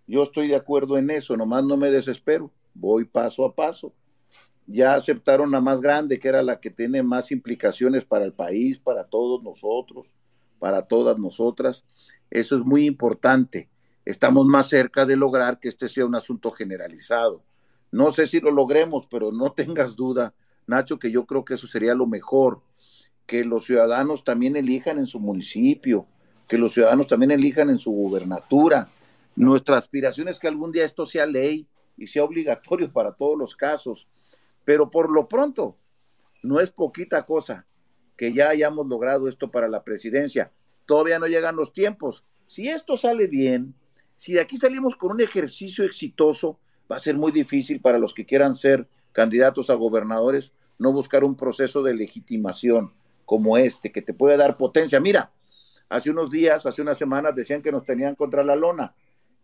[0.09, 2.51] Yo estoy de acuerdo en eso, nomás no me desespero.
[2.75, 3.93] Voy paso a paso.
[4.67, 8.79] Ya aceptaron la más grande, que era la que tiene más implicaciones para el país,
[8.79, 10.13] para todos nosotros,
[10.59, 11.85] para todas nosotras.
[12.31, 13.69] Eso es muy importante.
[14.07, 17.43] Estamos más cerca de lograr que este sea un asunto generalizado.
[17.93, 20.35] No sé si lo logremos, pero no tengas duda,
[20.67, 22.63] Nacho, que yo creo que eso sería lo mejor,
[23.27, 26.07] que los ciudadanos también elijan en su municipio,
[26.49, 28.89] que los ciudadanos también elijan en su gubernatura.
[29.39, 33.55] Nuestra aspiración es que algún día esto sea ley y sea obligatorio para todos los
[33.55, 34.09] casos,
[34.65, 35.77] pero por lo pronto
[36.43, 37.65] no es poquita cosa
[38.17, 40.51] que ya hayamos logrado esto para la presidencia.
[40.87, 42.25] Todavía no llegan los tiempos.
[42.49, 43.77] Si esto sale bien,
[44.17, 46.59] si de aquí salimos con un ejercicio exitoso,
[46.91, 51.23] va a ser muy difícil para los que quieran ser candidatos a gobernadores no buscar
[51.23, 52.93] un proceso de legitimación
[53.25, 54.99] como este, que te puede dar potencia.
[54.99, 55.31] Mira,
[55.89, 58.97] hace unos días, hace unas semanas decían que nos tenían contra la lona.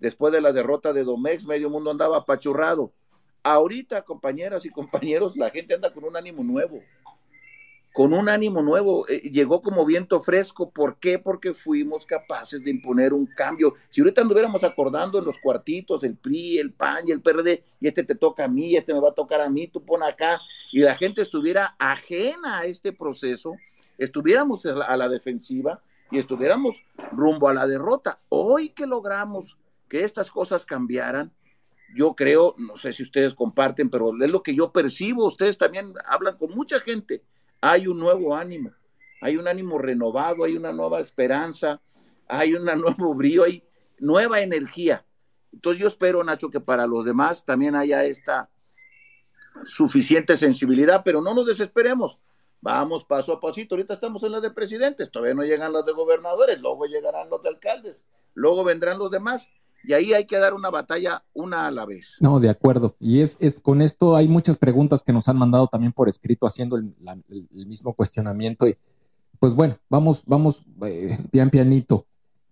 [0.04, 2.92] Después de la derrota de Domex, medio mundo andaba apachurrado.
[3.42, 6.82] Ahorita, compañeras y compañeros, la gente anda con un ánimo nuevo
[7.94, 10.68] con un ánimo nuevo, eh, llegó como viento fresco.
[10.68, 11.20] ¿Por qué?
[11.20, 13.74] Porque fuimos capaces de imponer un cambio.
[13.88, 17.86] Si ahorita anduviéramos acordando en los cuartitos, el PRI, el PAN y el PRD, y
[17.86, 20.40] este te toca a mí, este me va a tocar a mí, tú pon acá,
[20.72, 23.54] y la gente estuviera ajena a este proceso,
[23.96, 26.82] estuviéramos a la defensiva y estuviéramos
[27.12, 28.18] rumbo a la derrota.
[28.28, 29.56] Hoy que logramos
[29.88, 31.32] que estas cosas cambiaran,
[31.94, 35.94] yo creo, no sé si ustedes comparten, pero es lo que yo percibo, ustedes también
[36.06, 37.22] hablan con mucha gente
[37.64, 38.72] hay un nuevo ánimo,
[39.22, 41.80] hay un ánimo renovado, hay una nueva esperanza,
[42.28, 43.64] hay un nuevo brío, hay
[43.98, 45.06] nueva energía.
[45.50, 48.50] Entonces yo espero, Nacho, que para los demás también haya esta
[49.64, 52.18] suficiente sensibilidad, pero no nos desesperemos.
[52.60, 53.74] Vamos paso a pasito.
[53.74, 57.42] Ahorita estamos en la de presidentes, todavía no llegan las de gobernadores, luego llegarán los
[57.42, 58.04] de alcaldes,
[58.34, 59.48] luego vendrán los demás
[59.86, 62.16] y ahí hay que dar una batalla una a la vez.
[62.20, 62.96] No, de acuerdo.
[62.98, 66.46] Y es, es con esto hay muchas preguntas que nos han mandado también por escrito
[66.46, 66.94] haciendo el,
[67.50, 68.66] mismo cuestionamiento.
[68.66, 68.76] Y
[69.38, 72.06] pues bueno, vamos, vamos eh, pian pianito.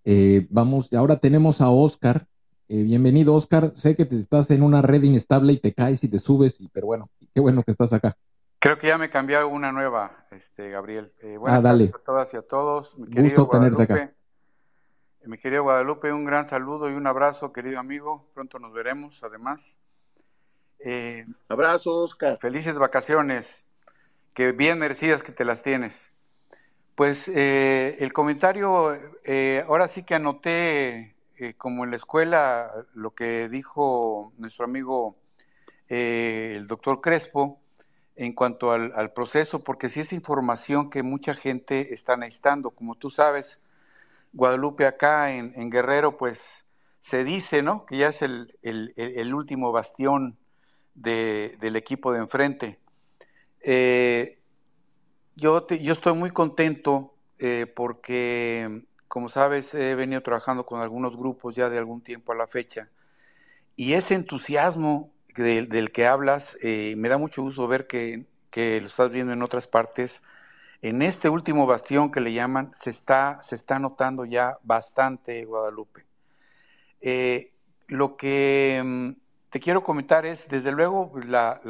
[0.05, 2.27] Eh, vamos, ahora tenemos a Oscar.
[2.69, 3.73] Eh, bienvenido, Oscar.
[3.75, 6.69] Sé que te estás en una red inestable y te caes y te subes, y,
[6.69, 8.15] pero bueno, qué bueno que estás acá.
[8.59, 11.13] Creo que ya me cambié una nueva, este, Gabriel.
[11.47, 11.93] ah, dale.
[11.95, 12.95] a todas y a todos.
[12.97, 14.15] Gusto tenerte acá.
[15.25, 18.27] Mi querido Guadalupe, un gran saludo y un abrazo, querido amigo.
[18.35, 19.79] Pronto nos veremos, además.
[20.81, 22.39] Eh, Abrazo, Oscar.
[22.41, 23.65] Felices vacaciones,
[24.35, 26.11] que bien merecidas que te las tienes.
[26.97, 31.15] Pues eh, el comentario, eh, ahora sí que anoté,
[31.57, 35.17] como en la escuela, lo que dijo nuestro amigo
[35.89, 37.61] el doctor Crespo
[38.17, 42.71] en cuanto al, al proceso, porque sí es información que mucha gente está necesitando.
[42.71, 43.62] Como tú sabes,
[44.33, 46.41] Guadalupe acá en, Guerrero, pues
[47.01, 47.85] se dice, ¿no?
[47.87, 50.39] Que ya es el, último bastión
[50.95, 52.79] del equipo de enfrente.
[53.61, 54.41] Eh,
[55.37, 61.55] yo, yo estoy muy contento eh, porque, como sabes, he venido trabajando con algunos grupos
[61.55, 62.89] ya de algún tiempo a la fecha.
[63.77, 68.87] Y ese entusiasmo del, que hablas, eh, me da mucho gusto ver que, que, lo
[68.87, 70.23] estás viendo en otras partes
[70.83, 76.05] en este último bastión que le llaman, se está, se está notando ya bastante Guadalupe.
[77.01, 77.53] Eh,
[77.87, 79.11] lo que mm,
[79.51, 81.61] te quiero comentar es, desde luego, la,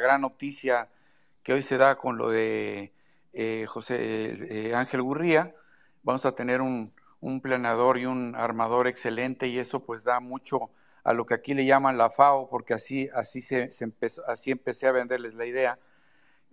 [0.00, 0.88] gran noticia
[1.42, 2.94] que hoy se da con lo de
[3.34, 5.54] eh, José eh, Ángel Gurría.
[6.02, 10.70] Vamos a tener un, un planeador y un armador excelente y eso pues da mucho
[11.04, 14.50] a lo que aquí le llaman la FAO, porque así, así, se, se empezó, así
[14.50, 15.78] empecé a venderles la idea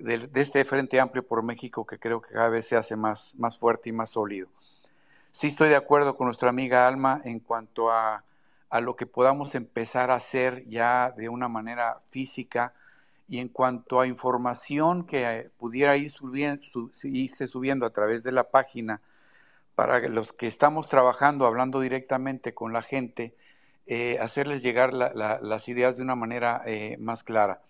[0.01, 3.57] de, este Frente Amplio por México que creo que cada vez se hace más, más
[3.57, 4.47] fuerte y más sólido.
[5.31, 8.23] Sí estoy de acuerdo con nuestra amiga Alma en cuanto a,
[8.69, 12.73] a lo que podamos empezar a hacer ya de una manera física
[13.27, 16.61] y en cuanto a información que pudiera ir subiendo,
[17.03, 19.01] irse subiendo a través de la página
[19.73, 23.33] para los que estamos trabajando, hablando directamente con la gente,
[23.87, 27.61] eh, hacerles llegar las ideas de una manera eh, más clara.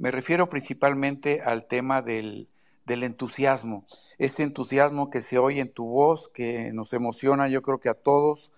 [0.00, 2.48] Me refiero principalmente al tema del,
[2.86, 3.84] entusiasmo,
[4.16, 7.94] ese entusiasmo que se oye en tu voz, que nos emociona, yo creo que a
[7.94, 8.50] todos,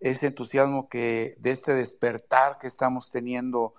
[0.00, 3.74] ese entusiasmo que de este despertar que estamos teniendo,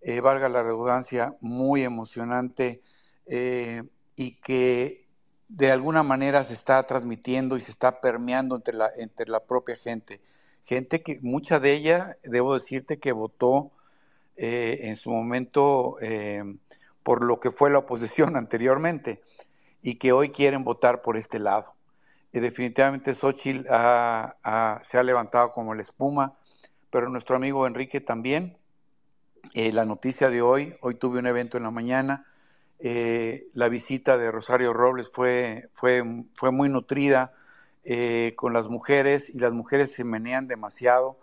[0.00, 2.80] eh, valga la redundancia, muy emocionante
[3.26, 3.82] eh,
[4.16, 5.00] y que
[5.48, 9.76] de alguna manera se está transmitiendo y se está permeando entre la, entre la propia
[9.76, 10.22] gente.
[10.62, 13.70] Gente que mucha de ella, debo decirte que votó
[14.36, 16.42] eh, en su momento eh,
[17.02, 19.22] por lo que fue la oposición anteriormente
[19.82, 21.74] y que hoy quieren votar por este lado.
[22.32, 26.36] Definitivamente Xochitl se ha levantado como la espuma,
[26.90, 28.58] pero nuestro amigo Enrique también.
[29.52, 32.26] Eh, la noticia de hoy, hoy tuve un evento en la mañana,
[32.80, 36.02] eh, la visita de Rosario Robles fue, fue,
[36.32, 37.32] fue muy nutrida
[37.84, 41.18] eh, con las mujeres y las mujeres se menean demasiado.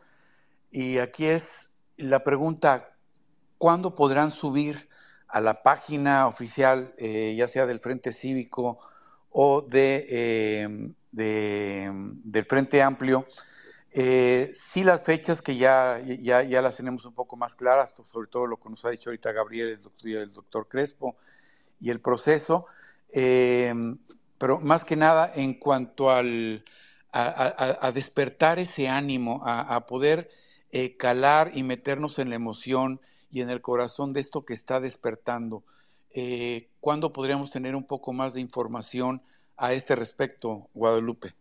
[0.70, 2.91] Y aquí es la pregunta,
[3.62, 4.90] ¿cuándo podrán subir
[5.28, 8.80] a la página oficial, ya sea del Frente Cívico
[9.30, 13.28] o de, del Frente Amplio,
[13.94, 18.30] eh, sí, las fechas que ya, ya, ya, las tenemos un poco más claras, sobre
[18.30, 21.18] todo lo que nos ha dicho ahorita Gabriel, el doctor, el doctor Crespo,
[21.82, 22.68] y el proceso,
[23.12, 23.74] eh,
[24.38, 26.64] pero más que nada en cuanto al,
[27.12, 30.30] a, despertar ese ánimo, a, poder
[30.72, 33.02] eh, calar y meternos en la emoción
[33.32, 35.64] y en el corazón de esto que está despertando.
[36.14, 39.22] Eh, ¿Cuándo podríamos tener un poco más de información
[39.58, 41.34] a este respecto, Guadalupe?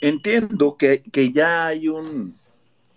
[0.00, 2.34] Entiendo que, ya hay un,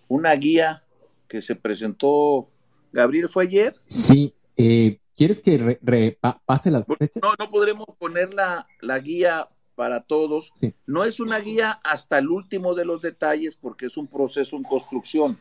[0.08, 0.84] una guía
[1.28, 2.48] que se presentó.
[2.92, 3.76] Gabriel, ¿fue ayer?
[3.84, 4.34] Sí.
[4.58, 7.24] Eh, ¿Quieres que repase las fechas?
[7.24, 8.68] No, no podremos poner la,
[9.00, 10.52] guía para todos.
[10.86, 14.64] No es una guía hasta el último de los detalles porque es un proceso en
[14.64, 15.38] construcción,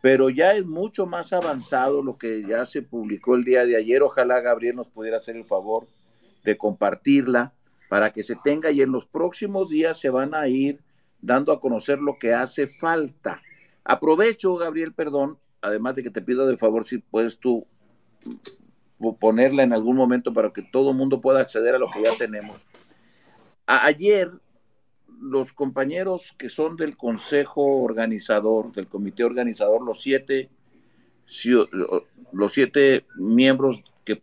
[0.00, 4.02] pero ya es mucho más avanzado lo que ya se publicó el día de ayer.
[4.02, 5.86] Ojalá Gabriel nos pudiera hacer el favor
[6.44, 7.52] de compartirla
[7.88, 10.80] para que se tenga y en los próximos días se van a ir
[11.20, 13.42] dando a conocer lo que hace falta.
[13.84, 17.66] Aprovecho, Gabriel, perdón, además de que te pido de favor si puedes tú
[19.20, 22.16] ponerla en algún momento para que todo el mundo pueda acceder a lo que ya
[22.16, 22.66] tenemos.
[23.66, 24.30] Ayer,
[25.20, 30.50] los compañeros que son del consejo organizador, del comité organizador, los siete,
[32.32, 34.18] los siete miembros que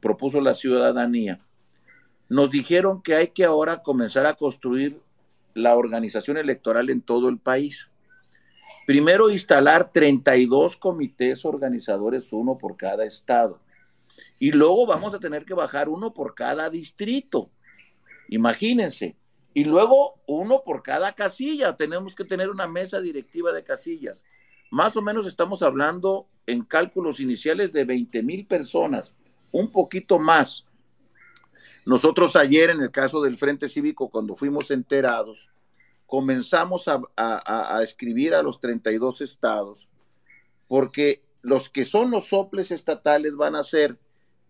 [0.00, 1.40] propuso la ciudadanía,
[2.28, 5.00] nos dijeron que hay que ahora comenzar a construir
[5.54, 7.90] la organización electoral en todo el país.
[8.86, 13.60] Primero, instalar 32 comités organizadores, uno por cada estado.
[14.40, 17.50] Y luego vamos a tener que bajar uno por cada distrito.
[18.28, 19.16] Imagínense.
[19.54, 21.76] Y luego uno por cada casilla.
[21.76, 24.24] Tenemos que tener una mesa directiva de casillas.
[24.70, 29.14] Más o menos estamos hablando en cálculos iniciales de 20 mil personas,
[29.50, 30.66] un poquito más.
[31.86, 35.48] Nosotros ayer, en el caso del Frente Cívico, cuando fuimos enterados,
[36.06, 39.88] comenzamos a, escribir a los 32 estados,
[40.68, 43.98] porque los que son los soples estatales van a ser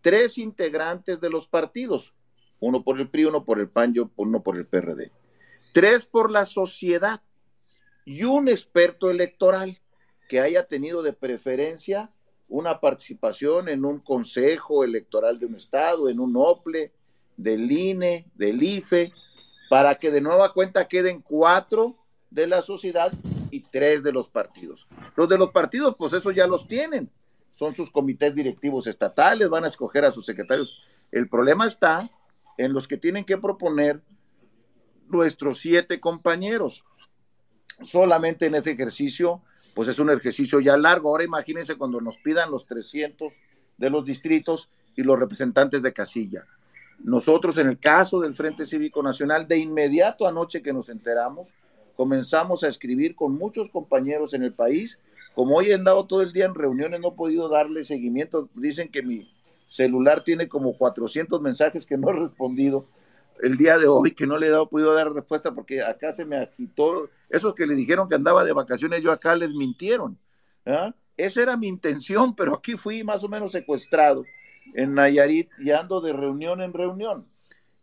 [0.01, 2.15] tres integrantes de los partidos,
[2.61, 5.13] uno por el PRI, uno por el PAN y uno por el PRD,
[5.73, 7.23] tres por la sociedad
[8.05, 9.81] y un experto electoral
[10.29, 12.11] que haya tenido de preferencia
[12.49, 16.93] una participación en un consejo electoral de un estado, en un OPLE,
[17.37, 19.13] del INE, del IFE,
[19.71, 21.97] para que de nueva cuenta queden cuatro
[22.31, 23.13] de la sociedad
[23.51, 24.89] y tres de los partidos.
[25.15, 27.11] Los de los partidos, pues eso ya los tienen.
[27.53, 30.87] Son sus comités directivos estatales, van a escoger a sus secretarios.
[31.13, 32.11] El problema está
[32.59, 34.03] en los que tienen que proponer
[35.09, 36.85] nuestros siete compañeros.
[37.81, 39.41] Solamente en ese ejercicio,
[39.75, 41.09] pues es un ejercicio ya largo.
[41.09, 43.33] Ahora imagínense cuando nos pidan los 300
[43.79, 46.45] de los distritos y los representantes de casilla.
[46.99, 51.49] Nosotros, en el caso del Frente Cívico Nacional, de inmediato anoche que nos enteramos,
[51.97, 54.99] comenzamos a escribir con muchos compañeros en el país.
[55.37, 58.49] Como hoy he andado todo el día en reuniones, no he podido darle seguimiento.
[58.55, 59.31] Dicen que mi
[59.69, 62.89] celular tiene como 400 mensajes que no he respondido
[63.43, 66.39] el día de hoy, que no le he podido dar respuesta porque acá se me
[66.39, 67.09] agitó.
[67.29, 70.19] Esos que le dijeron que andaba de vacaciones, yo acá les mintieron.
[70.67, 70.95] ¿ah?
[71.17, 74.25] Esa era mi intención, pero aquí fui más o menos secuestrado
[74.75, 77.27] en Nayarit y ando de reunión en reunión.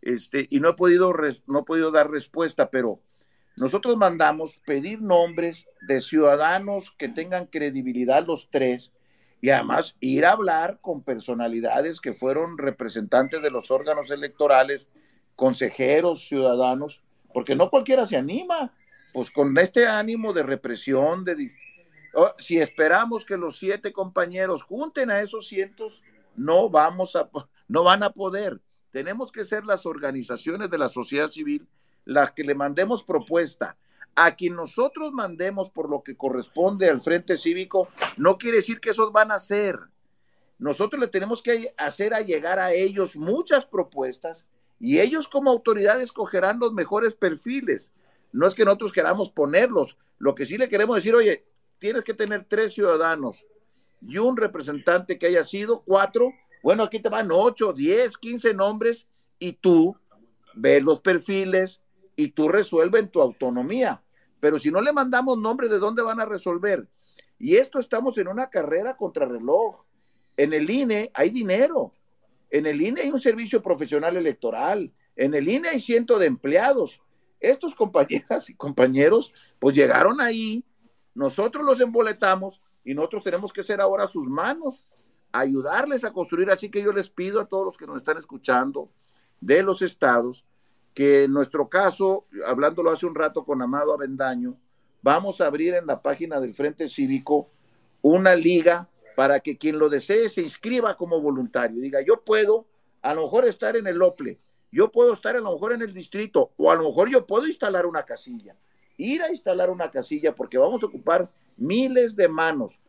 [0.02, 1.12] Este, y no he podido,
[1.46, 3.00] no he podido dar respuesta, pero
[3.56, 8.92] nosotros mandamos pedir nombres de ciudadanos que tengan credibilidad los tres
[9.40, 14.88] y además ir a hablar con personalidades que fueron representantes de los órganos electorales,
[15.34, 17.02] consejeros, ciudadanos,
[17.32, 18.72] porque no cualquiera se anima,
[19.12, 21.50] pues con este ánimo de represión, de
[22.14, 26.02] oh, si esperamos que los siete compañeros junten a esos cientos
[26.34, 27.28] no vamos a,
[27.68, 28.60] no van a poder.
[28.90, 31.66] Tenemos que ser las organizaciones de la sociedad civil
[32.04, 33.76] las que le mandemos propuesta.
[34.16, 38.90] A quien nosotros mandemos por lo que corresponde al Frente Cívico, no quiere decir que
[38.90, 39.78] esos van a ser.
[40.58, 44.46] Nosotros le tenemos que hacer a llegar a ellos muchas propuestas
[44.80, 47.92] y ellos como autoridad escogerán los mejores perfiles.
[48.32, 51.44] No es que nosotros queramos ponerlos, lo que sí le queremos decir, oye,
[51.78, 53.44] tienes que tener tres ciudadanos
[54.00, 56.32] y un representante que haya sido, cuatro,
[56.62, 59.06] Bueno, aquí te van 8, 10, 15 nombres
[59.38, 59.96] y tú
[60.54, 61.80] ves los perfiles
[62.16, 64.02] y tú resuelves en tu autonomía.
[64.46, 66.86] Pero si no le mandamos nombres de dónde van a resolver.
[67.36, 69.82] Y esto estamos en una carrera contra reloj.
[70.36, 71.92] En el INE hay dinero.
[72.48, 74.94] En el INE hay un servicio profesional electoral.
[75.16, 77.02] En el INE hay cientos de empleados.
[77.40, 80.64] Estos compañeras y compañeros, pues llegaron ahí,
[81.12, 84.86] nosotros los emboletamos y nosotros tenemos que ser ahora sus manos,
[85.32, 86.52] ayudarles a construir.
[86.52, 88.92] Así que yo les pido a todos los que nos están escuchando
[89.40, 90.46] de los estados,
[90.96, 94.56] que en nuestro caso, hablándolo hace un rato con Amado Avendaño,
[95.02, 97.46] vamos a abrir en la página del Frente Cívico
[98.00, 101.82] una liga para que quien lo desee se inscriba como voluntario.
[101.82, 102.64] Diga, yo puedo
[103.02, 104.38] a lo mejor estar en el OPLE,
[104.72, 107.46] yo puedo estar a lo mejor en el distrito, o a lo mejor yo puedo
[107.46, 108.56] instalar una casilla.
[108.96, 111.28] Ir a instalar una casilla porque vamos a ocupar
[111.58, 112.80] miles de manos.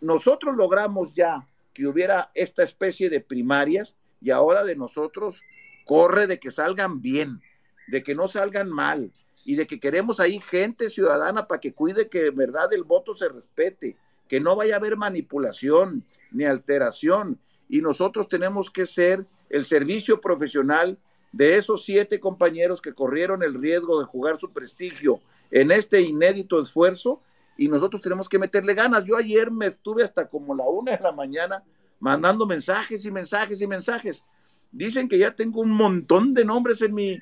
[0.00, 5.42] Nosotros logramos ya que hubiera esta especie de primarias y ahora de nosotros
[5.90, 7.42] corre de que salgan bien,
[7.88, 9.10] de que no salgan mal
[9.44, 13.12] y de que queremos ahí gente ciudadana para que cuide que de verdad el voto
[13.12, 13.96] se respete,
[14.28, 17.40] que no vaya a haber manipulación ni alteración.
[17.68, 20.96] Y nosotros tenemos que ser el servicio profesional
[21.32, 25.18] de esos siete compañeros que corrieron el riesgo de jugar su prestigio
[25.50, 27.20] en este inédito esfuerzo
[27.58, 29.04] y nosotros tenemos que meterle ganas.
[29.04, 31.64] Yo ayer me estuve hasta como la una de la mañana
[31.98, 34.24] mandando mensajes y mensajes y mensajes.
[34.72, 37.18] Dicen que ya tengo un montón de nombres en mi,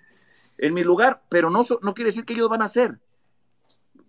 [0.58, 2.98] en mi lugar, pero no, no quiere decir que ellos van a hacer.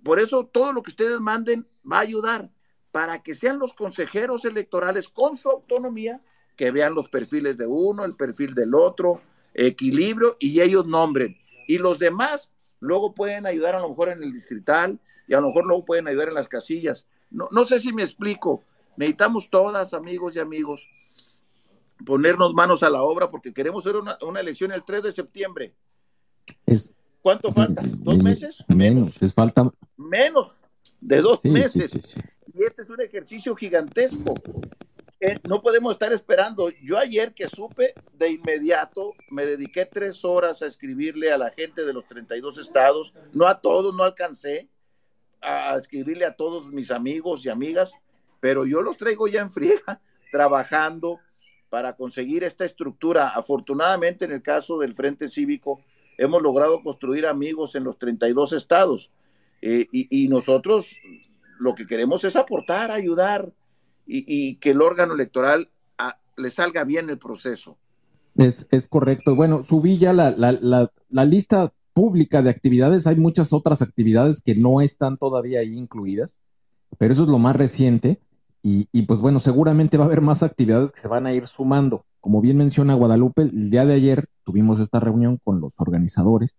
[0.04, 2.50] Por eso todo lo que ustedes manden va a ayudar
[2.92, 6.22] para que sean los consejeros electorales con su autonomía,
[6.56, 9.22] que vean los perfiles de uno, el perfil del otro,
[9.54, 11.38] equilibrio y ellos nombren.
[11.68, 15.48] Y los demás luego pueden ayudar a lo mejor en el distrital y a lo
[15.48, 17.06] mejor luego pueden ayudar en las casillas.
[17.30, 18.64] No, no sé si me explico.
[18.98, 20.90] Necesitamos todas, amigos y amigos,
[22.06, 25.76] ponernos manos a la obra porque queremos hacer una, elección el 3 de septiembre.
[27.22, 27.82] ¿Cuánto falta?
[27.86, 28.64] ¿Dos meses?
[28.68, 29.70] Menos, es falta.
[29.98, 30.60] Menos
[31.02, 32.16] de dos meses.
[32.54, 34.34] y este es un ejercicio gigantesco.
[35.48, 36.70] no podemos estar esperando.
[36.82, 41.86] Yo ayer que supe, de inmediato me dediqué tres horas a escribirle a la gente
[41.86, 44.70] de los 32 estados, no a todos, no alcancé
[45.42, 47.94] a escribirle a todos mis amigos y amigas,
[48.40, 50.02] pero yo los traigo ya en friega,
[50.32, 51.20] trabajando,
[51.70, 53.30] para conseguir esta estructura.
[53.30, 55.82] Afortunadamente, en el caso del Frente Cívico,
[56.18, 59.12] hemos logrado construir amigos en los 32 estados.
[59.62, 60.98] Eh, y, nosotros
[61.60, 63.52] lo que queremos es aportar, ayudar
[64.06, 67.78] y, que el órgano electoral ah, le salga bien el proceso.
[68.36, 69.36] Es, correcto.
[69.36, 73.06] Bueno, subí ya la, la, lista pública de actividades.
[73.06, 76.32] Hay muchas otras actividades que no están todavía ahí incluidas,
[76.98, 78.22] pero eso es lo más reciente.
[78.62, 82.06] Y, pues bueno, seguramente va a haber más actividades que se van a ir sumando.
[82.20, 86.56] Como bien menciona Guadalupe, el día de ayer tuvimos esta reunión con los organizadores,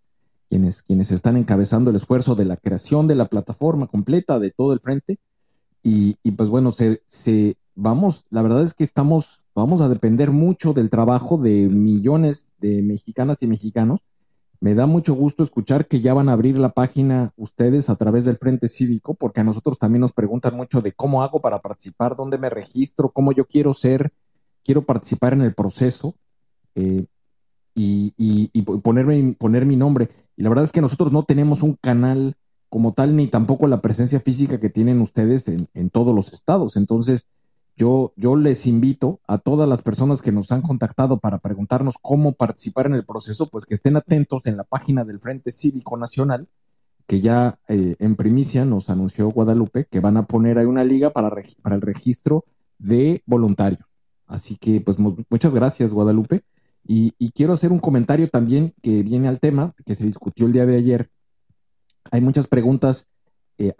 [0.48, 4.72] quienes, quienes están encabezando el esfuerzo de la creación de la plataforma completa de todo
[4.72, 5.18] el frente.
[5.82, 10.72] Y, pues bueno, se, se, vamos, la verdad es que estamos, vamos a depender mucho
[10.72, 14.04] del trabajo de millones de mexicanas y mexicanos
[14.60, 18.26] me da mucho gusto escuchar que ya van a abrir la página ustedes a través
[18.26, 22.14] del Frente Cívico, porque a nosotros también nos preguntan mucho de cómo hago para participar,
[22.14, 24.12] dónde me registro, cómo yo quiero ser,
[24.62, 26.14] quiero participar en el proceso
[26.74, 27.06] eh,
[27.74, 30.10] y, ponerme, poner mi nombre.
[30.36, 32.36] Y la verdad es que nosotros no tenemos un canal
[32.68, 36.76] como tal, ni tampoco la presencia física que tienen ustedes en, en todos los estados.
[36.76, 37.26] Entonces,
[37.80, 42.86] yo, les invito a todas las personas que nos han contactado para preguntarnos cómo participar
[42.86, 46.46] en el proceso, pues que estén atentos en la página del Frente Cívico Nacional,
[47.06, 51.10] que ya eh, en primicia nos anunció Guadalupe, que van a poner ahí una liga
[51.10, 51.30] para,
[51.74, 52.44] el registro
[52.78, 53.98] de voluntarios.
[54.26, 56.42] Así que, pues muchas gracias, Guadalupe.
[56.86, 60.66] Y, quiero hacer un comentario también que viene al tema, que se discutió el día
[60.66, 61.10] de ayer.
[62.10, 63.06] Hay muchas preguntas.
[63.56, 63.72] Eh,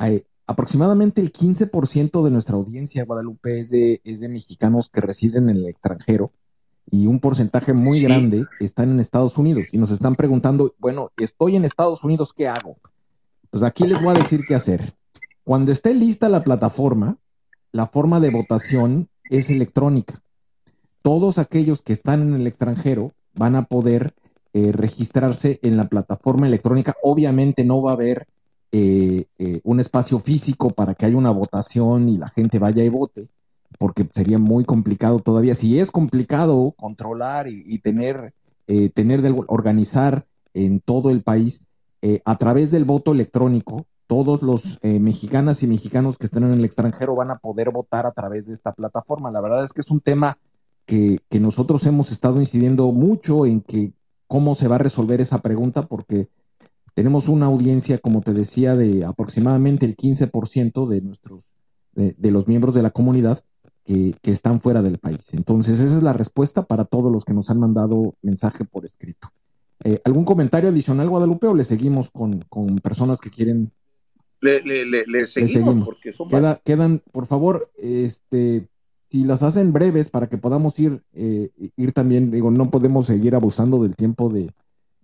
[0.51, 5.57] aproximadamente el 15% de nuestra audiencia, Guadalupe, es de, es de mexicanos que residen en
[5.59, 6.33] el extranjero
[6.91, 11.55] y un porcentaje muy grande están en Estados Unidos y nos están preguntando, bueno, estoy
[11.55, 12.77] en Estados Unidos, ¿qué hago?
[13.51, 14.97] Pues aquí les voy a decir qué hacer.
[15.45, 17.19] Cuando esté lista la plataforma,
[17.71, 20.21] la forma de votación es electrónica.
[21.03, 24.15] Todos aquellos que están en el extranjero van a poder
[24.53, 26.97] eh, registrarse en la plataforma electrónica.
[27.05, 28.27] Obviamente no va a haber
[28.73, 32.89] eh, eh, un espacio físico para que haya una votación y la gente vaya y
[32.89, 33.29] vote,
[33.79, 35.57] porque sería muy complicado todavía.
[35.57, 38.33] Si es complicado controlar y, tener,
[38.69, 41.63] eh, tener de, organizar en todo el país
[42.25, 47.15] a través del voto electrónico, todos los mexicanas y mexicanos que estén en el extranjero
[47.15, 49.31] van a poder votar a través de esta plataforma.
[49.31, 50.39] La verdad es que es un tema
[50.87, 53.93] que, que nosotros hemos estado incidiendo mucho en que
[54.27, 56.29] cómo se va a resolver esa pregunta, porque
[56.95, 61.45] tenemos una audiencia, como te decía, de aproximadamente el 15% de nuestros,
[61.93, 63.43] de, los miembros de la comunidad
[63.85, 65.33] que, están fuera del país.
[65.33, 69.29] Entonces, esa es la respuesta para todos los que nos han mandado mensaje por escrito.
[69.83, 72.45] Eh, ¿Algún comentario adicional, Guadalupe, o le seguimos con,
[72.83, 73.73] personas que quieren?
[74.41, 76.29] Le, le, seguimos, porque son
[76.65, 78.69] quedan, por favor, este,
[79.05, 83.35] si las hacen breves para que podamos ir, eh, ir también, digo, no podemos seguir
[83.35, 84.51] abusando del tiempo de,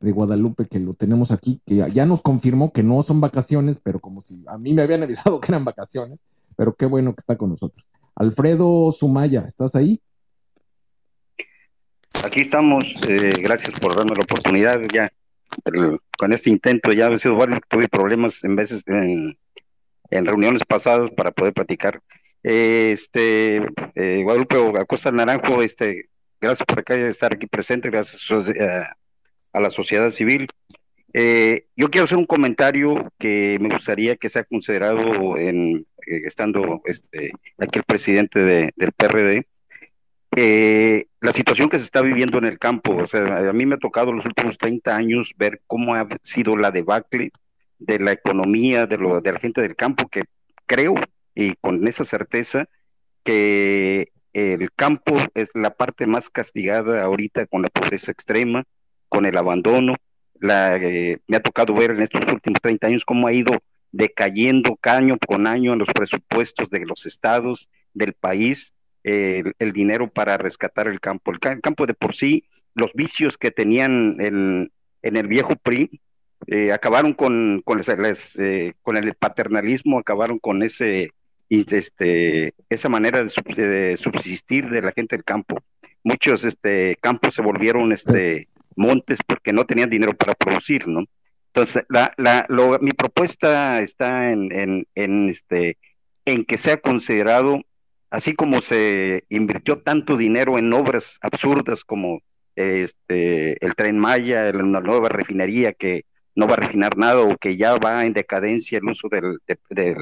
[0.00, 3.98] de Guadalupe que lo tenemos aquí, que ya nos confirmó que no son vacaciones, pero
[3.98, 6.18] como si a mí me habían avisado que eran vacaciones,
[6.56, 7.86] pero qué bueno que está con nosotros.
[8.14, 10.00] Alfredo Sumaya, ¿estás ahí?
[12.24, 15.10] Aquí estamos, eh, gracias por darme la oportunidad ya.
[16.18, 19.36] con este intento ya ha sido varios, tuve problemas en veces en,
[20.10, 22.00] reuniones pasadas para poder platicar.
[22.42, 23.56] este,
[23.94, 26.08] eh, Guadalupe Acosta Naranjo, este,
[26.40, 28.22] gracias por acá estar aquí presente, gracias
[28.60, 28.96] a
[29.56, 30.48] a la sociedad civil.
[31.14, 36.82] Eh, yo quiero hacer un comentario que me gustaría que sea considerado en eh, estando
[36.84, 39.46] este, aquí el presidente del PRD.
[40.36, 43.76] Eh, la situación que se está viviendo en el campo, o sea, a mí me
[43.76, 47.30] ha tocado los últimos 30 años ver cómo ha sido la debacle
[47.78, 50.24] de la economía de, lo, de la gente del campo, que
[50.66, 50.96] creo
[51.34, 52.68] y con esa certeza
[53.24, 58.64] que el campo es la parte más castigada ahorita con la pobreza extrema,
[59.08, 59.96] con el abandono.
[60.38, 63.58] La, eh, me ha tocado ver en estos últimos 30 años cómo ha ido
[63.92, 70.36] decayendo año con año en los presupuestos de los estados, del país, el dinero para
[70.36, 71.30] rescatar el campo.
[71.30, 72.44] El, campo de por sí,
[72.76, 74.70] los vicios que tenían en,
[75.02, 76.00] el viejo PRI,
[76.46, 81.10] eh, acabaron con, con, eh, con, el paternalismo, acabaron con ese,
[81.48, 85.56] este, esa manera de, subsistir de la gente del campo.
[86.04, 91.04] Muchos este, campos se volvieron este, montes porque no tenían dinero para producir, ¿no?
[91.48, 92.46] Entonces, la, la,
[92.80, 95.78] mi propuesta está en, en, en, este,
[96.26, 97.62] en que sea considerado,
[98.10, 102.20] así como se invirtió tanto dinero en obras absurdas como
[102.56, 106.04] este, el tren Maya, una nueva refinería que
[106.34, 109.38] no va a refinar nada o que ya va en decadencia el uso del,
[109.70, 109.96] de,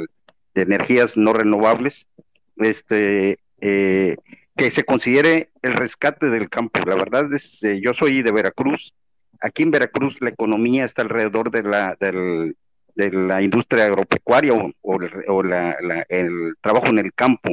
[0.55, 2.09] energías no renovables,
[2.57, 4.17] este, eh,
[4.57, 6.81] que se considere el rescate del campo.
[6.87, 8.95] La verdad es, eh, yo soy de Veracruz.
[9.41, 15.73] Aquí en Veracruz la economía está alrededor de la, de la industria agropecuaria o, la,
[16.09, 17.51] el trabajo en el campo.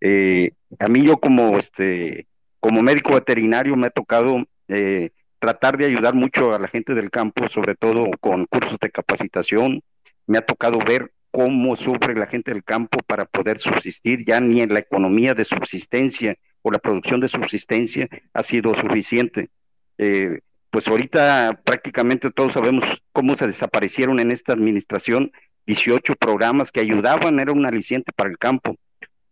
[0.00, 2.26] Eh, a mí yo como, este,
[2.60, 7.10] como médico veterinario me ha tocado eh, tratar de ayudar mucho a la gente del
[7.10, 9.82] campo, sobre todo con cursos de capacitación.
[10.26, 14.60] Me ha tocado ver cómo sufre la gente del campo para poder subsistir, ya ni
[14.60, 19.50] en la economía de subsistencia o la producción de subsistencia ha sido suficiente.
[19.98, 20.40] Eh,
[20.70, 25.32] pues ahorita prácticamente todos sabemos cómo se desaparecieron en esta administración
[25.66, 28.76] 18 programas que ayudaban, era un aliciente para el campo.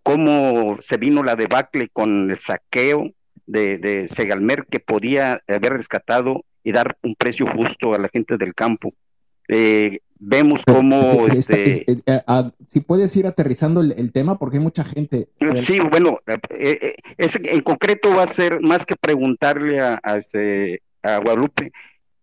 [0.02, 3.10] Cómo se vino la debacle con el saqueo
[3.46, 8.54] de, Segalmer que podía haber rescatado y dar un precio justo a la gente del
[8.54, 8.94] campo.
[9.48, 11.26] Eh, vemos cómo...
[11.26, 12.20] este, eh, eh,
[12.66, 15.28] si puedes ir aterrizando el, tema, porque hay mucha gente...
[15.62, 16.20] Sí, bueno,
[16.50, 21.72] en concreto va a ser más que preguntarle a, este, a Guadalupe,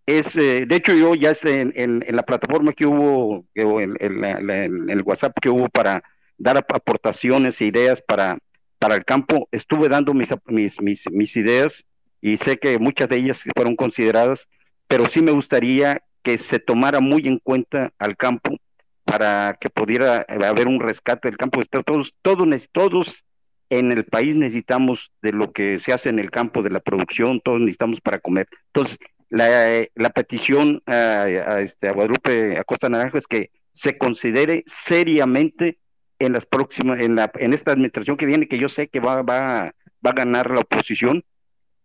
[0.06, 5.38] es, de hecho yo ya en, en, la plataforma que hubo, en, en, el WhatsApp
[5.42, 6.02] que hubo para
[6.38, 8.38] dar aportaciones e ideas para,
[8.80, 11.86] para el campo, estuve dando mis, mis, mis, mis ideas
[12.22, 14.48] y sé que muchas de ellas fueron consideradas,
[14.88, 18.58] pero sí me gustaría que se tomara muy en cuenta al campo
[19.04, 21.62] para que pudiera haber un rescate del campo.
[21.64, 23.26] Todos, todos, todos
[23.70, 27.42] en el país necesitamos de lo que se hace en el campo, de la producción,
[27.42, 28.48] todos necesitamos para comer.
[28.68, 28.98] Entonces,
[29.30, 35.80] la, la petición a, a, este, a Guadalupe Acosta Naranjo es que se considere seriamente
[36.20, 39.22] en las próximas, en, la, en esta administración que viene, que yo sé que va,
[39.22, 39.74] va,
[40.06, 41.24] va a ganar la oposición,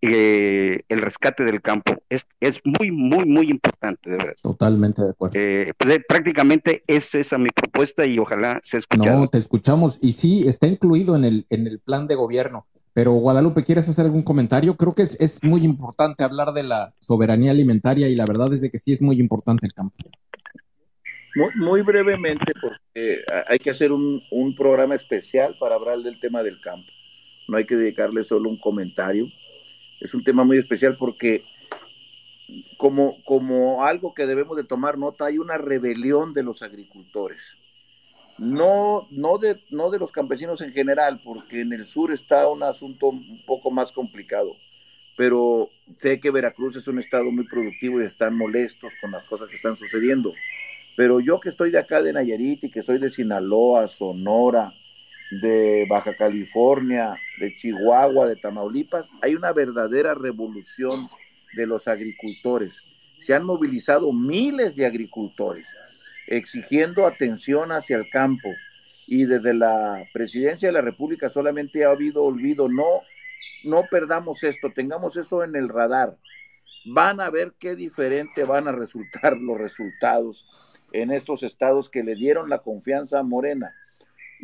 [0.05, 1.95] eh, el rescate del campo.
[2.09, 4.35] Es, es muy, muy, muy importante, de verdad.
[4.43, 5.39] Totalmente de acuerdo.
[5.39, 9.09] Eh, pues, eh, prácticamente es esa mi propuesta y ojalá se escuche.
[9.09, 9.99] No, te escuchamos.
[10.03, 12.67] Y sí, está incluido en el, en el plan de gobierno.
[12.95, 14.77] Pero Guadalupe, ¿quieres hacer algún comentario?
[14.77, 18.61] Creo que es, es muy importante hablar de la soberanía alimentaria y la verdad es
[18.61, 19.95] de que sí es muy importante el campo.
[21.35, 26.43] Muy, muy brevemente, porque hay que hacer un, un programa especial para hablar del tema
[26.43, 26.91] del campo.
[27.49, 29.27] No hay que dedicarle solo un comentario
[30.03, 31.45] es un tema muy especial porque
[32.77, 37.59] como, como algo que debemos de tomar nota, hay una rebelión de los agricultores.
[38.39, 42.63] no, no, de, no de los campesinos en general, porque en el sur está un
[42.63, 44.57] asunto un poco más complicado,
[45.17, 49.49] pero sé que Veracruz es un estado muy productivo y están molestos con las cosas
[49.49, 50.33] que están sucediendo.
[50.97, 54.75] Pero yo que estoy de acá de Nayarit y que soy de Sinaloa, Sonora,
[55.41, 61.09] de Baja California, de Chihuahua, de Tamaulipas, hay una verdadera revolución
[61.55, 62.83] de los agricultores.
[63.19, 65.75] Se han movilizado miles de agricultores
[66.27, 68.49] exigiendo atención hacia el campo.
[69.07, 72.69] Y desde la presidencia de la República solamente ha habido olvido.
[72.69, 73.01] No,
[73.65, 76.17] no perdamos esto, tengamos eso en el radar.
[76.95, 80.47] Van a ver qué diferente van a resultar los resultados
[80.93, 83.75] en estos estados que le dieron la confianza a Morena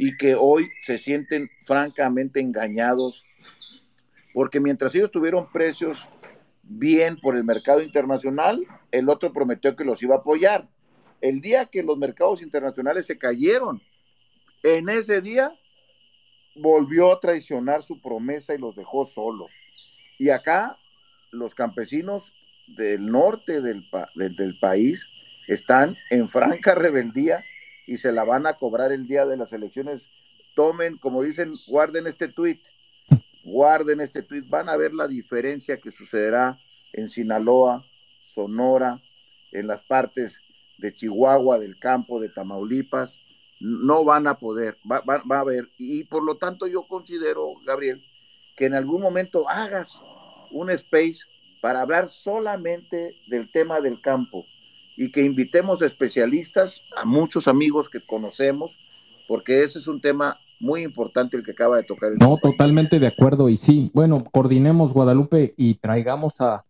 [0.00, 3.26] y que hoy se sienten francamente engañados,
[4.32, 6.08] porque mientras ellos tuvieron precios
[6.62, 10.68] bien por el mercado internacional, el otro prometió que los iba a apoyar.
[11.20, 13.82] El día que los mercados internacionales se cayeron,
[14.62, 15.52] en ese día
[16.54, 19.50] volvió a traicionar su promesa y los dejó solos.
[20.16, 20.78] Y acá
[21.32, 22.32] los campesinos
[22.76, 23.84] del norte del,
[24.60, 25.08] país
[25.48, 27.42] están en franca rebeldía
[27.88, 30.10] y se la van a cobrar el día de las elecciones.
[30.54, 32.60] Tomen, como dicen, guarden este tuit,
[33.44, 36.60] guarden este tuit, van a ver la diferencia que sucederá
[36.92, 37.82] en Sinaloa,
[38.24, 39.00] Sonora,
[39.52, 40.42] en las partes
[40.76, 43.22] de Chihuahua, del campo, de Tamaulipas,
[43.58, 45.70] no van a poder, va, a haber.
[45.78, 48.04] Y por lo tanto yo considero, Gabriel,
[48.54, 50.02] que en algún momento hagas
[50.50, 51.20] un space
[51.62, 54.44] para hablar solamente del tema del campo
[55.00, 58.76] y que invitemos especialistas, a muchos amigos que conocemos,
[59.28, 62.10] porque ese es un tema muy importante el que acaba de tocar.
[62.10, 63.48] El no, totalmente de acuerdo.
[63.48, 66.64] Y sí, bueno, coordinemos Guadalupe y traigamos a,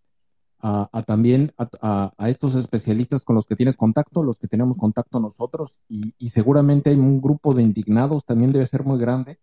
[0.61, 5.79] a, también a, estos especialistas con los que tienes contacto, los que tenemos contacto nosotros,
[5.89, 9.39] y, seguramente hay un grupo de indignados, también debe ser muy grande,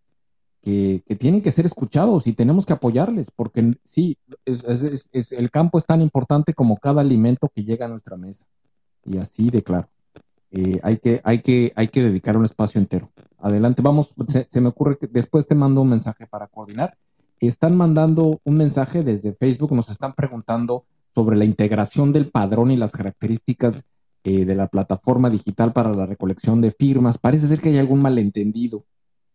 [0.61, 5.87] que, tienen que ser escuchados y tenemos que apoyarles, porque sí, es, el campo es
[5.87, 8.45] tan importante como cada alimento que llega a nuestra mesa.
[9.05, 9.87] Y así de claro.
[10.57, 13.11] Eh, hay, que, hay, que, hay que dedicar un espacio entero.
[13.39, 16.97] Adelante, vamos, se, me ocurre que después te mando un mensaje para coordinar.
[17.39, 22.77] Están mandando un mensaje desde Facebook, nos están preguntando sobre la integración del padrón y
[22.77, 23.83] las características
[24.23, 27.17] eh, de la plataforma digital para la recolección de firmas.
[27.17, 28.85] Parece ser que hay algún malentendido,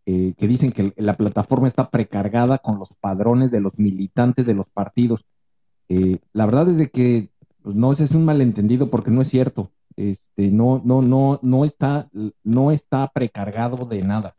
[0.07, 4.55] eh, que dicen que la plataforma está precargada con los padrones de los militantes de
[4.55, 5.27] los partidos.
[6.33, 7.31] La verdad es de que
[7.63, 9.71] pues, no ese es un malentendido porque no es cierto.
[9.97, 12.09] Este, no, no, no, no está,
[12.43, 14.37] no está precargado de nada.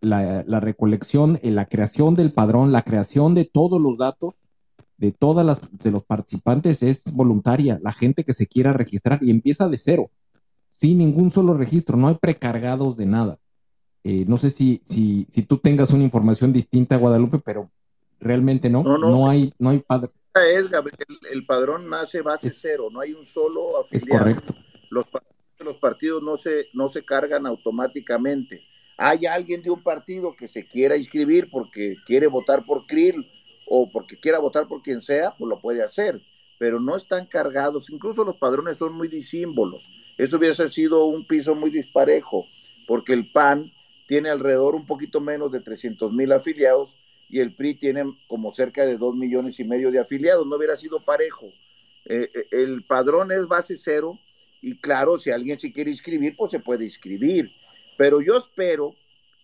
[0.00, 4.44] la, la, recolección, la creación del padrón, la creación de todos los datos
[4.96, 9.30] de todas las de los participantes es voluntaria, la gente que se quiera registrar y
[9.30, 10.10] empieza de cero,
[10.70, 13.38] sin ningún solo registro, no hay precargados de nada.
[14.02, 17.70] Eh, no sé si, si, si tú tengas una información distinta, Guadalupe, pero
[18.20, 20.10] realmente no, no, hay, no hay padre.
[20.34, 20.96] Es, Gabriel,
[21.30, 24.30] el padrón nace base cero, no hay un solo afiliado.
[24.30, 24.54] Es correcto.
[24.90, 25.06] Los,
[25.60, 28.62] los partidos no se, no se cargan automáticamente.
[28.96, 33.30] Hay alguien de un partido que se quiera inscribir porque quiere votar por Krill
[33.66, 36.20] o porque quiera votar por quien sea, pues lo puede hacer,
[36.58, 39.88] pero no están cargados, incluso los padrones son muy disímbolos.
[40.18, 42.46] Eso hubiese sido un piso muy disparejo,
[42.88, 43.72] porque el PAN
[44.08, 46.96] tiene alrededor un poquito menos de 300 mil afiliados
[47.34, 50.76] y el PRI tiene como cerca de 2 millones y medio de afiliados, no hubiera
[50.76, 51.46] sido parejo.
[52.04, 54.20] Eh, eh, el padrón es base cero
[54.62, 57.50] y claro, si alguien se quiere inscribir, pues se puede inscribir,
[57.98, 58.94] pero yo espero,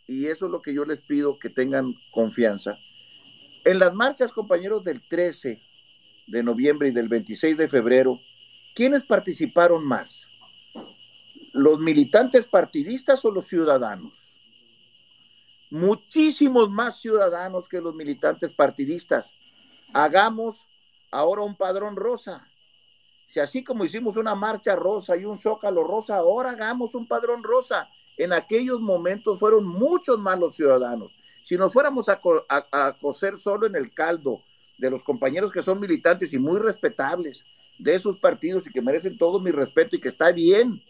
[0.06, 2.78] y eso es lo que yo les pido, que tengan confianza,
[3.64, 5.60] en las marchas, compañeros, del 13
[6.28, 8.20] de noviembre y del 26 de febrero,
[8.72, 10.28] ¿quiénes participaron más?
[11.52, 14.29] ¿Los militantes partidistas o los ciudadanos?
[15.70, 19.34] Muchísimos más ciudadanos que los militantes partidistas.
[19.92, 20.66] Hagamos
[21.10, 22.46] ahora un padrón rosa.
[23.28, 27.44] Si así como hicimos una marcha rosa y un zócalo rosa, ahora hagamos un padrón
[27.44, 27.88] rosa.
[28.16, 31.12] En aquellos momentos fueron muchos más los ciudadanos.
[31.44, 32.20] Si nos fuéramos a,
[33.00, 34.42] coser solo en el caldo
[34.78, 37.44] de los compañeros que son militantes y muy respetables
[37.78, 40.82] de esos partidos y que merecen todo mi respeto y que está bien,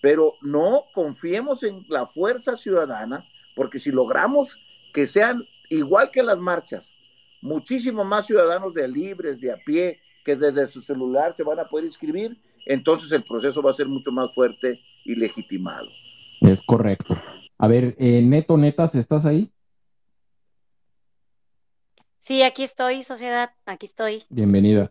[0.00, 4.58] pero no confiemos en la fuerza ciudadana, porque si logramos
[4.92, 6.92] que sean igual que las marchas,
[7.40, 11.68] muchísimo más ciudadanos de libres, de a pie, que desde su celular se van a
[11.68, 15.88] poder inscribir, entonces el proceso va a ser mucho más fuerte y legitimado.
[16.40, 17.20] Es correcto.
[17.58, 19.50] A ver, eh, Neto Netas, ¿estás ahí?
[22.18, 24.24] Sí, aquí estoy, sociedad, aquí estoy.
[24.30, 24.90] Bienvenida.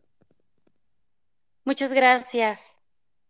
[1.66, 2.78] Muchas gracias.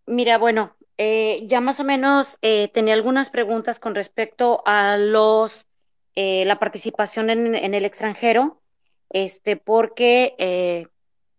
[0.05, 5.67] Mira, bueno, eh, ya más o menos eh, tenía algunas preguntas con respecto a los
[6.15, 8.61] eh, la participación en, el extranjero,
[9.09, 10.87] este, porque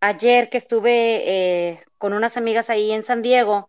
[0.00, 3.68] ayer que estuve con unas amigas ahí en San Diego,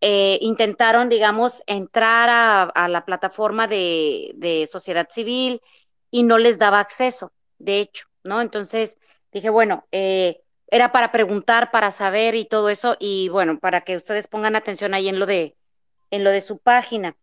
[0.00, 5.60] intentaron, digamos, entrar a, a la plataforma de, de sociedad civil
[6.10, 8.40] y no les daba acceso, de hecho, ¿no?
[8.40, 8.98] Entonces
[9.32, 13.96] dije, bueno, eh, era para preguntar, para saber y todo eso, y bueno, para que
[13.96, 15.56] ustedes pongan atención ahí en lo de,
[16.10, 17.16] en lo de su página.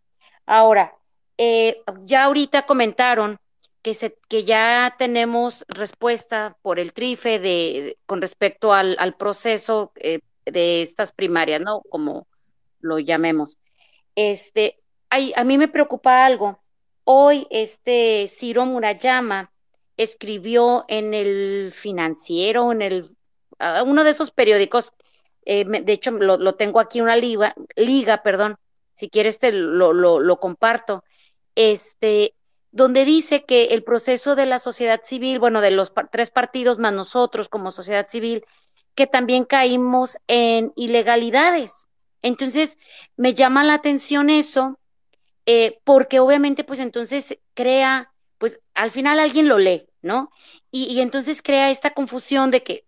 [0.45, 0.95] Ahora,
[1.37, 3.37] eh, ya ahorita comentaron
[3.81, 9.91] que, se, que ya tenemos respuesta por el TRIFE de, con respecto al, al proceso
[9.95, 11.81] eh, de estas primarias, ¿no?
[11.89, 12.27] Como
[12.79, 13.57] lo llamemos.
[14.15, 14.79] Este,
[15.09, 16.61] ay, a mí me preocupa algo.
[17.03, 19.51] Hoy, este Ciro Murayama
[19.97, 23.17] escribió en el financiero, en el
[23.85, 24.93] uno de esos periódicos,
[25.45, 28.57] eh, de hecho lo, tengo aquí una liga, liga, perdón,
[28.93, 31.03] si quieres te lo, lo, lo comparto,
[31.55, 32.35] este,
[32.71, 36.91] donde dice que el proceso de la sociedad civil, bueno, de los tres partidos más
[36.93, 38.43] nosotros como sociedad civil,
[38.95, 41.87] que también caímos en ilegalidades.
[42.23, 42.77] Entonces,
[43.15, 44.79] me llama la atención eso,
[45.45, 50.31] eh, porque obviamente, pues entonces crea, pues al final alguien lo lee, ¿no?
[50.71, 52.85] Y, y entonces crea esta confusión de que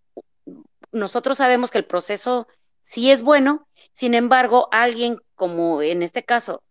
[0.96, 2.48] nosotros sabemos que el proceso
[2.82, 6.64] sí es bueno, sin embargo, alguien como en este caso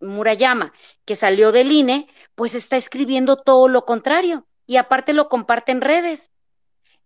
[0.00, 0.72] Murayama,
[1.04, 5.80] que salió del INE, pues está escribiendo todo lo contrario y aparte lo comparte en
[5.80, 6.30] redes.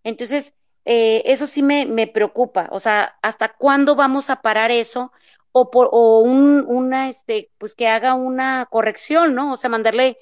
[0.04, 0.54] Entonces,
[0.84, 5.12] eh, eso sí me, me, preocupa, o sea, ¿hasta cuándo vamos a parar eso?
[5.52, 9.52] O, por, o un, una, este, pues que haga una corrección, ¿no?
[9.52, 10.18] O sea, mandarle,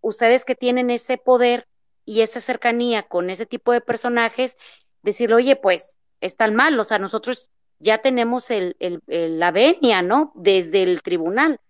[0.00, 1.66] ustedes que tienen ese poder
[2.04, 4.56] y esa cercanía con ese tipo de personajes,
[5.04, 10.32] decirle, oye, pues están mal, o sea, nosotros ya tenemos el, el, la venia, ¿no?
[10.34, 11.60] Desde el tribunal.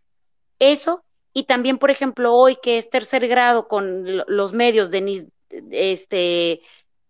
[0.59, 5.29] Eso, y también, por ejemplo, hoy que es tercer grado con los medios de
[5.71, 6.63] este,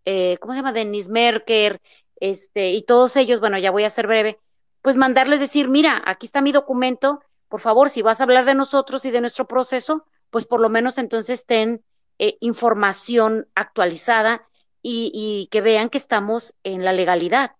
[0.07, 0.73] eh, ¿cómo se llama?
[0.73, 1.81] Denis Merker,
[2.19, 4.39] este, y todos ellos, bueno, ya voy a ser breve,
[4.81, 8.55] pues mandarles decir, mira, aquí está mi documento, por favor, si vas a hablar de
[8.55, 11.85] nosotros y de nuestro proceso, pues por lo menos entonces ten
[12.19, 14.49] eh, información actualizada
[14.87, 17.53] y, que vean que estamos en la legalidad.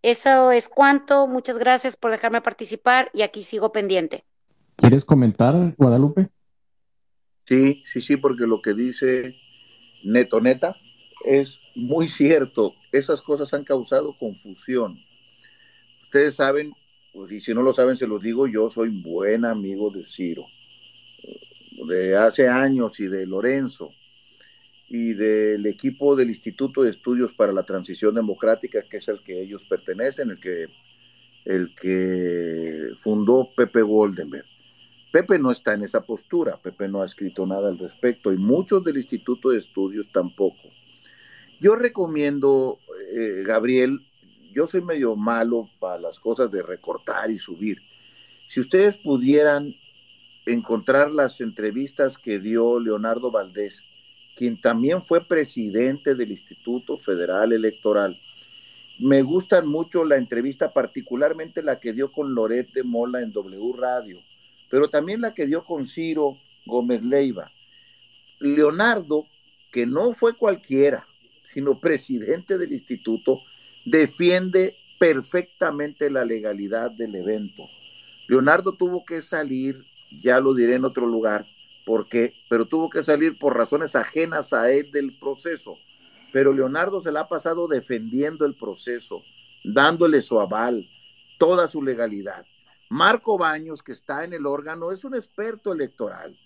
[0.00, 1.26] Eso es cuanto.
[1.26, 4.24] Muchas gracias por dejarme participar y aquí sigo pendiente.
[4.76, 6.28] ¿Quieres comentar, Guadalupe?
[7.44, 9.34] Sí, sí, sí, porque lo que dice
[10.04, 10.76] Neto Neta
[11.24, 12.74] es muy cierto.
[12.92, 14.98] Esas cosas han causado confusión.
[16.00, 16.72] Ustedes saben,
[17.28, 20.46] y si no lo saben, se los digo, yo soy buen amigo de Ciro,
[21.88, 23.90] de hace años y de Lorenzo
[24.94, 29.40] y del equipo del Instituto de Estudios para la Transición Democrática, que es el que
[29.40, 30.66] ellos pertenecen, el que,
[31.46, 34.44] el que fundó Pepe Goldenberg.
[35.10, 38.84] Pepe no está en esa postura, Pepe no ha escrito nada al respecto y muchos
[38.84, 40.68] del Instituto de Estudios tampoco.
[41.58, 42.78] Yo recomiendo,
[43.16, 43.98] eh, Gabriel,
[44.52, 47.78] yo soy medio malo para las cosas de recortar y subir.
[48.46, 49.74] Si ustedes pudieran
[50.44, 53.86] encontrar las entrevistas que dio Leonardo Valdés,
[54.34, 58.18] quien también fue presidente del Instituto Federal Electoral.
[58.98, 64.20] Me gustan mucho la entrevista, particularmente la que dio con Lorete Mola en W Radio,
[64.70, 67.50] pero también la que dio con Ciro Gómez Leiva.
[68.38, 69.26] Leonardo,
[69.70, 71.06] que no fue cualquiera,
[71.44, 73.40] sino presidente del instituto,
[73.84, 77.64] defiende perfectamente la legalidad del evento.
[78.28, 79.74] Leonardo tuvo que salir,
[80.22, 81.46] ya lo diré en otro lugar,
[81.84, 85.76] porque, pero tuvo que salir por razones ajenas a él del proceso.
[86.32, 89.22] Pero Leonardo se la ha pasado defendiendo el proceso,
[89.64, 90.88] dándole su aval,
[91.38, 92.46] toda su legalidad.
[92.88, 96.38] Marco Baños, que está en el órgano, es un experto electoral.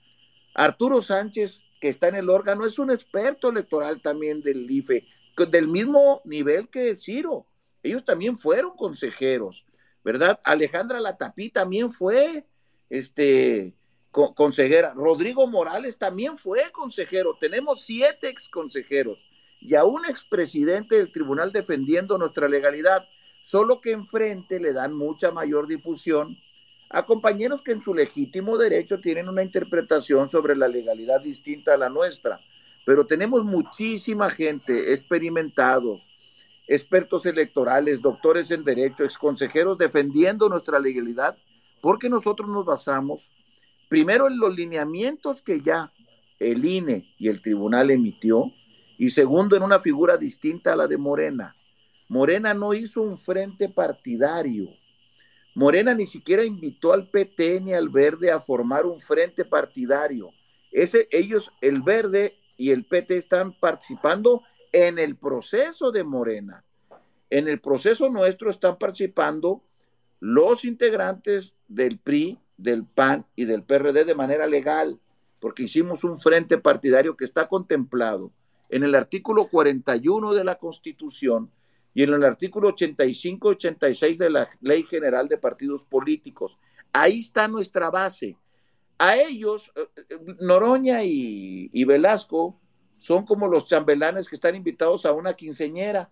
[0.54, 5.04] Arturo Sánchez, que está en el órgano, es un experto electoral también del IFE,
[5.50, 7.46] del mismo nivel que Ciro.
[7.82, 9.66] Ellos también fueron consejeros,
[10.02, 10.40] ¿verdad?
[10.44, 12.46] Alejandra Latapí también fue
[12.90, 13.74] este,
[14.34, 14.94] consejera.
[14.94, 17.36] Rodrigo Morales también fue consejero.
[17.38, 19.18] Tenemos siete ex consejeros
[19.60, 23.06] y a un expresidente del tribunal defendiendo nuestra legalidad,
[23.42, 26.36] solo que enfrente le dan mucha mayor difusión
[26.88, 31.76] a compañeros que en su legítimo derecho tienen una interpretación sobre la legalidad distinta a
[31.76, 32.40] la nuestra.
[32.84, 36.08] Pero tenemos muchísima gente, experimentados,
[36.68, 41.36] expertos electorales, doctores en derecho, ex consejeros defendiendo nuestra legalidad,
[41.80, 43.30] porque nosotros nos basamos
[43.88, 45.92] primero en los lineamientos que ya
[46.38, 48.52] el INE y el tribunal emitió,
[48.98, 51.54] y segundo en una figura distinta a la de Morena.
[52.08, 54.68] Morena no hizo un frente partidario.
[55.54, 60.30] Morena ni siquiera invitó al PT ni al Verde a formar un frente partidario.
[60.70, 64.42] Ese, ellos, el Verde y el PT están participando
[64.72, 66.64] en el proceso de Morena.
[67.30, 69.62] En el proceso nuestro están participando
[70.20, 74.98] los integrantes del PRI, del PAN y del PRD de manera legal,
[75.40, 78.32] porque hicimos un frente partidario que está contemplado
[78.68, 81.50] en el artículo 41 de la Constitución
[81.94, 86.58] y en el artículo 85-86 de la Ley General de Partidos Políticos.
[86.92, 88.36] Ahí está nuestra base.
[88.98, 92.60] A ellos, eh, eh, Noroña y, Velasco
[92.98, 96.10] son como los chambelanes que están invitados a una quinceñera,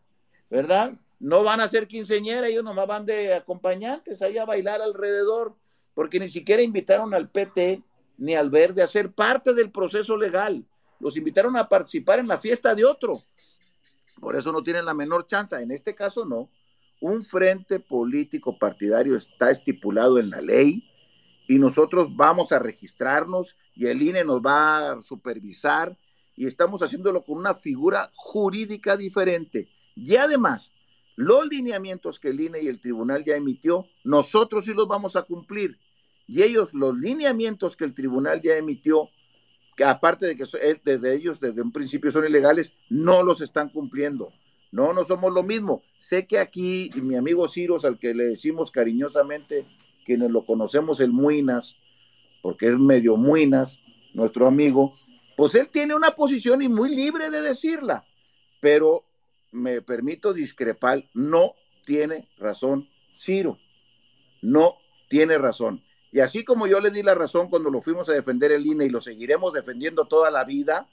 [0.51, 0.93] ¿verdad?
[1.19, 5.57] No van a ser quinceñera, ellos nomás van de acompañantes ahí a bailar alrededor,
[5.95, 7.83] porque ni siquiera invitaron al PT
[8.19, 10.65] ni al Verde a ser parte del proceso legal.
[11.01, 13.25] Los invitaron a participar en la fiesta de otro.
[14.21, 15.57] Por eso no tienen la menor chance.
[15.57, 16.51] En este caso no.
[17.01, 20.85] Un frente político partidario está estipulado en la ley
[21.47, 25.99] y nosotros vamos a registrarnos y el INE nos va a supervisar
[26.37, 29.69] y estamos haciéndolo con una figura jurídica diferente.
[29.95, 30.73] Y además,
[31.17, 35.23] los lineamientos que el INE y el tribunal ya emitió, nosotros sí los vamos a
[35.23, 35.79] cumplir.
[36.27, 39.11] Y ellos, los lineamientos que el tribunal ya emitió,
[39.77, 40.45] que aparte de que
[40.85, 44.33] desde ellos desde un principio son ilegales, no los están cumpliendo.
[44.73, 45.83] No, no somos lo mismo.
[45.99, 49.67] Sé que aquí mi amigo Ciros, al que le decimos cariñosamente,
[50.05, 51.79] quienes lo conocemos el Muinas,
[52.43, 53.81] porque es medio Muinas,
[54.15, 54.93] nuestro amigo,
[55.37, 58.05] pues él tiene una posición y muy libre de decirla,
[58.61, 59.05] pero
[59.51, 63.59] me permito discrepar, no tiene razón Ciro,
[64.43, 64.77] no
[65.09, 65.83] tiene razón.
[66.15, 68.85] Y así como yo le di la razón cuando lo fuimos a defender el INE
[68.85, 70.89] y lo seguiremos defendiendo toda la vida,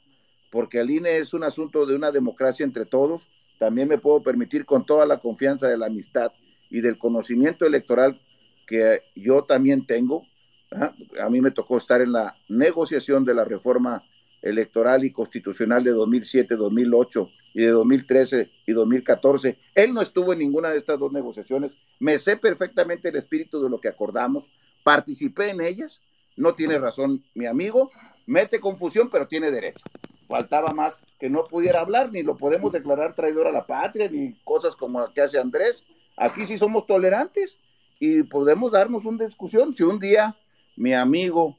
[0.49, 3.27] porque el INE es un asunto de una democracia entre todos,
[3.59, 6.31] también me puedo permitir con toda la confianza de la amistad
[6.71, 8.19] y del conocimiento electoral
[8.65, 10.25] que yo también tengo.
[10.71, 10.91] ¿ah?
[11.21, 14.03] A mí me tocó estar en la negociación de la reforma
[14.41, 19.59] electoral y constitucional de 2007, 2008 y de 2013 y 2014.
[19.75, 21.77] Él no estuvo en ninguna de estas dos negociaciones.
[21.99, 24.49] Me sé perfectamente el espíritu de lo que acordamos
[24.83, 26.01] participé en ellas,
[26.35, 27.91] no tiene razón mi amigo,
[28.25, 29.83] mete confusión, pero tiene derecho.
[30.27, 34.33] Faltaba más que no pudiera hablar, ni lo podemos declarar traidor a la patria, ni
[34.43, 35.83] cosas como las que hace Andrés.
[36.17, 37.57] Aquí sí somos tolerantes
[37.99, 39.75] y podemos darnos una discusión.
[39.75, 40.37] Si un día
[40.75, 41.57] mi amigo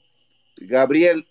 [0.56, 1.26] Gabriel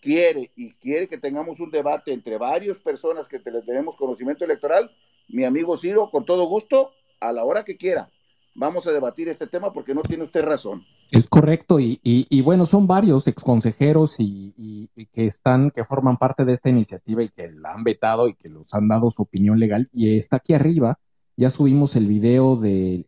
[0.00, 4.90] quiere y quiere que tengamos un debate entre varias personas que tenemos conocimiento electoral,
[5.28, 8.10] mi amigo Ciro, con todo gusto, a la hora que quiera,
[8.54, 10.86] vamos a debatir este tema porque no tiene usted razón.
[11.10, 16.52] Es correcto, y, bueno, son varios exconsejeros y, y, que están, que forman parte de
[16.52, 19.88] esta iniciativa y que la han vetado y que los han dado su opinión legal.
[19.92, 20.98] Y está aquí arriba,
[21.36, 23.06] ya subimos el video de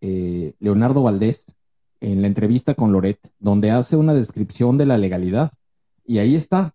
[0.00, 1.56] eh, Leonardo Valdés
[2.00, 5.50] en la entrevista con Loret, donde hace una descripción de la legalidad.
[6.04, 6.74] Y ahí está,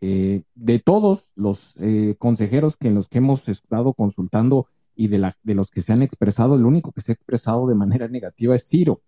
[0.00, 5.36] eh, de todos los eh, consejeros que los que hemos estado consultando y de, la,
[5.42, 8.56] de los que se han expresado, el único que se ha expresado de manera negativa
[8.56, 9.02] es Ciro.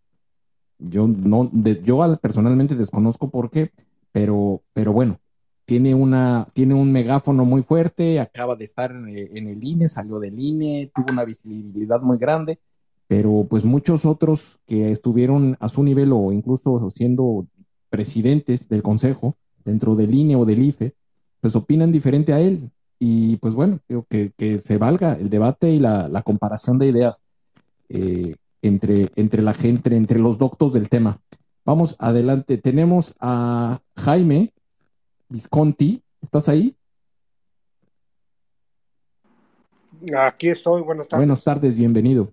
[0.79, 1.51] Yo no,
[1.83, 3.71] yo personalmente desconozco por qué,
[4.13, 5.21] pero, pero bueno,
[5.65, 10.19] tiene una, tiene un megáfono muy fuerte, acaba de estar en, en, el INE, salió
[10.19, 12.59] del INE, tuvo una visibilidad muy grande,
[13.07, 17.47] pero pues muchos otros que estuvieron a su nivel o incluso siendo
[17.89, 20.95] presidentes del consejo dentro del INE o del IFE,
[21.41, 22.71] pues opinan diferente a él.
[22.99, 26.89] Y pues bueno, creo que, que se valga el debate y la, la comparación de
[26.89, 27.23] ideas.
[27.89, 28.35] Eh,
[28.65, 31.21] entre, entre la gente, entre los doctos del tema.
[31.65, 32.59] Vamos adelante.
[32.59, 34.53] Tenemos a Jaime
[35.29, 36.03] Visconti.
[36.23, 36.77] ¿Estás ahí?
[40.19, 40.83] Aquí estoy.
[40.83, 41.21] Buenas tardes.
[41.21, 42.33] Buenas tardes, bienvenido.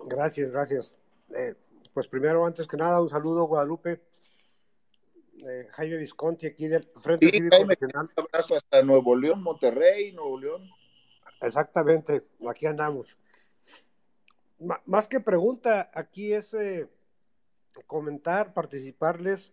[0.00, 0.96] Gracias, gracias.
[1.34, 1.54] Eh,
[1.92, 4.00] pues primero, antes que nada, un saludo, Guadalupe.
[5.44, 10.12] Eh, Jaime Visconti, aquí del Frente sí, Cívico Jaime, Un abrazo hasta Nuevo León, Monterrey,
[10.12, 10.62] Nuevo León.
[11.40, 13.16] Exactamente, aquí andamos
[14.84, 16.88] más que pregunta, aquí es eh,
[17.86, 19.52] comentar, participarles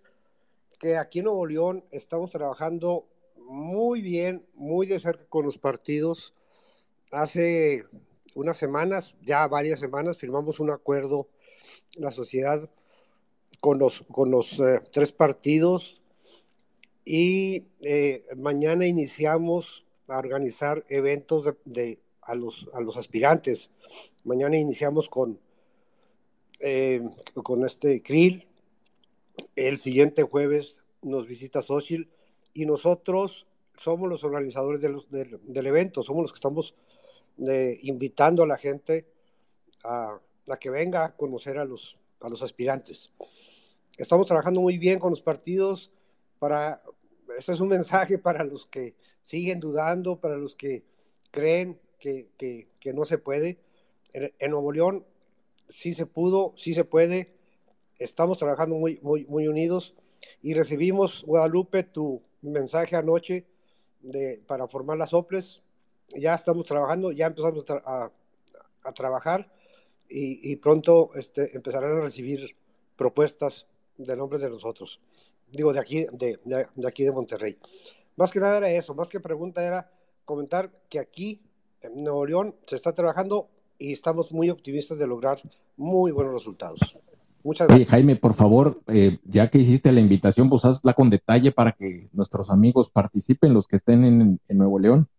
[0.80, 3.08] que aquí en Nuevo León estamos trabajando
[3.38, 6.34] muy bien, muy de cerca con los partidos.
[7.12, 7.86] Hace
[8.36, 11.28] unas semanas, ya varias semanas, firmamos un acuerdo,
[11.96, 12.70] la sociedad,
[13.62, 16.02] con los, con los eh, tres partidos
[17.06, 23.72] y eh, mañana iniciamos a organizar eventos de, a los, a los aspirantes.
[24.24, 25.40] Mañana iniciamos con,
[26.60, 27.02] eh,
[27.44, 28.48] con este Krill.
[29.56, 32.10] El siguiente jueves nos visita Xochitl
[32.54, 33.48] y nosotros
[33.78, 36.76] somos los organizadores del, evento, somos los que estamos
[37.48, 39.08] eh, invitando a la gente
[39.84, 43.12] a, a que venga a conocer a los, a los aspirantes.
[43.98, 45.92] Estamos trabajando muy bien con los partidos
[46.40, 46.82] para,
[47.38, 50.84] este es un mensaje para los que siguen dudando, para los que
[51.32, 53.58] creen que, que, no se puede.
[54.14, 55.06] En, Nuevo León
[55.70, 57.34] sí se pudo, sí se puede.
[57.98, 59.96] Estamos trabajando muy, muy, muy unidos
[60.42, 63.46] y recibimos, Guadalupe, tu mensaje anoche
[64.02, 65.62] de, para formar las OPLES.
[66.16, 68.12] Ya estamos trabajando, ya empezamos a,
[68.84, 69.50] a trabajar
[70.10, 72.56] y, pronto este, empezarán a recibir
[72.96, 73.66] propuestas
[73.98, 75.00] de nombres de nosotros.
[75.52, 77.58] Digo, de aquí de, de, aquí de Monterrey.
[78.16, 79.90] Más que nada era eso, más que pregunta era
[80.26, 81.42] comentar que aquí
[81.84, 85.40] en Nuevo León se está trabajando y estamos muy optimistas de lograr
[85.78, 86.80] muy buenos resultados.
[87.44, 87.88] Muchas gracias.
[87.88, 91.74] Oye, Jaime, por favor, eh, ya que hiciste la invitación, pues hazla con detalle para
[91.74, 95.10] que nuestros amigos participen, los que estén en, Nuevo León.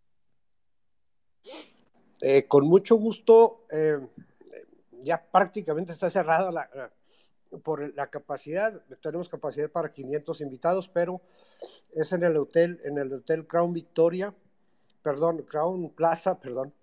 [2.23, 3.67] Eh, con mucho gusto.
[3.71, 3.99] Eh,
[5.03, 6.91] ya prácticamente está cerrada la,
[7.63, 11.21] por la capacidad, tenemos capacidad para 500 invitados, pero
[11.95, 14.35] es en el hotel, en el hotel Crown Victoria,
[15.05, 16.75] perdón, Crown Plaza, perdón,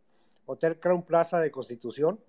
[0.46, 2.22] Hotel Crown Plaza de Constitución.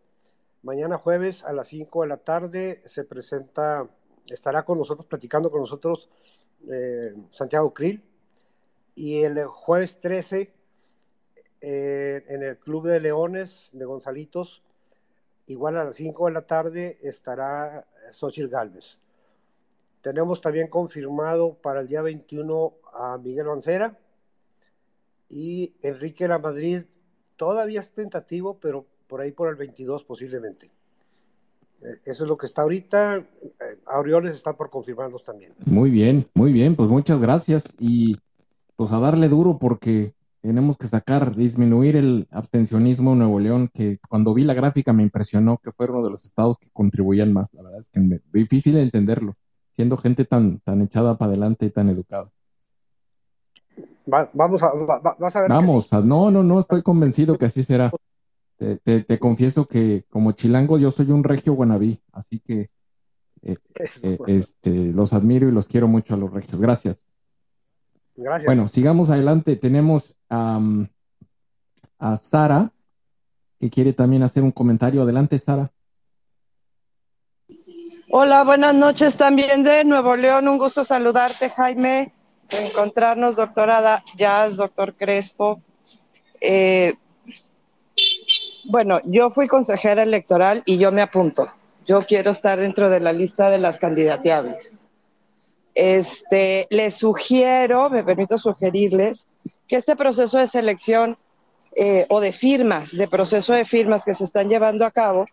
[0.62, 3.88] Mañana jueves a las 5 de la tarde se presenta,
[4.26, 6.10] estará con nosotros, platicando con nosotros
[6.68, 8.02] eh, Santiago Krill.
[8.94, 10.52] Y el jueves 13
[11.60, 14.62] eh, en el Club de Leones de Gonzalitos
[15.46, 18.98] Igual a las 5 de la tarde estará Xochitl Galvez.
[20.00, 23.98] Tenemos también confirmado para el día 21 a Miguel Mancera
[25.32, 26.82] y Enrique La Madrid.
[27.36, 30.70] Todavía es tentativo, pero por ahí por el 22 posiblemente.
[31.80, 33.16] Eh, eso es lo que está ahorita.
[33.16, 35.54] Eh, Aureoles está por confirmarnos también.
[35.64, 38.16] Muy bien, muy bien, pues muchas gracias y
[38.76, 43.98] pues a darle duro porque tenemos que sacar, disminuir el abstencionismo en Nuevo León, que
[44.08, 47.54] cuando vi la gráfica me impresionó que fue uno de los estados que contribuían más.
[47.54, 49.36] La verdad es que es difícil de entenderlo,
[49.70, 52.30] siendo gente tan, tan echada para adelante y tan educada.
[54.06, 54.72] Vamos a,
[55.18, 55.48] vas a ver.
[55.48, 57.90] Vamos, no, no, no, estoy convencido que así será.
[58.58, 62.70] Te, confieso que como chilango yo soy un regio guanabí, así que
[63.42, 63.56] eh,
[64.02, 66.60] eh, este, los admiro y los quiero mucho a los regios.
[66.60, 67.04] Gracias.
[68.14, 68.46] Gracias.
[68.46, 69.56] Bueno, sigamos adelante.
[69.56, 72.72] Tenemos a Sara,
[73.58, 75.02] que quiere también hacer un comentario.
[75.02, 75.72] Adelante, Sara.
[78.14, 80.46] Hola, buenas noches también de Nuevo León.
[80.46, 82.12] Un gusto saludarte, Jaime.
[82.60, 85.60] Encontrarnos, doctorada Jazz, doctor Crespo.
[86.40, 86.94] Eh,
[88.64, 91.50] bueno, yo fui consejera electoral y yo me apunto.
[91.86, 94.80] Yo quiero estar dentro de la lista de las candidateables.
[95.74, 99.26] Este, les sugiero, me permito sugerirles,
[99.66, 101.16] que este proceso de selección
[101.76, 105.26] eh, o de firmas, de proceso de firmas que se están llevando a cabo,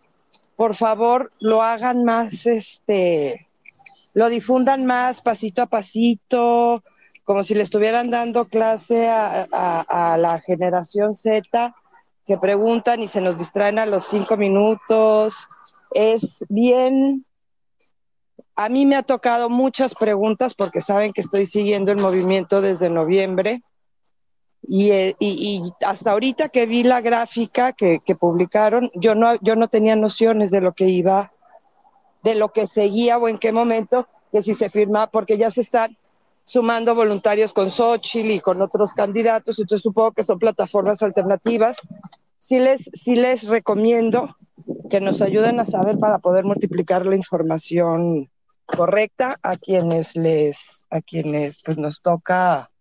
[0.56, 3.46] por favor lo hagan más, este,
[4.14, 6.82] lo difundan más pasito a pasito,
[7.30, 11.76] como si le estuvieran dando clase a, la generación Z
[12.26, 15.48] que preguntan y se nos distraen a los cinco minutos.
[15.92, 17.24] Es bien
[18.56, 22.90] a mí me ha tocado muchas preguntas porque saben que estoy siguiendo el movimiento desde
[22.90, 23.62] noviembre
[24.62, 25.14] y, eh,
[25.86, 30.62] hasta ahorita que vi la gráfica que, publicaron, yo no, yo no tenía nociones de
[30.62, 31.32] lo que iba,
[32.24, 35.60] de lo que seguía o en qué momento, que si se firma, porque ya se
[35.60, 35.96] están
[36.50, 41.76] sumando voluntarios con Xochitl y con otros candidatos, entonces supongo que son plataformas alternativas.
[42.40, 44.36] Sí les, sí les recomiendo
[44.90, 48.28] que nos ayuden a saber para poder multiplicar la información
[48.66, 52.72] correcta a quienes les, a quienes pues nos toca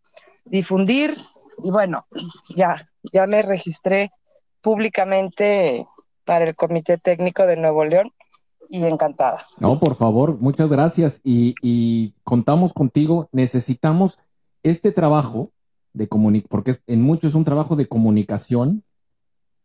[0.46, 1.16] difundir.
[1.62, 2.08] Y bueno,
[2.56, 4.10] ya, ya me registré
[4.62, 5.86] públicamente
[6.26, 8.12] para el Comité Técnico de Nuevo León
[8.70, 9.46] y encantada.
[9.60, 13.28] No, por favor, muchas gracias y, contamos contigo.
[13.32, 14.20] Necesitamos
[14.64, 15.52] este trabajo
[15.94, 18.84] de comunicación, porque en muchos es un trabajo de comunicación,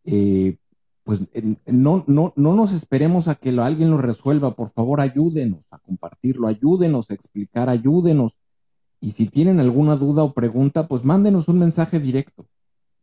[0.04, 0.56] eh,
[1.04, 1.20] pues
[1.66, 6.48] no, no, no nos esperemos a que alguien lo resuelva, por favor ayúdenos a compartirlo,
[6.48, 8.38] ayúdenos a explicar, ayúdenos.
[9.00, 12.46] Y si tienen alguna duda o pregunta, pues mándenos un mensaje directo.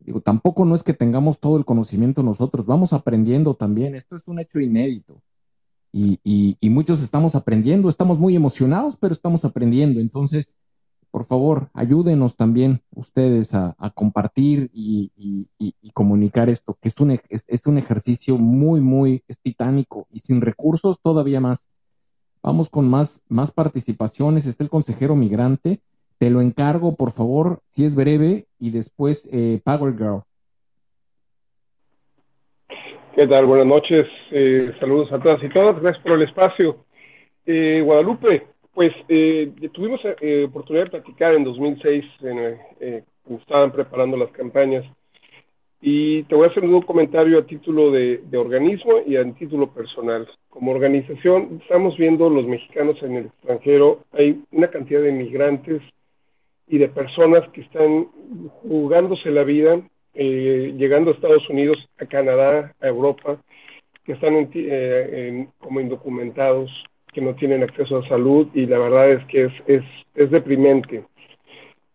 [0.00, 4.26] Digo, tampoco no es que tengamos todo el conocimiento nosotros, vamos aprendiendo también, esto es
[4.26, 5.22] un hecho inédito.
[5.92, 10.00] Y, muchos estamos aprendiendo, estamos muy emocionados, pero estamos aprendiendo.
[10.00, 10.50] Entonces,
[11.10, 15.12] por favor, ayúdenos también ustedes a, compartir y,
[15.92, 21.40] comunicar esto, que es un, es, un ejercicio muy, muy titánico y sin recursos todavía
[21.40, 21.68] más.
[22.42, 24.46] Vamos con más, más participaciones.
[24.46, 25.80] Está el consejero migrante.
[26.18, 30.22] Te lo encargo, por favor, si es breve, y después eh, Power Girl.
[33.14, 33.44] ¿Qué tal?
[33.44, 34.06] Buenas noches.
[34.30, 35.78] Eh, saludos a todas y todas.
[35.82, 36.86] Gracias por el espacio.
[37.44, 43.70] Eh, Guadalupe, pues eh, tuvimos eh, oportunidad de platicar en 2006, en, eh, cuando estaban
[43.70, 44.86] preparando las campañas,
[45.82, 49.74] y te voy a hacer un comentario a título de, de, organismo y a título
[49.74, 50.26] personal.
[50.48, 55.82] Como organización, estamos viendo los mexicanos en el extranjero, hay una cantidad de migrantes
[56.66, 58.06] y de personas que están
[58.62, 59.82] jugándose la vida
[60.14, 63.38] eh, llegando a Estados Unidos, a Canadá, a Europa,
[64.04, 66.70] que están en, eh, en, como indocumentados,
[67.12, 69.84] que no tienen acceso a salud y la verdad es que es, es,
[70.14, 71.04] es deprimente.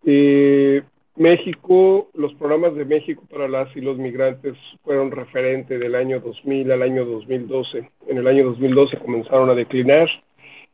[0.06, 0.84] Eh,
[1.16, 6.72] México, los programas de México para las y los migrantes fueron referente del año 2000
[6.72, 7.90] al año 2012.
[8.08, 10.08] En el año 2012 comenzaron a declinar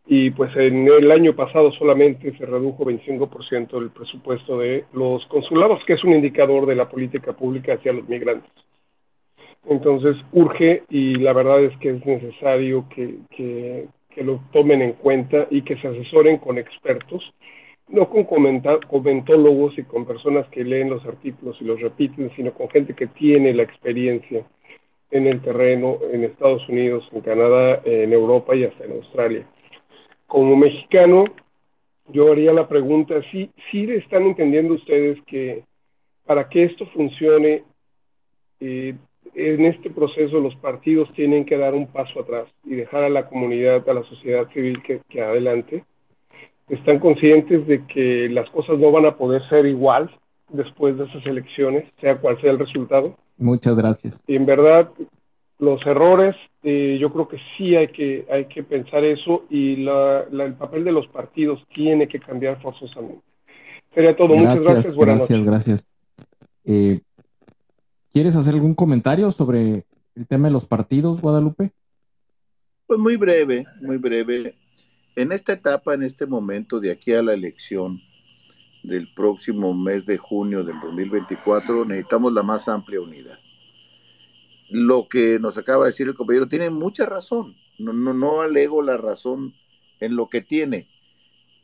[0.05, 5.83] y pues en el año pasado solamente se redujo 25% el presupuesto de los consulados,
[5.85, 8.51] que es un indicador de la política pública hacia los migrantes.
[9.65, 14.93] Entonces urge y la verdad es que es necesario que, que, que lo tomen en
[14.93, 17.23] cuenta y que se asesoren con expertos,
[17.87, 22.69] no con comentólogos y con personas que leen los artículos y los repiten, sino con
[22.69, 24.43] gente que tiene la experiencia
[25.11, 29.47] en el terreno en Estados Unidos, en Canadá, en Europa y hasta en Australia
[30.33, 31.25] como mexicano,
[32.07, 35.63] yo haría la pregunta, ¿sí, sí están entendiendo ustedes que
[36.25, 37.63] para que esto funcione,
[38.59, 38.95] eh,
[39.35, 43.29] en este proceso los partidos tienen que dar un paso atrás y dejar a la
[43.29, 45.85] comunidad, a la sociedad civil que, que adelante?
[46.67, 50.09] ¿Están conscientes de que las cosas no van a poder ser igual
[50.49, 53.15] después de esas elecciones, sea cual sea el resultado?
[53.37, 54.23] Muchas gracias.
[54.25, 54.89] Y en verdad,
[55.59, 60.25] los errores, eh, yo creo que sí hay que, hay que pensar eso y la,
[60.31, 63.23] la, el papel de los partidos tiene que cambiar forzosamente.
[63.93, 64.29] Sería todo.
[64.29, 64.95] Gracias, Muchas gracias.
[64.95, 65.51] Buenas gracias, noches.
[65.51, 65.89] gracias.
[66.65, 67.01] Eh,
[68.11, 69.85] ¿Quieres hacer algún comentario sobre
[70.15, 71.71] el tema de los partidos, Guadalupe?
[72.87, 74.55] Pues muy breve, muy breve.
[75.15, 77.99] En esta etapa, en este momento, de aquí a la elección
[78.83, 83.37] del próximo mes de junio del 2024, necesitamos la más amplia unidad
[84.73, 87.55] lo que nos acaba de decir el compañero tiene mucha razón.
[87.77, 89.53] No, no, no alego la razón
[89.99, 90.89] en lo que tiene.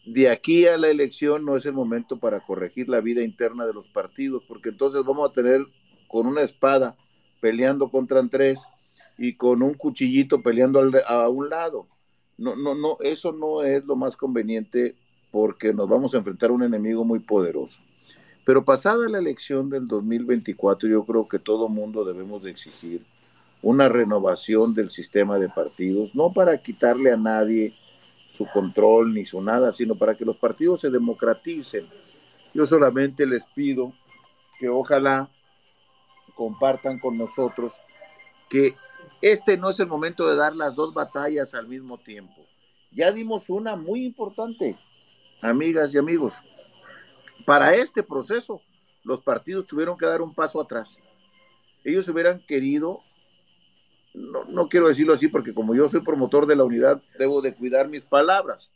[0.05, 3.73] De aquí a la elección no es el momento para corregir la vida interna de
[3.73, 5.65] los partidos, porque entonces vamos a tener
[6.07, 6.97] con una espada
[7.41, 8.61] peleando contra tres
[9.17, 11.87] y con un cuchillito peleando al, a un lado.
[12.37, 14.95] No, no, no, eso no es lo más conveniente
[15.31, 17.81] porque nos vamos a enfrentar a un enemigo muy poderoso.
[18.45, 23.05] Pero pasada la elección del 2024, yo creo que todo mundo debemos de exigir
[23.61, 27.73] una renovación del sistema de partidos, no para quitarle a nadie
[28.31, 31.87] su control ni su nada, sino para que los partidos se democraticen.
[32.53, 33.93] Yo solamente les pido
[34.59, 35.29] que ojalá
[36.35, 37.81] compartan con nosotros
[38.49, 38.75] que
[39.21, 42.41] este no es el momento de dar las dos batallas al mismo tiempo.
[42.91, 44.77] Ya dimos una muy importante,
[45.41, 46.41] amigas y amigos.
[47.49, 48.61] Para este proceso,
[49.03, 50.99] los partidos tuvieron que dar un paso atrás.
[51.83, 52.99] Ellos hubieran querido,
[54.13, 57.55] no, no, quiero decirlo así porque como yo soy promotor de la unidad, debo de
[57.55, 58.71] cuidar mis palabras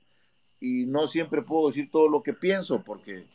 [0.60, 3.28] y no siempre puedo decir todo lo que pienso porque,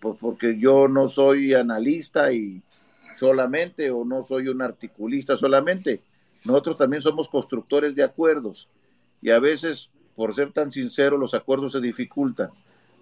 [0.00, 2.60] pues porque yo no soy analista y
[3.16, 6.02] solamente o no soy un articulista solamente.
[6.44, 8.68] Nosotros también somos constructores de acuerdos
[9.22, 12.50] y a veces, por ser tan sincero, los acuerdos se dificultan.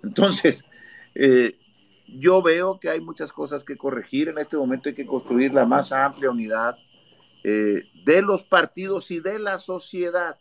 [0.02, 0.62] Entonces,
[1.14, 1.58] eh,
[2.06, 4.28] yo veo que hay muchas cosas que corregir.
[4.28, 6.76] En este momento hay que construir la más amplia unidad
[7.42, 10.36] eh, de los partidos y de la sociedad.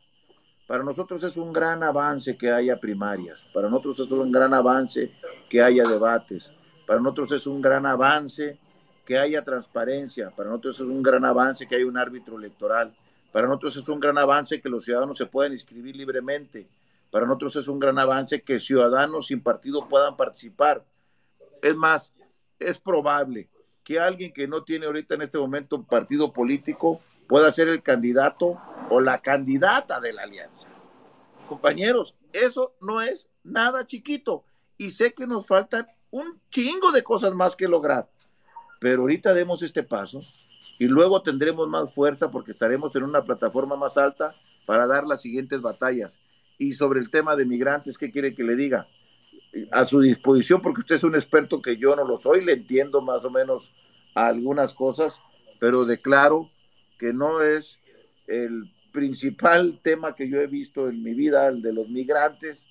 [0.68, 3.46] Para nosotros es un gran avance que haya primarias.
[3.54, 5.12] Para nosotros es un gran avance
[5.50, 6.54] que haya debates.
[6.88, 8.58] Para nosotros es un gran avance
[9.06, 10.32] que haya transparencia.
[10.32, 12.94] Para nosotros es un gran avance que haya un árbitro electoral.
[13.32, 16.68] Para nosotros es un gran avance que los ciudadanos se puedan inscribir libremente.
[17.14, 20.84] Para nosotros es un gran avance que ciudadanos sin partido puedan participar.
[21.62, 22.12] Es más,
[22.58, 23.52] es probable
[23.84, 27.84] que alguien que no tiene ahorita en este momento un partido político pueda ser el
[27.84, 28.60] candidato
[28.90, 30.70] o la candidata de la alianza.
[31.48, 34.44] Compañeros, eso no es nada chiquito
[34.80, 38.10] y sé que nos faltan un chingo de cosas más que lograr,
[38.80, 40.22] pero ahorita demos este paso
[40.80, 44.34] y luego tendremos más fuerza porque estaremos en una plataforma más alta
[44.66, 46.20] para dar las siguientes batallas.
[46.58, 48.88] Y sobre el tema de migrantes, ¿qué quiere que le diga?
[49.72, 53.02] A su disposición, porque usted es un experto que yo no lo soy, le entiendo
[53.02, 53.72] más o menos
[54.16, 55.20] algunas cosas,
[55.60, 56.50] pero declaro
[56.98, 57.80] que no es
[58.28, 62.66] el principal tema que yo he visto en mi vida, el de los migrantes,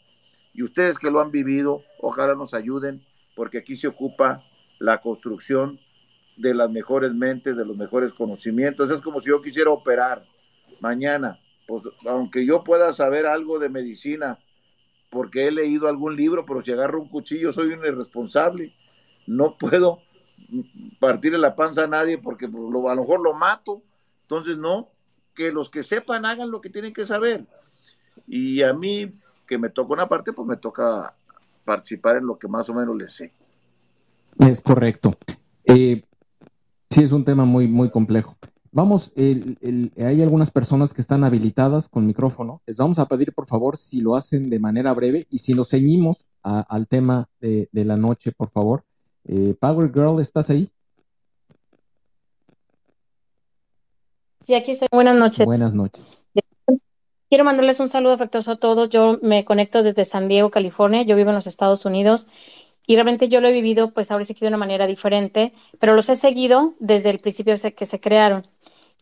[0.54, 3.04] y ustedes que lo han vivido, ojalá nos ayuden,
[3.34, 4.42] porque aquí se ocupa
[4.78, 5.78] la construcción
[6.36, 8.90] de las mejores mentes, de los mejores conocimientos.
[8.90, 10.24] Es como si yo quisiera operar
[10.80, 11.38] mañana,
[11.80, 14.38] pues aunque yo pueda saber algo de medicina,
[15.10, 18.74] porque he leído algún libro, pero si agarro un cuchillo soy un irresponsable.
[19.26, 20.00] No puedo
[21.00, 23.80] partirle la panza a nadie porque pues, lo, a lo mejor lo mato.
[24.22, 24.90] Entonces, no,
[25.34, 27.46] que los que sepan hagan lo que tienen que saber.
[28.26, 31.14] Y a mí, que me toca una parte, pues me toca
[31.64, 33.32] participar en lo que más o menos les sé.
[34.40, 35.12] Es correcto.
[35.64, 36.04] Eh,
[36.90, 38.36] sí, es un tema muy, muy complejo.
[38.74, 42.62] Vamos, hay algunas personas que están habilitadas con micrófono.
[42.66, 45.68] Les vamos a pedir, por favor, si lo hacen de manera breve y si nos
[45.68, 48.84] ceñimos al tema de, la noche, por favor.
[49.24, 50.70] Eh, Power Girl, ¿estás ahí?
[54.40, 54.88] Sí, aquí estoy.
[54.90, 55.44] Buenas noches.
[55.44, 56.24] Buenas noches.
[57.28, 58.88] Quiero mandarles un saludo afectuoso a todos.
[58.88, 61.02] Yo me conecto desde San Diego, California.
[61.02, 62.26] Yo vivo en los Estados Unidos
[62.92, 65.94] y realmente yo lo he vivido, pues ahora sí que de una manera diferente, pero
[65.94, 68.42] los he seguido desde el principio que se crearon.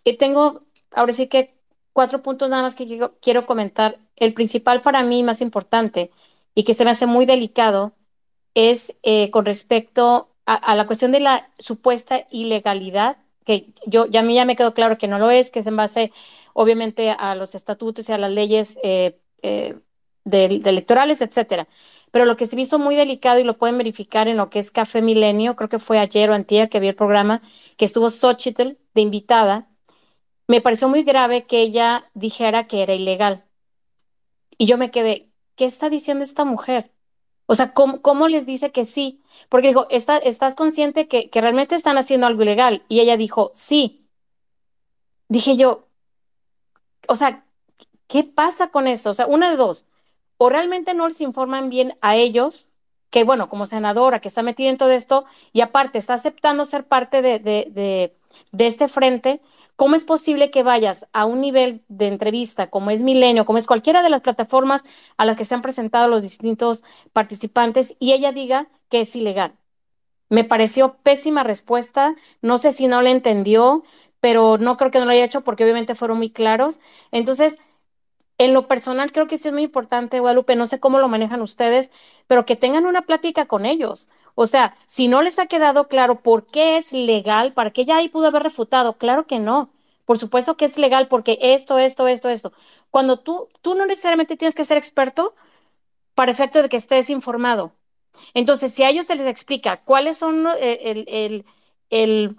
[0.05, 0.63] Y tengo,
[0.93, 1.57] ahora sí que
[1.93, 3.99] cuatro puntos nada más que quiero comentar.
[4.15, 6.13] El principal para mí, más importante,
[6.55, 7.95] y que se me hace muy delicado,
[8.55, 14.23] es eh, con respecto a, la cuestión de la supuesta ilegalidad, que yo ya a
[14.23, 16.13] mí ya me quedó claro que no lo es, que es en base,
[16.53, 19.75] obviamente, a los estatutos y a las leyes eh, eh,
[20.25, 21.67] de, electorales, etcétera.
[22.11, 24.71] Pero lo que se hizo muy delicado y lo pueden verificar en lo que es
[24.71, 27.43] Café Milenio, creo que fue ayer o antier que vi el programa,
[27.77, 29.69] que estuvo Xochitl de invitada,
[30.49, 33.45] me pareció muy grave que ella dijera que era ilegal.
[34.59, 36.91] Y yo me quedé, ¿qué está diciendo esta mujer?
[37.47, 39.23] O sea, ¿cómo, les dice que sí?
[39.49, 42.85] Porque dijo, ¿estás consciente que, que realmente están haciendo algo ilegal?
[42.89, 44.09] Y ella dijo, sí.
[45.29, 45.89] Dije yo,
[47.09, 47.45] o sea,
[48.09, 49.11] ¿qué pasa con esto?
[49.11, 49.87] O sea, una de dos,
[50.43, 52.71] o realmente no les informan bien a ellos,
[53.11, 56.87] que bueno, como senadora que está metida en todo esto, y aparte está aceptando ser
[56.87, 58.17] parte de, de,
[58.53, 59.41] de este frente,
[59.77, 63.67] ¿Cómo es posible que vayas a un nivel de entrevista como es Milenio, como es
[63.67, 64.85] cualquiera de las plataformas
[65.17, 66.85] a las que se han presentado los distintos
[67.15, 69.55] participantes y ella diga que es ilegal?
[70.29, 73.83] Me pareció pésima respuesta, no sé si no la entendió,
[74.21, 76.81] pero no creo que no lo haya hecho porque obviamente fueron muy claros.
[77.11, 77.59] Entonces,
[78.41, 81.43] en lo personal creo que sí es muy importante, Guadalupe, no sé cómo lo manejan
[81.43, 81.91] ustedes,
[82.27, 84.09] pero que tengan una plática con ellos.
[84.35, 87.97] O sea, si no les ha quedado claro por qué es legal, para que ella
[87.99, 89.69] ahí pudo haber refutado, claro que no.
[90.07, 92.53] Por supuesto que es legal porque esto, esto, esto, esto.
[92.91, 95.35] Cuando tú, tú no necesariamente tienes que ser experto
[96.15, 97.73] para efecto de que estés informado.
[98.33, 101.45] Entonces, si a ellos se les explica cuáles son eh, el, el,
[101.91, 102.37] el,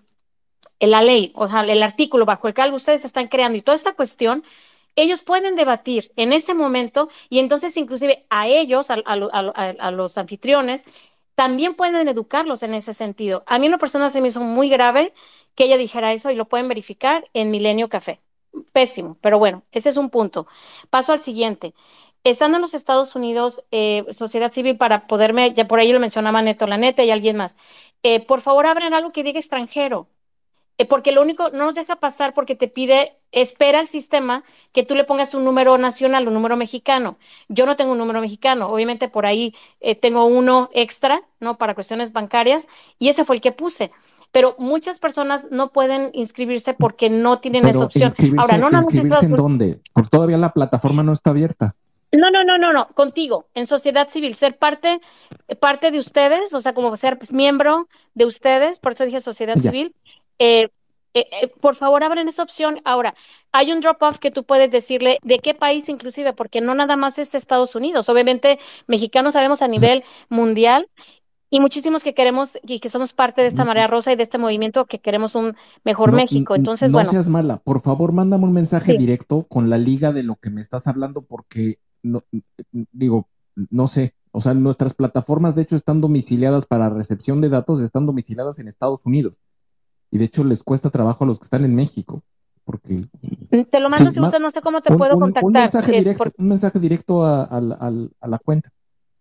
[0.79, 3.93] la ley, o sea, el artículo bajo el cual ustedes están creando y toda esta
[3.93, 4.43] cuestión,
[4.95, 10.85] ellos pueden debatir en ese momento y entonces inclusive a ellos, a, los anfitriones,
[11.35, 13.43] también pueden educarlos en ese sentido.
[13.47, 15.13] A mí en lo personal se me hizo muy grave
[15.55, 18.21] que ella dijera eso y lo pueden verificar en Milenio Café.
[18.73, 20.47] Pésimo, pero bueno, ese es un punto.
[20.89, 21.73] Paso al siguiente.
[22.23, 26.41] Estando en los Estados Unidos, eh, sociedad civil, para poderme, ya por ahí lo mencionaba
[26.41, 27.55] Neto La Neta y alguien más,
[28.03, 30.07] eh, por favor abran algo que diga extranjero.
[30.77, 34.83] Eh, porque lo único, no nos deja pasar porque te pide, espera el sistema que
[34.83, 37.17] tú le pongas un número nacional, un número mexicano.
[37.49, 41.57] Yo no tengo un número mexicano, obviamente por ahí eh, tengo uno extra, ¿no?
[41.57, 42.67] Para cuestiones bancarias,
[42.97, 43.91] y ese fue el que puse.
[44.31, 48.13] Pero muchas personas no pueden inscribirse porque no tienen esa opción.
[48.37, 49.79] Ahora, no, no, ¿Inscribirse en dónde?
[49.93, 51.75] Porque todavía la plataforma no está abierta.
[52.13, 54.99] No, no, no, no, no, contigo, en sociedad civil, ser parte,
[55.61, 59.95] parte de ustedes, o sea, como ser miembro de ustedes, por eso dije sociedad civil,
[60.39, 60.69] eh,
[61.13, 62.79] eh, eh, por favor, abren esa opción.
[62.85, 63.13] Ahora,
[63.51, 67.19] hay un drop-off que tú puedes decirle de qué país inclusive, porque no nada más
[67.19, 68.07] es Estados Unidos.
[68.09, 70.87] Obviamente, mexicanos sabemos a nivel mundial
[71.49, 74.37] y muchísimos que queremos y que somos parte de esta marea rosa y de este
[74.37, 76.55] movimiento que queremos un mejor México.
[76.55, 77.11] Entonces, no bueno.
[77.11, 80.61] seas mala, por favor, mándame un mensaje directo con la liga de lo que me
[80.61, 82.23] estás hablando, porque no,
[82.93, 83.27] digo,
[83.69, 88.05] no sé, o sea, nuestras plataformas de hecho están domiciliadas para recepción de datos, están
[88.05, 89.33] domiciliadas en Estados Unidos
[90.11, 92.21] y de hecho les cuesta trabajo a los que están en México.
[92.63, 93.05] Porque,
[93.49, 95.43] mm, te lo mando si usted no sé cómo te puedo contactar.
[95.43, 98.69] Un mensaje, directo, un mensaje directo a, a, la cuenta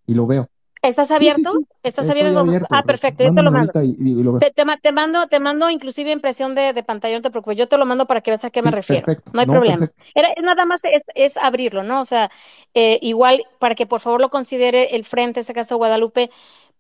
[0.07, 0.49] y lo veo.
[0.83, 1.53] ¿Estás abierto?
[1.83, 2.43] ¿Estás abierto?
[2.71, 3.73] Ah, perfecto, yo te lo mando.
[3.73, 5.27] te, mando.
[5.27, 8.23] Te mando inclusive impresión de, de, pantalla, no te preocupes, yo te lo mando para
[8.23, 9.07] que veas a qué me refiero.
[9.33, 9.91] No hay problema.
[10.15, 12.01] es nada más es, es, abrirlo, ¿no?
[12.01, 12.31] O sea,
[12.73, 16.31] eh, igual para que por favor lo considere el frente, ese caso de Guadalupe,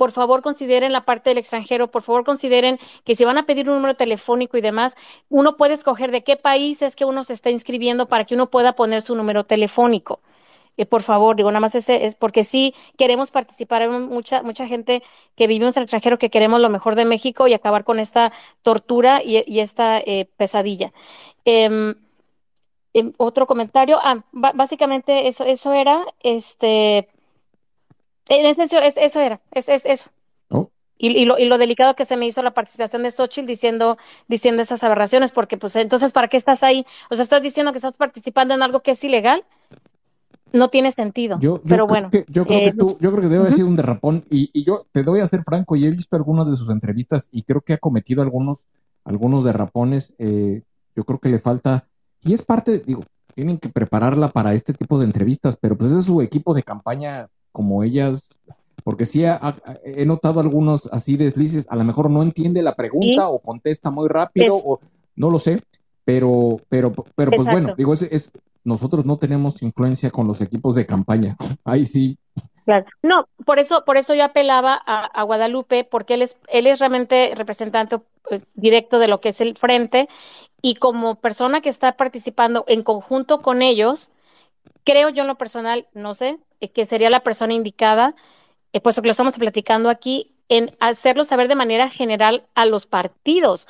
[0.00, 3.68] por favor consideren la parte del extranjero, por favor consideren que si van a pedir
[3.68, 4.96] un número telefónico y demás,
[5.28, 8.48] uno puede escoger de qué país es que uno se está inscribiendo para que uno
[8.48, 10.20] pueda poner su número telefónico.
[10.78, 14.66] eh, por favor, digo, nada más ese es porque sí queremos participar, hay mucha, mucha
[14.66, 15.02] gente
[15.36, 18.32] que vivimos en el extranjero que queremos lo mejor de México y acabar con esta
[18.62, 20.92] tortura y, esta eh, pesadilla.
[21.44, 21.94] Em,
[22.94, 27.08] em, otro comentario, ah, básicamente eso, eso era, este,
[28.30, 30.10] en ese es, eso era, es, es eso.
[30.48, 30.70] Oh.
[30.96, 33.98] Y, y, lo, y lo delicado que se me hizo la participación de Xochitl diciendo,
[34.28, 36.86] diciendo esas aberraciones, porque pues entonces, ¿para qué estás ahí?
[37.10, 39.44] O sea, estás diciendo que estás participando en algo que es ilegal
[40.52, 41.38] no tiene sentido.
[41.40, 42.10] Yo, pero bueno.
[42.28, 44.86] yo, creo que tú, yo creo que debe haber sido un derrapón y, y, yo
[44.92, 47.74] te doy a ser franco y he visto algunas de sus entrevistas y creo que
[47.74, 48.64] ha cometido algunos,
[49.04, 50.12] algunos derrapones.
[50.18, 50.62] Eh,
[50.96, 51.86] yo creo que le falta,
[52.22, 53.02] y es parte, digo,
[53.34, 57.28] tienen que prepararla para este tipo de entrevistas, pero pues es su equipo de campaña
[57.52, 58.38] como ellas,
[58.84, 63.38] porque sí he notado algunos así deslices, a lo mejor no entiende la pregunta o
[63.38, 64.80] contesta muy rápido o
[65.16, 65.60] no lo sé,
[66.04, 68.32] pero, pero, pero pues bueno, digo, es, es,
[68.64, 71.36] nosotros no tenemos influencia con los equipos de campaña.
[71.64, 72.18] Ahí sí.
[72.64, 72.86] Claro.
[73.02, 77.32] No, por eso, por eso yo apelaba a, Guadalupe, porque él es, él es realmente
[77.34, 77.98] representante
[78.28, 80.08] pues, directo de lo que es el frente,
[80.62, 84.10] y como persona que está participando en conjunto con ellos,
[84.84, 88.14] creo yo en lo personal, no sé, eh, que sería la persona indicada,
[88.72, 92.86] eh, puesto que lo estamos platicando aquí, en hacerlo saber de manera general a los
[92.86, 93.66] partidos.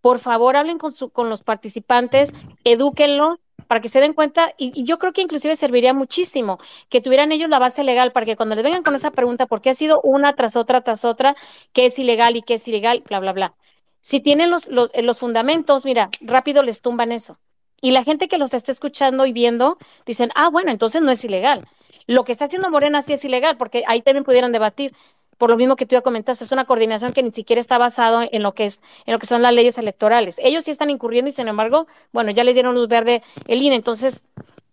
[0.00, 2.32] Por favor, hablen con, su, con los participantes,
[2.64, 6.58] edúquenlos, para que se den cuenta, y, yo creo que inclusive serviría muchísimo
[6.88, 9.60] que tuvieran ellos la base legal para que cuando les vengan con esa pregunta, ¿por
[9.60, 11.36] qué ha sido una tras otra, tras otra,
[11.72, 13.54] qué es ilegal y qué es ilegal, bla, bla, bla?
[14.00, 17.38] Si tienen los, los, eh, los fundamentos, mira, rápido les tumban eso.
[17.80, 21.24] Y la gente que los está escuchando y viendo, dicen, ah, bueno, entonces no es
[21.24, 21.66] ilegal.
[22.06, 24.94] Lo que está haciendo Morena sí es ilegal, porque ahí también pudieran debatir
[25.38, 28.22] por lo mismo que tú ya comentaste, es una coordinación que ni siquiera está basado
[28.30, 30.40] en lo que es, en lo que son las leyes electorales.
[30.42, 33.76] Ellos sí están incurriendo y sin embargo, bueno, ya les dieron luz verde el INE,
[33.76, 34.24] entonces,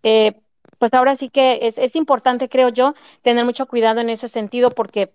[0.02, 0.34] eh,
[0.78, 4.70] pues ahora sí que es, es importante, creo yo, tener mucho cuidado en ese sentido
[4.70, 5.12] porque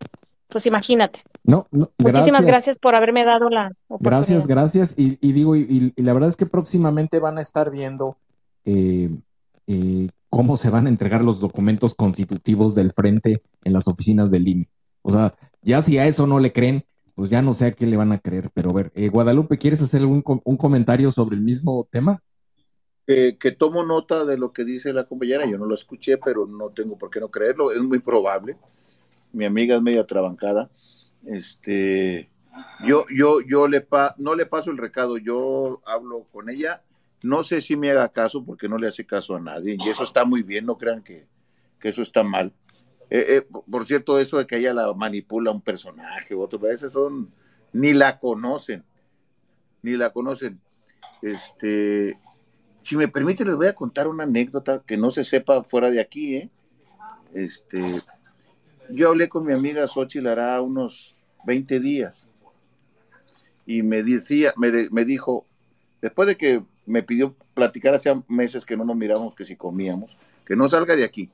[0.52, 1.22] pues imagínate.
[1.44, 1.68] No,
[1.98, 4.18] Muchísimas gracias por haberme dado la oportunidad.
[4.18, 4.94] Gracias, gracias.
[4.98, 8.18] Y, digo, y, la verdad es que próximamente van a estar viendo
[8.66, 9.10] eh,
[9.68, 14.48] eh, cómo se van a entregar los documentos constitutivos del frente en las oficinas del
[14.48, 14.70] INE.
[15.02, 16.84] O sea, ya si a eso no le creen,
[17.16, 18.52] pues ya no sé a qué le van a creer.
[18.54, 22.22] Pero a ver, eh, Guadalupe, ¿quieres hacer algún un comentario sobre el mismo tema?
[23.08, 26.70] que tomo nota de lo que dice la compañera, yo no lo escuché, pero no
[26.70, 28.56] tengo por qué no creerlo, es muy probable.
[29.34, 30.70] Mi amiga es media trabancada.
[31.26, 32.30] Este,
[32.86, 36.84] yo, yo, yo le pa, no le paso el recado, yo hablo con ella.
[37.24, 40.04] No sé si me haga caso porque no le hace caso a nadie y eso
[40.04, 41.28] está muy bien, no crean que,
[41.80, 42.52] que eso está mal.
[43.12, 46.70] Eh, eh, por cierto, eso de que ella la manipula un personaje u otro, a
[46.70, 47.32] veces son,
[47.74, 48.84] ni la conocen,
[49.82, 50.60] ni la conocen.
[51.22, 52.18] Este,
[52.80, 56.00] si me permite, les voy a contar una anécdota que no se sepa fuera de
[56.00, 56.50] aquí, ¿eh?
[57.34, 58.02] Este,
[58.94, 61.16] yo hablé con mi amiga Xochitl hará unos
[61.46, 62.28] 20 días
[63.66, 65.46] y me decía, me, me dijo,
[66.02, 70.18] después de que me pidió platicar hace meses que no nos miramos, que si comíamos,
[70.46, 71.30] que no salga de aquí.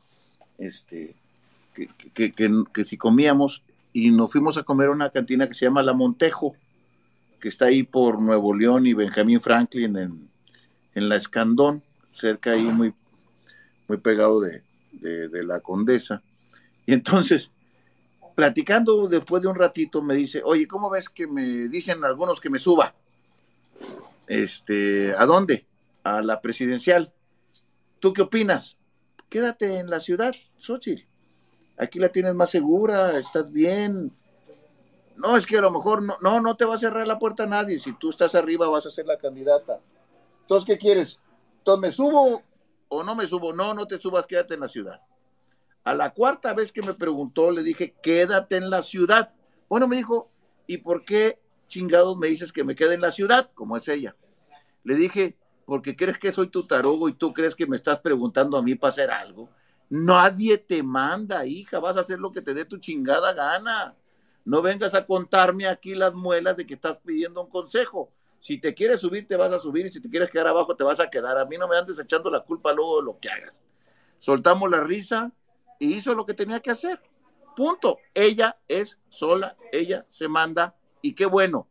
[0.57, 1.15] Este,
[2.13, 3.63] que, si comíamos
[3.93, 6.55] y nos fuimos a comer a una cantina que se llama La Montejo,
[7.39, 10.29] que está ahí por Nuevo León y Benjamín Franklin en,
[10.95, 12.93] en la Escandón, cerca ahí muy,
[13.87, 16.23] muy pegado de, de, la Condesa.
[16.87, 17.51] Y entonces,
[18.33, 22.49] platicando después de un ratito, me dice, oye, ¿cómo ves que me dicen algunos que
[22.49, 22.95] me suba?
[24.25, 25.67] Este, ¿a dónde?
[26.03, 27.13] A la presidencial.
[27.99, 28.77] ¿Tú qué opinas?
[29.29, 31.07] Quédate en la ciudad, Xochitl
[31.77, 34.15] aquí la tienes más segura, estás bien.
[35.15, 37.43] No, es que a lo mejor no, no, no te va a cerrar la puerta
[37.43, 37.79] a nadie.
[37.79, 39.79] Si tú estás arriba vas a ser la candidata.
[40.41, 41.19] Entonces, ¿qué quieres?
[41.59, 42.43] Entonces, ¿me subo
[42.89, 43.53] o no me subo?
[43.53, 45.01] No, no te subas, quédate en la ciudad.
[45.87, 49.31] A la cuarta vez que me preguntó, le dije, quédate en la ciudad.
[49.69, 50.29] Bueno, me dijo,
[50.67, 51.39] ¿y por qué
[51.69, 53.51] chingados me dices que me quede en la ciudad?
[53.53, 54.13] Como es ella.
[54.83, 58.57] Le dije, porque crees que soy tu tarugo y tú crees que me estás preguntando
[58.57, 59.49] a mí para hacer algo.
[59.89, 63.95] Nadie te manda, hija, vas a hacer lo que te dé tu chingada gana.
[64.43, 68.11] No vengas a contarme aquí las muelas de que estás pidiendo un consejo.
[68.41, 70.83] Si te quieres subir, te vas a subir y si te quieres quedar abajo, te
[70.83, 71.37] vas a quedar.
[71.37, 73.61] A mí no me andes echando la culpa luego de lo que hagas.
[74.17, 75.31] Soltamos la risa
[75.79, 77.01] y hizo lo que tenía que hacer.
[77.55, 77.97] Punto.
[78.13, 81.67] Ella es sola, ella se manda y qué bueno.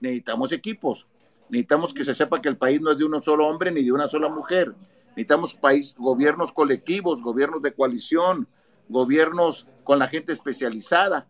[0.00, 1.06] Necesitamos equipos.
[1.48, 3.92] Necesitamos que se sepa que el país no es de uno solo hombre ni de
[3.92, 4.70] una sola mujer.
[5.10, 8.48] Necesitamos país, gobiernos colectivos, gobiernos de coalición,
[8.88, 11.28] gobiernos con la gente especializada.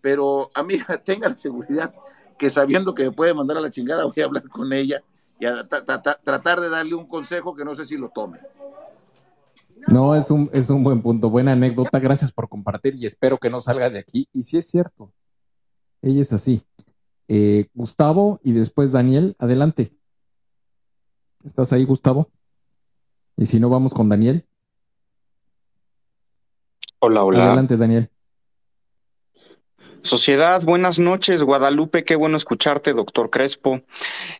[0.00, 1.94] Pero, amiga, tenga la seguridad
[2.38, 5.02] que sabiendo que me puede mandar a la chingada, voy a hablar con ella
[5.38, 8.38] y a tratar de darle un consejo que no sé si lo tome.
[9.88, 11.98] No, es un, es un buen punto, buena anécdota.
[11.98, 14.28] Gracias por compartir y espero que no salga de aquí.
[14.32, 15.12] Y si es cierto,
[16.00, 16.62] ella es así.
[17.28, 19.92] Eh, Gustavo y después Daniel, adelante.
[21.44, 22.30] ¿Estás ahí, Gustavo?
[23.36, 24.46] Y si no, vamos con Daniel.
[27.00, 27.46] Hola, hola.
[27.46, 28.10] Adelante, Daniel.
[30.02, 33.82] Sociedad, buenas noches, Guadalupe, qué bueno escucharte, doctor Crespo.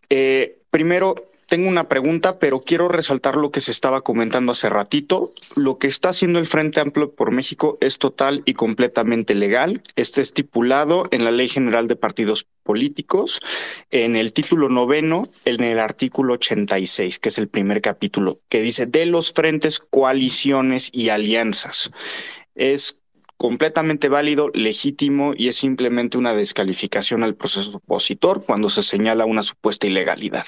[0.08, 1.14] Eh, primero,
[1.52, 5.32] tengo una pregunta, pero quiero resaltar lo que se estaba comentando hace ratito.
[5.54, 9.82] Lo que está haciendo el Frente Amplio por México es total y completamente legal.
[9.94, 13.42] Está estipulado en la Ley General de Partidos Políticos,
[13.90, 18.86] en el título noveno, en el artículo 86, que es el primer capítulo, que dice
[18.86, 21.90] de los frentes, coaliciones y alianzas.
[22.54, 22.98] Es
[23.36, 29.42] completamente válido, legítimo y es simplemente una descalificación al proceso opositor cuando se señala una
[29.42, 30.46] supuesta ilegalidad.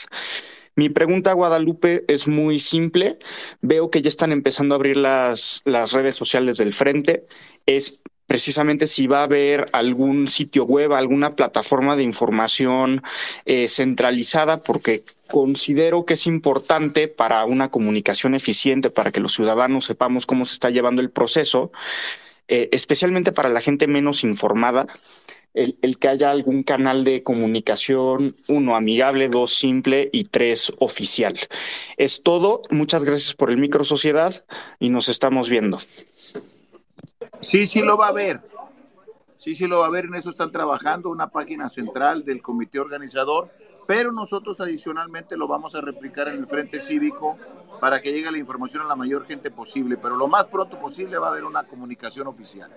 [0.76, 3.18] Mi pregunta, Guadalupe, es muy simple.
[3.60, 7.26] Veo que ya están empezando a abrir las, las redes sociales del frente.
[7.64, 13.02] Es precisamente si va a haber algún sitio web, alguna plataforma de información
[13.44, 19.84] eh, centralizada, porque considero que es importante para una comunicación eficiente, para que los ciudadanos
[19.84, 21.70] sepamos cómo se está llevando el proceso,
[22.48, 24.86] eh, especialmente para la gente menos informada,
[25.54, 31.38] el, que haya algún canal de comunicación, uno amigable, dos simple y tres oficial.
[31.96, 32.62] Es todo.
[32.70, 34.44] Muchas gracias por el micro sociedad
[34.80, 35.78] y nos estamos viendo.
[37.40, 38.40] Sí, sí lo va a ver.
[39.38, 40.06] Sí, sí lo va a ver.
[40.06, 43.50] En eso están trabajando una página central del comité organizador,
[43.86, 47.38] pero nosotros adicionalmente lo vamos a replicar en el Frente Cívico
[47.80, 51.18] para que llegue la información a la mayor gente posible, pero lo más pronto posible
[51.18, 52.70] va a haber una comunicación oficial.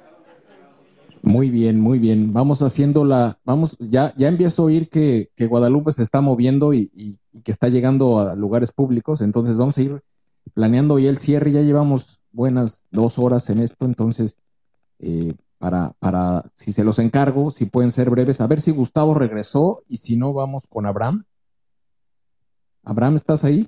[1.24, 2.34] Muy bien, muy bien.
[2.34, 6.74] Vamos haciendo la, vamos, ya, ya empiezo a oír que, que Guadalupe se está moviendo
[6.74, 10.02] y, y, y, que está llegando a lugares públicos, entonces vamos a ir
[10.54, 14.40] planeando ya el cierre, ya llevamos buenas dos horas en esto, entonces,
[15.00, 19.14] eh, para, para, si se los encargo, si pueden ser breves, a ver si Gustavo
[19.14, 21.26] regresó y si no, vamos con Abraham.
[22.84, 23.68] Abraham, ¿estás ahí?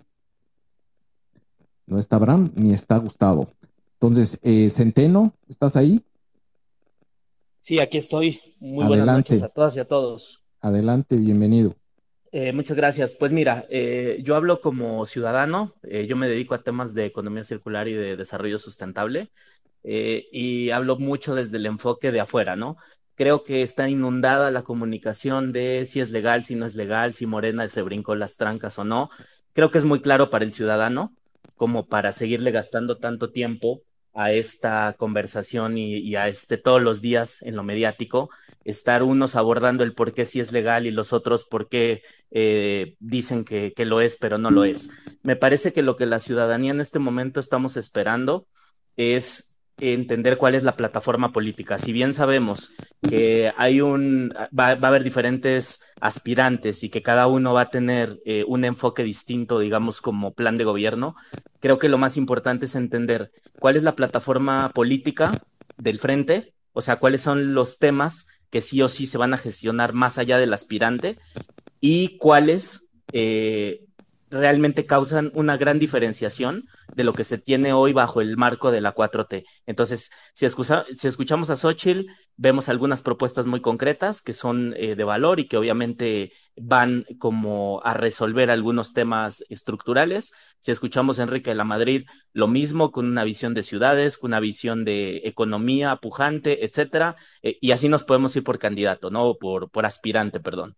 [1.87, 3.49] No está Abraham ni está Gustavo.
[3.93, 6.03] Entonces, eh, Centeno, ¿estás ahí?
[7.69, 8.41] Sí, aquí estoy.
[8.59, 8.87] Muy Adelante.
[8.87, 10.43] buenas noches a todas y a todos.
[10.59, 11.75] Adelante, bienvenido.
[12.31, 13.13] Eh, muchas gracias.
[13.13, 17.43] Pues mira, eh, yo hablo como ciudadano, eh, yo me dedico a temas de economía
[17.43, 19.29] circular y de desarrollo sustentable
[19.83, 22.75] y hablo mucho desde el enfoque de afuera, ¿no?
[23.13, 27.27] Creo que está inundada la comunicación de si es legal, si no es legal, si
[27.27, 29.11] Morena se brincó las trancas o no.
[29.53, 31.13] Creo que es muy claro para el ciudadano
[31.55, 37.41] como para seguirle gastando tanto tiempo a esta conversación y, a este todos los días
[37.41, 38.29] en lo mediático,
[38.63, 42.95] estar unos abordando el por qué sí es legal y los otros por qué eh,
[42.99, 44.89] dicen que, que, lo es, pero no lo es.
[45.23, 48.47] Me parece que lo que la ciudadanía en este momento estamos esperando
[48.95, 49.48] es
[49.79, 51.77] entender cuál es la plataforma política.
[51.77, 52.71] Si bien sabemos
[53.07, 57.69] que hay un, va, va a haber diferentes aspirantes y que cada uno va a
[57.69, 61.15] tener eh, un enfoque distinto, digamos, como plan de gobierno,
[61.59, 65.31] creo que lo más importante es entender cuál es la plataforma política
[65.77, 69.37] del frente, o sea, cuáles son los temas que sí o sí se van a
[69.37, 71.17] gestionar más allá del aspirante
[71.79, 73.85] y cuáles eh,
[74.29, 78.81] realmente causan una gran diferenciación de lo que se tiene hoy bajo el marco de
[78.81, 79.45] la 4T.
[79.65, 84.95] Entonces, si, escucha, si escuchamos a Xochitl, vemos algunas propuestas muy concretas que son eh,
[84.95, 90.31] de valor y que obviamente van como a resolver algunos temas estructurales.
[90.59, 94.29] Si escuchamos a Enrique de la Madrid, lo mismo, con una visión de ciudades, con
[94.29, 99.35] una visión de economía pujante, etcétera, eh, y así nos podemos ir por candidato, ¿no?
[99.35, 100.75] Por, por aspirante, perdón.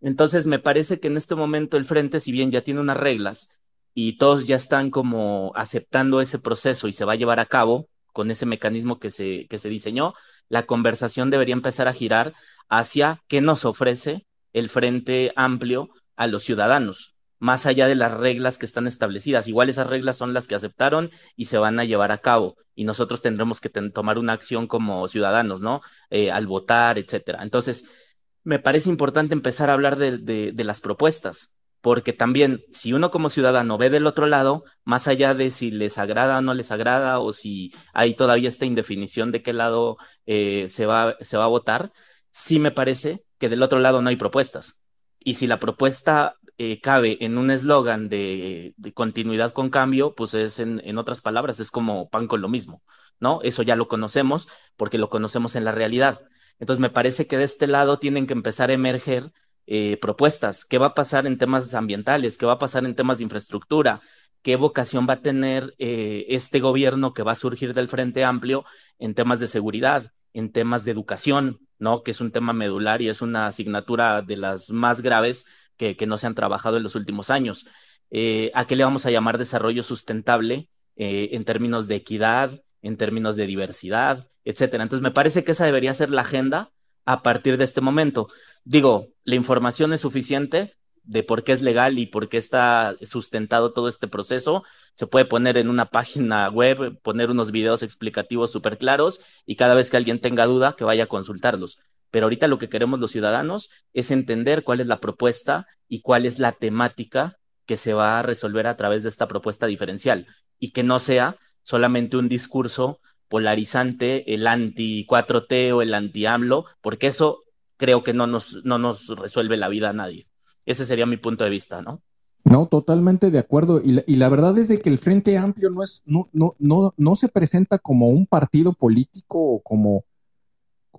[0.00, 3.48] Entonces, me parece que en este momento el frente, si bien ya tiene unas reglas
[3.94, 7.88] y todos ya están como aceptando ese proceso y se va a llevar a cabo
[8.12, 10.14] con ese mecanismo que se, que se diseñó,
[10.48, 12.34] la conversación debería empezar a girar
[12.68, 18.58] hacia qué nos ofrece el frente amplio a los ciudadanos, más allá de las reglas
[18.58, 19.48] que están establecidas.
[19.48, 22.84] Igual esas reglas son las que aceptaron y se van a llevar a cabo y
[22.84, 25.80] nosotros tendremos que tomar una acción como ciudadanos, ¿no?
[26.10, 27.42] Eh, al votar, etcétera.
[27.42, 28.03] Entonces,
[28.44, 33.78] me parece importante empezar a hablar de, las propuestas, porque también si uno como ciudadano
[33.78, 37.32] ve del otro lado, más allá de si les agrada o no les agrada, o
[37.32, 41.92] si hay todavía esta indefinición de qué lado eh, se, va, a votar,
[42.30, 44.82] sí me parece que del otro lado no hay propuestas.
[45.18, 50.34] Y si la propuesta eh, cabe en un eslogan de, de, continuidad con cambio, pues
[50.34, 52.82] es en, en otras palabras, es como pan con lo mismo,
[53.20, 53.40] ¿no?
[53.42, 56.20] Eso ya lo conocemos porque lo conocemos en la realidad
[56.58, 59.32] entonces, me parece que de este lado tienen que empezar a emerger
[59.66, 60.64] eh, propuestas.
[60.64, 62.38] ¿Qué va a pasar en temas ambientales?
[62.38, 64.00] ¿Qué va a pasar en temas de infraestructura?
[64.44, 68.66] qué vocación va a tener eh, este gobierno que va a surgir del Frente Amplio
[68.98, 72.02] en temas de seguridad, en temas de educación, ¿no?
[72.02, 75.46] Que es un tema medular y es una asignatura de las más graves
[75.78, 77.66] que, no se han trabajado en los últimos años.
[78.10, 83.36] Eh, ¿A qué le vamos a llamar desarrollo sustentable en términos de equidad, en términos
[83.36, 84.84] de diversidad, etcétera?
[84.84, 86.72] Entonces, me parece que esa debería ser la agenda
[87.04, 88.28] a partir de este momento.
[88.64, 93.72] Digo, la información es suficiente, de por qué es legal y por qué está sustentado
[93.72, 94.64] todo este proceso.
[94.94, 99.74] Se puede poner en una página web, poner unos videos explicativos súper claros y cada
[99.74, 101.78] vez que alguien tenga duda, que vaya a consultarlos.
[102.10, 106.26] Pero ahorita lo que queremos los ciudadanos es entender cuál es la propuesta y cuál
[106.26, 110.26] es la temática que se va a resolver a través de esta propuesta diferencial
[110.58, 116.66] y que no sea solamente un discurso polarizante, el anti 4T o el anti AMLO,
[116.80, 117.42] porque eso
[117.76, 120.28] creo que no nos, no nos resuelve la vida a nadie.
[120.66, 122.00] Ese sería mi punto de vista, ¿no?
[122.44, 123.80] No, totalmente de acuerdo.
[123.82, 127.16] Y la, verdad es de que el Frente Amplio no es, no, no, no, no
[127.16, 130.04] se presenta como un partido político o como,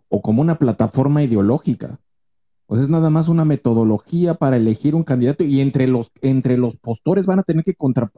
[0.09, 1.99] o como una plataforma ideológica.
[2.67, 6.77] Sea, es nada más una metodología para elegir un candidato y entre los, entre los
[6.77, 8.11] postores van a tener que contra,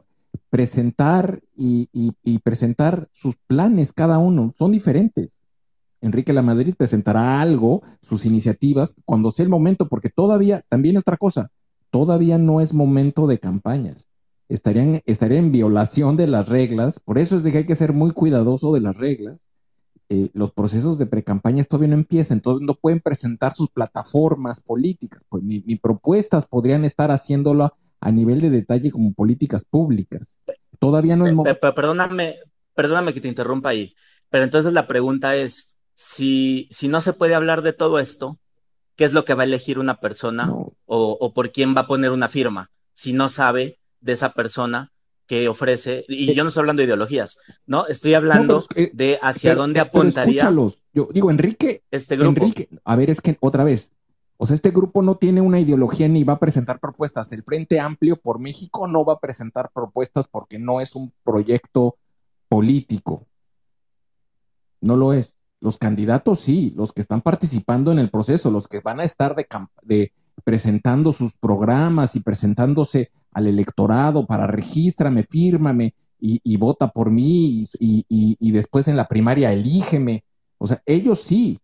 [0.50, 2.10] presentar y,
[2.42, 4.52] presentar sus planes cada uno.
[4.56, 5.38] Son diferentes.
[6.00, 11.16] Enrique La Madrid presentará algo, sus iniciativas, cuando sea el momento, porque todavía, también otra
[11.16, 11.50] cosa,
[11.90, 14.06] todavía no es momento de campañas.
[14.48, 17.92] Estarían, estaría en violación de las reglas, por eso es de que hay que ser
[17.92, 19.38] muy cuidadoso de las reglas.
[20.10, 25.20] Eh, los procesos de precampañas todavía no empiezan, entonces no pueden presentar sus plataformas políticas.
[25.28, 30.38] Pues mis propuestas podrían estar haciéndolo a nivel de detalle como políticas públicas.
[30.78, 31.74] Todavía no es momento.
[31.74, 32.36] Perdóname,
[32.74, 33.94] perdóname que te interrumpa ahí,
[34.30, 38.38] pero entonces la pregunta es, si, si no se puede hablar de todo esto,
[38.94, 40.52] ¿qué es lo que va a elegir una persona
[40.86, 42.70] o, por quién va a poner una firma?
[42.92, 44.92] Si no sabe de esa persona
[45.26, 47.36] que ofrece, y yo no estoy hablando de ideologías,
[47.66, 47.86] ¿no?
[47.86, 50.42] Estoy hablando de hacia dónde apuntaría.
[50.42, 50.82] escúchalos.
[50.92, 52.44] Yo digo, Enrique, este grupo.
[52.44, 53.92] Enrique, a ver, es que otra vez,
[54.40, 57.32] o sea, este grupo no tiene una ideología ni va a presentar propuestas.
[57.32, 61.96] El Frente Amplio por México no va a presentar propuestas porque no es un proyecto
[62.48, 63.26] político.
[64.80, 65.34] No lo es.
[65.60, 69.34] Los candidatos sí, los que están participando en el proceso, los que van a estar
[69.82, 70.12] de,
[70.44, 78.52] presentando sus programas y presentándose al electorado para regístrame, fírmame y, vota por mí y,
[78.52, 80.22] después en la primaria elígeme.
[80.58, 81.58] O sea, ellos sí,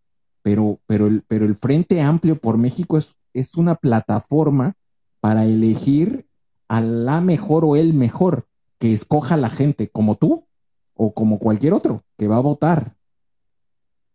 [0.45, 4.75] pero, pero, el, pero el Frente Amplio por México es, es una plataforma
[5.21, 6.27] para elegir
[6.69, 8.47] a la mejor o el mejor
[8.79, 10.47] que escoja la gente, como tú
[10.93, 12.95] o como cualquier otro que va a votar.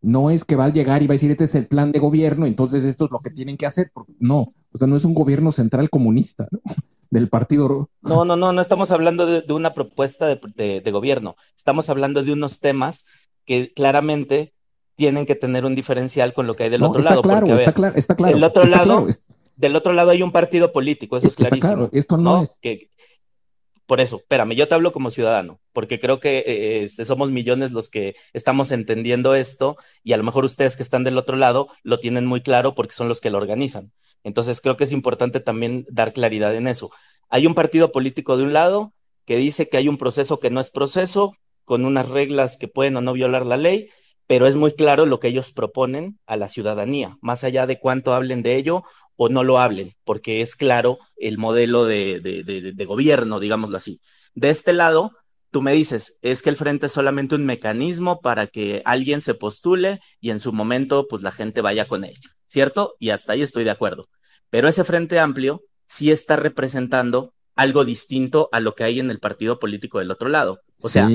[0.01, 1.97] No es que va a llegar y va a decir, este es el plan de
[1.97, 3.91] gobierno, entonces esto es lo que tienen que hacer.
[4.19, 6.61] No, o sea, no es un gobierno central comunista, ¿no?
[7.09, 7.89] Del partido.
[8.03, 11.35] No, no, no, no estamos hablando de, una propuesta de, gobierno.
[11.57, 13.05] Estamos hablando de unos temas
[13.45, 14.53] que claramente
[14.99, 17.21] tienen que tener un diferencial con lo que hay del otro lado.
[17.21, 18.33] Claro, está claro, está claro.
[18.35, 19.07] Del otro lado,
[19.55, 21.73] del otro lado hay un partido político, eso es clarísimo.
[21.73, 22.57] Claro, esto no, es.
[22.61, 22.89] Que,
[23.85, 27.71] por eso, espérame, yo te hablo como ciudadano, porque creo que eh, este, somos millones
[27.71, 31.69] los que estamos entendiendo esto y a lo mejor ustedes que están del otro lado
[31.83, 33.93] lo tienen muy claro porque son los que lo organizan.
[34.25, 36.91] Entonces creo que es importante también dar claridad en eso.
[37.29, 38.91] Hay un partido político de un lado
[39.23, 42.97] que dice que hay un proceso que no es proceso, con unas reglas que pueden
[42.97, 43.89] o no violar la ley,
[44.29, 48.13] pero es muy claro lo que ellos proponen a la ciudadanía, más allá de cuánto
[48.13, 48.83] hablen de ello
[49.15, 54.01] o no lo hablen, porque es claro el modelo de, de, gobierno, digámoslo así.
[54.35, 55.13] De este lado,
[55.49, 59.33] tú me dices, es que el frente es solamente un mecanismo para que alguien se
[59.33, 62.13] postule y en su momento, pues la gente vaya con él,
[62.45, 62.93] ¿cierto?
[62.99, 64.09] Y hasta ahí estoy de acuerdo.
[64.51, 69.19] Pero ese frente amplio sí está representando algo distinto a lo que hay en el
[69.19, 70.61] partido político del otro lado.
[70.83, 71.09] O sea,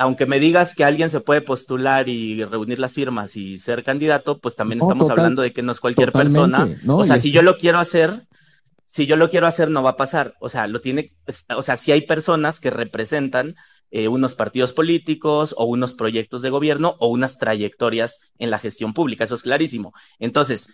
[0.00, 4.38] aunque me digas que alguien se puede postular y reunir las firmas y ser candidato,
[4.38, 6.66] pues también estamos hablando de que no es cualquier persona.
[6.88, 8.26] o sea, si yo lo quiero hacer,
[8.86, 10.36] si yo lo quiero hacer, no va a pasar.
[10.40, 11.12] O sea, lo tiene,
[11.54, 13.56] o sea, si hay personas que representan
[13.90, 18.94] eh, unos partidos políticos o unos proyectos de gobierno o unas trayectorias en la gestión
[18.94, 19.92] pública, eso es clarísimo.
[20.18, 20.72] Entonces,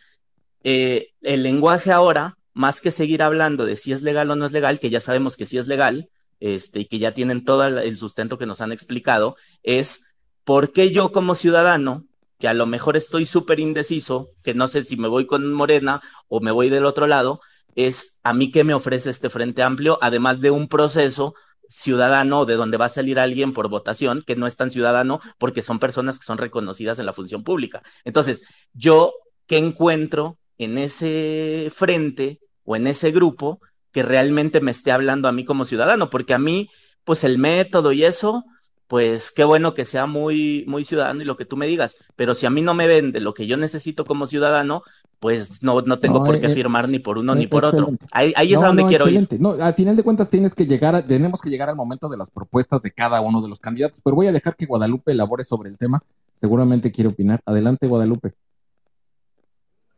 [0.62, 4.52] eh, el lenguaje ahora, más que seguir hablando de si es legal o no es
[4.52, 7.96] legal, que ya sabemos que sí es legal, este, y que ya tienen todo el
[7.96, 12.04] sustento que nos han explicado, es por qué yo como ciudadano,
[12.38, 16.00] que a lo mejor estoy súper indeciso, que no sé si me voy con Morena
[16.28, 17.40] o me voy del otro lado,
[17.74, 21.34] es a mí qué me ofrece este Frente Amplio, además de un proceso
[21.68, 25.62] ciudadano de donde va a salir alguien por votación que no es tan ciudadano porque
[25.62, 27.82] son personas que son reconocidas en la función pública.
[28.04, 29.12] Entonces, yo,
[29.46, 33.60] ¿qué encuentro en ese frente o en ese grupo
[33.92, 36.68] que realmente me esté hablando a mí como ciudadano, porque a mí
[37.04, 38.44] pues el método y eso,
[38.88, 42.34] pues qué bueno que sea muy, muy ciudadano y lo que tú me digas, pero
[42.34, 44.82] si a mí no me vende lo que yo necesito como ciudadano,
[45.18, 47.90] pues no, no tengo por qué eh, firmar ni por uno eh, ni por otro.
[48.10, 49.26] Ahí, es a donde no, quiero ir.
[49.40, 52.16] No, al final de cuentas tienes que llegar a- tenemos que llegar al momento de
[52.16, 55.44] las propuestas de cada uno de los candidatos, pero voy a dejar que Guadalupe elabore
[55.44, 56.02] sobre el tema.
[56.32, 57.40] Seguramente quiere opinar.
[57.46, 58.34] Adelante, Guadalupe.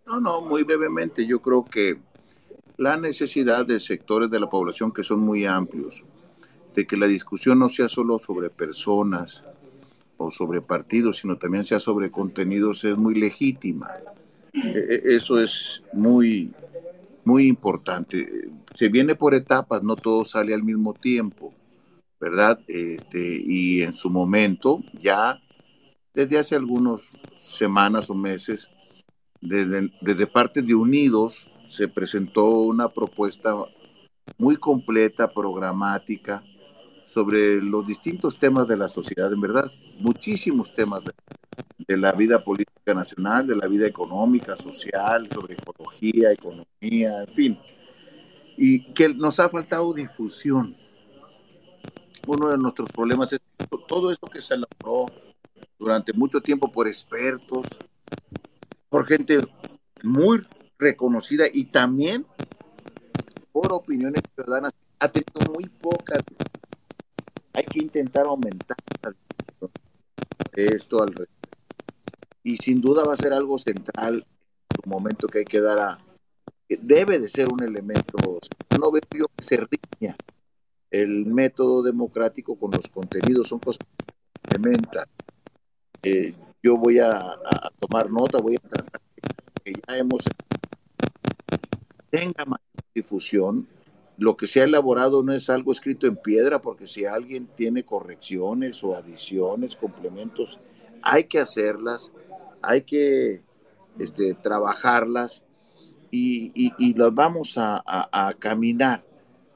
[0.06, 1.98] No, no, muy brevemente, yo creo que
[2.78, 6.04] la necesidad de sectores de la población que son muy amplios,
[6.74, 9.44] de que la discusión no sea solo sobre personas
[10.16, 13.90] o sobre partidos, sino también sea sobre contenidos, es muy legítima.
[14.52, 16.52] E- e- Eso es muy,
[17.24, 18.48] muy importante.
[18.76, 21.54] Se viene por etapas, no todo sale al mismo tiempo,
[22.20, 22.60] ¿verdad?
[22.68, 25.40] Este, y en su momento, ya
[26.14, 27.02] desde hace algunas
[27.38, 28.68] semanas o meses,
[29.40, 33.54] desde, desde parte de Unidos se presentó una propuesta
[34.38, 36.42] muy completa, programática,
[37.04, 42.94] sobre los distintos temas de la sociedad, en verdad, muchísimos temas de, la vida política
[42.94, 47.58] nacional, de la vida económica, social, sobre ecología, economía, en fin,
[48.56, 50.76] y que nos ha faltado difusión.
[52.26, 53.40] Uno de nuestros problemas es
[53.88, 55.06] todo esto que se elaboró
[55.78, 57.66] durante mucho tiempo por expertos,
[58.90, 59.38] por gente
[60.02, 60.42] muy
[60.78, 62.26] reconocida y también
[63.52, 66.16] por opiniones ciudadanas, ha tenido muy poca.
[67.52, 68.76] Hay que intentar aumentar
[70.54, 71.58] esto al respecto.
[72.42, 74.24] Y sin duda va a ser algo central
[74.70, 75.98] en un momento que hay que dar a.
[76.68, 78.16] que debe de ser un elemento.
[78.78, 80.16] No veo yo que se riña
[80.90, 84.04] el método democrático con los contenidos, son cosas que
[84.40, 85.06] complementan.
[86.02, 89.00] Eh, yo voy a, a tomar nota, voy a tratar
[89.64, 90.22] que ya hemos
[92.10, 92.60] tenga mayor
[92.94, 93.68] difusión.
[94.16, 97.84] Lo que se ha elaborado no es algo escrito en piedra, porque si alguien tiene
[97.84, 100.58] correcciones o adiciones, complementos,
[101.02, 102.10] hay que hacerlas,
[102.60, 103.42] hay que
[103.98, 105.44] este, trabajarlas
[106.10, 109.04] y, y, y las vamos a, a, caminar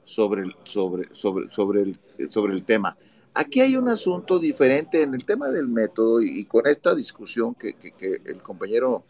[0.04, 1.98] sobre el, sobre, sobre, sobre, el,
[2.30, 2.96] sobre el tema.
[3.34, 7.54] Aquí hay un asunto diferente en el tema del método y, y con esta discusión
[7.54, 9.04] que, que, que, el compañero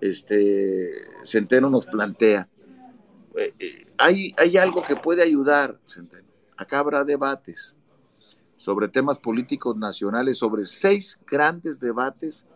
[0.00, 0.90] este,
[1.24, 2.48] Centeno nos plantea.
[3.36, 6.28] Eh, eh, hay, algo que puede ayudar, Centeno.
[6.56, 7.74] Acá habrá debates
[8.56, 12.46] sobre temas políticos nacionales, sobre seis grandes debates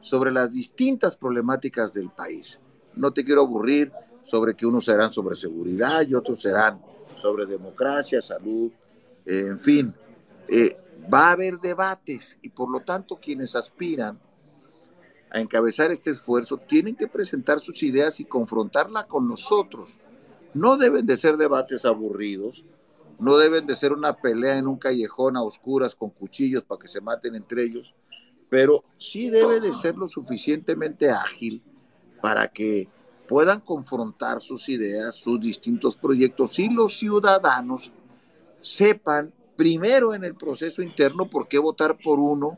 [0.00, 2.58] sobre las distintas problemáticas del país.
[2.96, 3.92] No te quiero aburrir
[4.24, 6.80] sobre que unos serán sobre seguridad y otros serán
[7.16, 8.70] sobre democracia, salud,
[9.26, 9.94] eh, en fin.
[11.12, 14.18] Va a haber debates y por lo tanto quienes aspiran
[15.30, 20.09] a encabezar este esfuerzo tienen que presentar sus ideas y confrontarla con nosotros.
[20.54, 22.64] No deben de ser debates aburridos,
[23.18, 26.88] no deben de ser una pelea en un callejón a oscuras con cuchillos para que
[26.88, 27.94] se maten entre ellos,
[28.48, 31.62] pero sí debe de ser lo suficientemente ágil
[32.20, 32.88] para que
[33.28, 37.92] puedan confrontar sus ideas, sus distintos proyectos y los ciudadanos
[38.58, 42.54] sepan primero en el proceso interno por qué votar por uno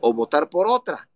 [0.00, 1.08] o votar por otra.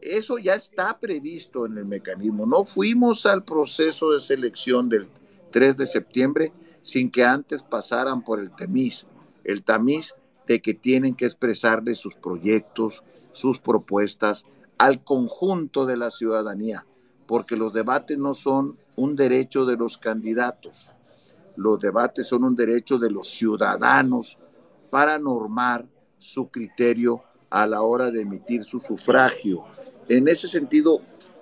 [0.00, 2.44] Eso ya está previsto en el mecanismo.
[2.44, 5.06] No fuimos al proceso de selección del
[5.52, 9.06] 3 de septiembre sin que antes pasaran por el tamiz,
[9.44, 10.14] el tamiz
[10.48, 14.44] de que tienen que expresarle sus proyectos, sus propuestas
[14.78, 16.84] al conjunto de la ciudadanía,
[17.26, 20.90] porque los debates no son un derecho de los candidatos,
[21.54, 24.38] los debates son un derecho de los ciudadanos
[24.90, 25.86] para normar
[26.18, 29.64] su criterio a la hora de emitir su sufragio.
[30.08, 31.00] En ese sentido,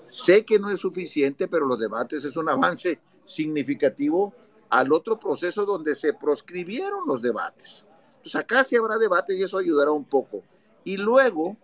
[0.09, 2.99] sé que no es suficiente, pero los debates es un avance
[3.31, 4.35] significativo
[4.69, 7.87] al otro proceso donde se proscribieron los debates.
[8.17, 10.43] Entonces acá sí habrá debate y eso ayudará un poco.
[10.85, 11.57] Y luego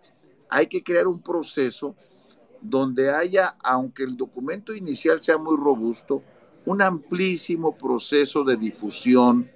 [0.49, 1.95] hay que crear un proceso
[2.61, 6.23] donde haya, aunque el documento inicial sea muy robusto,
[6.65, 9.49] un amplísimo proceso de difusión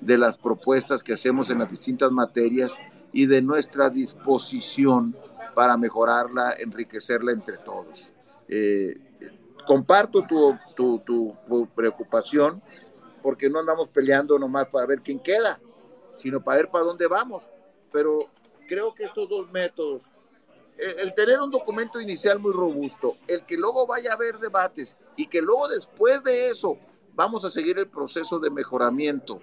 [0.00, 2.74] de las propuestas que hacemos en las distintas materias
[3.12, 5.16] y de nuestra disposición
[5.54, 8.12] para mejorarla, enriquecerla entre todos.
[8.48, 8.96] Eh,
[9.68, 10.56] comparto tu,
[11.04, 12.62] tu, preocupación
[13.22, 15.60] porque no andamos peleando nomás para ver quién queda,
[16.14, 17.50] sino para ver para dónde vamos.
[17.92, 18.30] Pero
[18.66, 20.04] creo que estos dos métodos,
[20.78, 24.96] el, el tener un documento inicial muy robusto, el que luego vaya a haber debates
[25.16, 26.78] y que luego después de eso
[27.12, 29.38] vamos a seguir el proceso de mejoramiento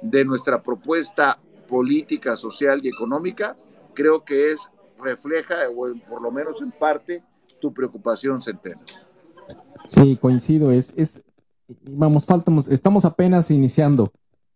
[0.00, 1.38] de nuestra propuesta
[1.68, 3.54] política, social y económica,
[3.92, 7.22] creo que es refleja, o por lo menos en parte,
[7.60, 8.80] tu preocupación, Centeno.
[9.86, 11.22] Sí, coincido, es, es,
[11.82, 14.12] vamos, faltamos, estamos apenas iniciando.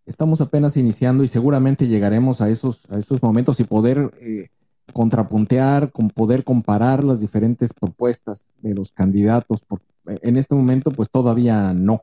[0.06, 4.48] estamos apenas iniciando y seguramente llegaremos a esos, a esos momentos y poder eh,
[4.92, 9.64] contrapuntear, con poder comparar las diferentes propuestas de los candidatos.
[10.06, 12.02] en este momento, pues todavía no.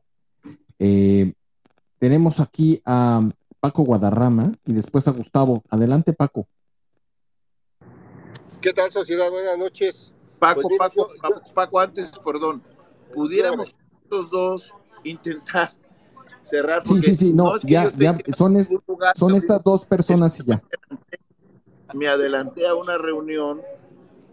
[0.80, 1.34] Eh,
[2.00, 3.28] tenemos aquí a
[3.60, 5.64] Paco Guadarrama y después a Gustavo.
[5.70, 6.48] Adelante, Paco.
[8.62, 9.30] ¿Qué tal, sociedad?
[9.30, 10.14] Buenas noches.
[10.40, 11.08] Paco, pues Paco,
[11.54, 12.64] Paco, antes, perdón,
[13.14, 13.76] pudiéramos
[14.10, 14.74] los dos
[15.04, 15.74] intentar
[16.44, 16.86] cerrar.
[16.86, 18.58] Sí, sí, sí, no, ya, ya son,
[19.16, 20.62] son estas dos personas y ya.
[21.94, 23.62] Me adelanté a una reunión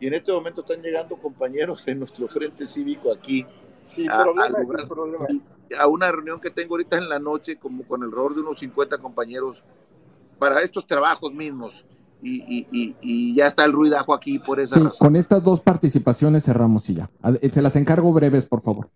[0.00, 3.46] y en este momento están llegando compañeros en nuestro frente cívico aquí.
[4.10, 5.26] A, problema,
[5.78, 8.58] a una reunión que tengo ahorita en la noche, como con el error de unos
[8.58, 9.64] 50 compañeros,
[10.38, 11.84] para estos trabajos mismos.
[12.22, 16.44] Y, y, y, ya está el ruidajo aquí por esa sí, Con estas dos participaciones
[16.44, 17.10] cerramos y ya.
[17.52, 18.88] Se las encargo breves, por favor.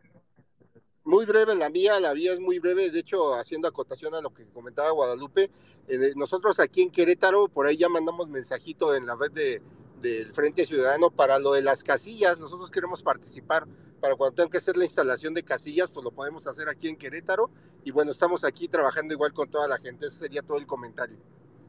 [1.04, 4.30] Muy breve la mía, la mía es muy breve, de hecho, haciendo acotación a lo
[4.30, 5.50] que comentaba Guadalupe,
[5.88, 9.60] eh, nosotros aquí en Querétaro, por ahí ya mandamos mensajito en la red de,
[10.00, 13.66] del Frente Ciudadano para lo de las casillas, nosotros queremos participar
[14.00, 16.96] para cuando tengan que hacer la instalación de casillas, pues lo podemos hacer aquí en
[16.96, 17.50] Querétaro,
[17.84, 21.16] y bueno, estamos aquí trabajando igual con toda la gente, ese sería todo el comentario.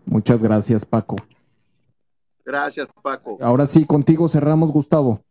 [0.05, 1.15] Muchas gracias, Paco.
[2.45, 3.37] Gracias, Paco.
[3.41, 5.21] Ahora sí, contigo cerramos, Gustavo.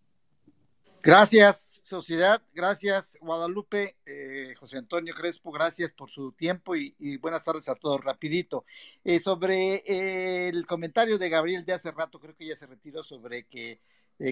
[1.02, 2.40] Gracias sociedad.
[2.54, 8.00] Gracias, Guadalupe, eh, José Antonio Crespo, gracias por su tiempo y, buenas tardes a todos.
[8.02, 8.64] Rapidito.
[9.04, 13.02] Eh, sobre eh, el comentario de Gabriel de hace rato, creo que ya se retiró
[13.02, 13.80] sobre que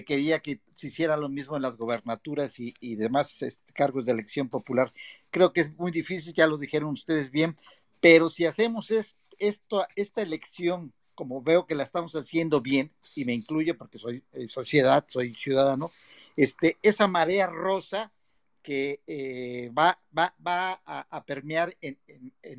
[0.05, 4.47] quería que se hiciera lo mismo en las gobernaturas y, demás este, cargos de elección
[4.47, 4.93] popular.
[5.31, 7.57] Creo que es muy difícil, ya lo dijeron ustedes bien,
[7.99, 13.33] pero si hacemos esto, esta elección como veo que la estamos haciendo bien, y me
[13.33, 15.89] incluye porque soy eh, sociedad, soy ciudadano,
[16.37, 18.13] este, esa marea rosa
[18.61, 21.97] que eh, va, va, va a, permear en,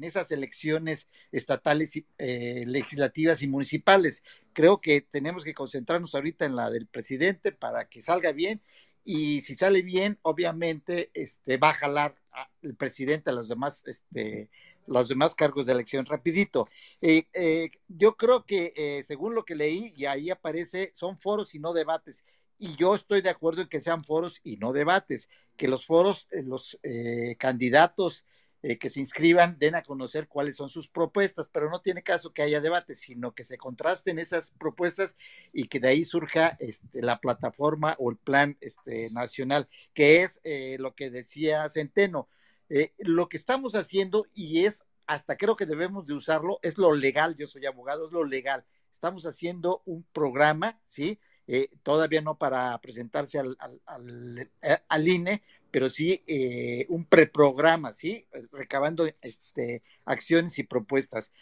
[0.04, 4.22] esas elecciones estatales, eh, legislativas y municipales.
[4.52, 8.60] Creo que tenemos que concentrarnos ahorita en la del presidente para que salga bien
[9.04, 12.14] y si sale bien, obviamente este, va a jalar
[12.60, 14.50] el presidente a los demás este,
[14.90, 16.04] los demás cargos de elección.
[16.04, 16.66] Rapidito,
[17.00, 21.54] eh, eh, yo creo que eh, según lo que leí, y ahí aparece, son foros
[21.54, 22.24] y no debates.
[22.58, 26.28] Y yo estoy de acuerdo en que sean foros y no debates, que los foros,
[26.44, 26.78] los
[27.38, 28.26] candidatos
[28.78, 32.42] que se inscriban den a conocer cuáles son sus propuestas, pero no tiene caso que
[32.42, 35.16] haya debates, sino que se contrasten esas propuestas
[35.54, 40.38] y que de ahí surja este, la plataforma o el plan este, nacional, que es
[40.78, 42.28] lo que decía Centeno
[42.70, 46.94] eh, lo que estamos haciendo, y es hasta creo que debemos de usarlo, es lo
[46.94, 48.64] legal, yo soy abogado, es lo legal.
[48.92, 51.18] Estamos haciendo un programa, ¿sí?
[51.48, 55.42] Eh, todavía no para presentarse al, al, INE, eh,
[55.72, 56.22] pero sí
[56.88, 58.26] un preprograma, ¿sí?
[58.52, 61.32] Recabando este, acciones y propuestas.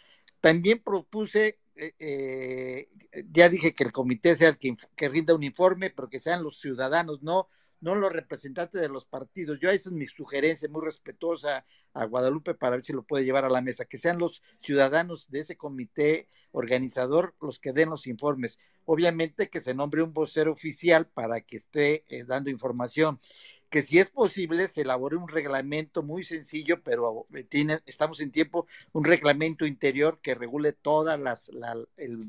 [0.41, 6.09] También propuse, ya dije que el comité sea el que, que rinda un informe, pero
[6.09, 7.49] que sean los ciudadanos, no
[7.81, 9.59] no los representantes de los partidos.
[9.59, 13.45] Yo esa es mi sugerencia muy respetuosa a Guadalupe para ver si lo puede llevar
[13.45, 18.07] a la mesa, que sean los ciudadanos de ese comité organizador los que den los
[18.07, 18.59] informes.
[18.85, 23.19] Obviamente que se nombre un vocero oficial para que esté eh, dando información
[23.69, 28.31] que si es posible se elabore un reglamento muy sencillo, pero eh, tiene, estamos en
[28.31, 31.51] tiempo, un reglamento interior que regule todas las,
[31.97, 32.19] el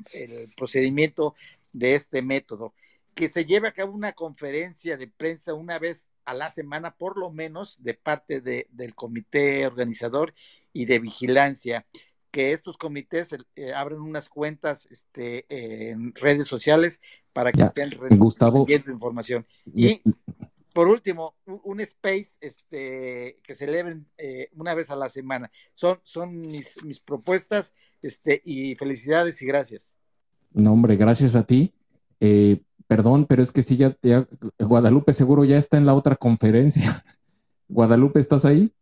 [0.54, 1.34] procedimiento
[1.72, 2.74] de este método
[3.20, 7.18] que se lleve a cabo una conferencia de prensa una vez a la semana, por
[7.18, 10.32] lo menos, de parte de, del comité organizador
[10.72, 11.84] y de vigilancia.
[12.30, 15.44] Que estos comités eh, abran unas cuentas este,
[15.90, 17.02] en redes sociales
[17.34, 19.46] para que estén Gustavo, información.
[19.66, 20.00] Y
[20.72, 25.50] por último, un, space este, que celebren eh, una vez a la semana.
[25.74, 29.92] Son, son mis, mis propuestas este, y felicidades y gracias.
[30.54, 31.74] No, hombre, gracias a ti.
[32.18, 33.96] Eh, Perdón, pero es que sí, ya,
[34.58, 37.04] Guadalupe seguro ya está en la otra conferencia.
[37.68, 38.72] Guadalupe, ¿estás ahí?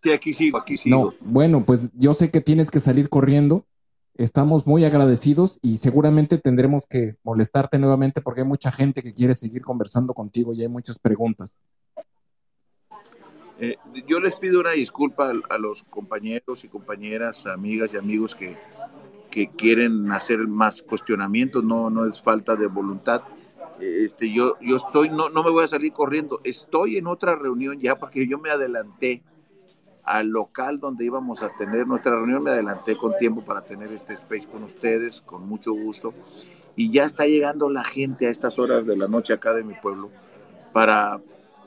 [0.00, 0.96] Sí, aquí sigo, aquí sigo.
[0.96, 3.66] No, bueno, pues yo sé que tienes que salir corriendo.
[4.14, 9.34] Estamos muy agradecidos y seguramente tendremos que molestarte nuevamente porque hay mucha gente que quiere
[9.34, 11.56] seguir conversando contigo y hay muchas preguntas.
[13.58, 13.74] Eh,
[14.06, 18.56] yo les pido una disculpa a los compañeros y compañeras, amigas y amigos que
[19.34, 23.22] que quieren hacer más cuestionamientos, no, no es falta de voluntad.
[23.80, 27.80] Este, yo, yo estoy, no, no me voy a salir corriendo, estoy en otra reunión
[27.80, 29.22] ya porque yo me adelanté
[30.04, 34.12] al local donde íbamos a tener nuestra reunión, me adelanté con tiempo para tener este
[34.12, 36.14] space con ustedes, con mucho gusto,
[36.76, 39.74] y ya está llegando la gente a estas horas de la noche acá de mi
[39.74, 40.10] pueblo
[40.72, 41.20] para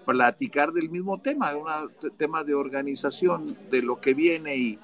[0.05, 4.79] platicar del mismo tema, un tema de organización, de lo que viene y,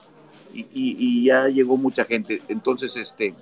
[0.53, 2.41] y, ya llegó mucha gente.
[2.47, 3.33] Entonces, este,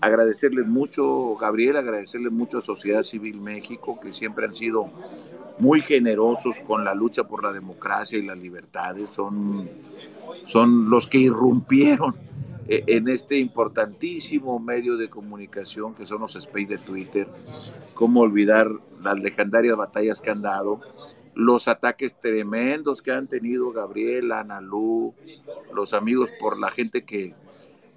[0.00, 4.90] agradecerles mucho, Gabriel, agradecerles mucho a Sociedad Civil México, que siempre han sido
[5.58, 9.10] muy generosos con la lucha por la democracia y las libertades.
[9.10, 9.68] Son,
[10.44, 12.14] son los que irrumpieron
[12.68, 17.28] e, en este importantísimo medio de comunicación que son los space de Twitter.
[17.94, 18.70] Cómo olvidar
[19.02, 20.80] las legendarias batallas que han dado
[21.36, 25.14] los ataques tremendos que han tenido Gabriel, Analú,
[25.74, 27.34] los amigos por la gente que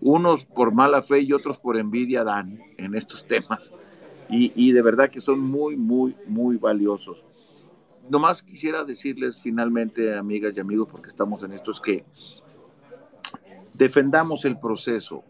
[0.01, 3.72] unos por mala fe y otros por envidia dan en estos temas.
[4.32, 7.24] Y, de verdad que son muy, muy, muy valiosos.
[8.09, 12.03] Nomás quisiera decirles finalmente, amigas y amigos, porque estamos en esto, es que
[13.74, 15.24] defendamos el proceso.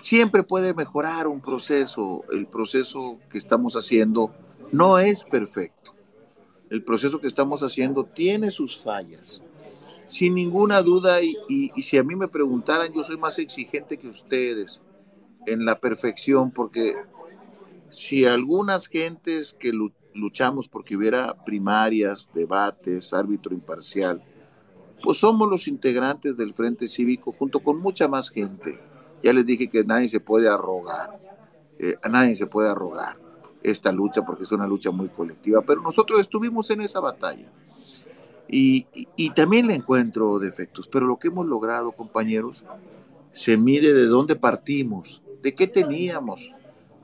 [0.00, 2.22] Siempre puede mejorar un proceso.
[2.32, 4.32] El proceso que estamos haciendo
[4.72, 5.93] no es perfecto
[6.70, 9.42] el proceso que estamos haciendo tiene sus fallas.
[10.06, 14.80] Sin ninguna duda, y, si a mí me preguntaran, yo soy más exigente que ustedes
[15.46, 16.94] en la perfección, porque
[17.90, 19.72] si algunas gentes que
[20.14, 24.22] luchamos porque hubiera primarias, debates, árbitro imparcial,
[25.02, 28.78] pues somos los integrantes del Frente Cívico junto con mucha más gente.
[29.22, 31.18] Ya les dije que nadie se puede arrogar,
[31.78, 33.23] eh, nadie se puede arrogar
[33.64, 37.50] esta lucha porque es una lucha muy colectiva, pero nosotros estuvimos en esa batalla.
[38.46, 38.86] Y,
[39.34, 42.64] también le encuentro defectos, pero lo que hemos logrado, compañeros,
[43.32, 46.52] se mide de dónde partimos, de qué teníamos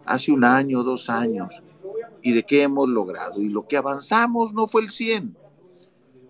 [0.05, 1.63] hace un año, dos años,
[2.23, 3.41] y de qué hemos logrado.
[3.41, 5.35] Y lo que avanzamos no fue el 100,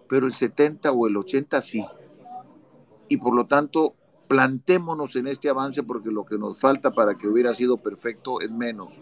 [0.08, 1.84] pero el 70 o el 80 sí.
[3.08, 3.94] Y por lo tanto,
[4.28, 8.50] plantémonos en este avance porque lo que nos falta para que hubiera sido perfecto es
[8.50, 8.96] menos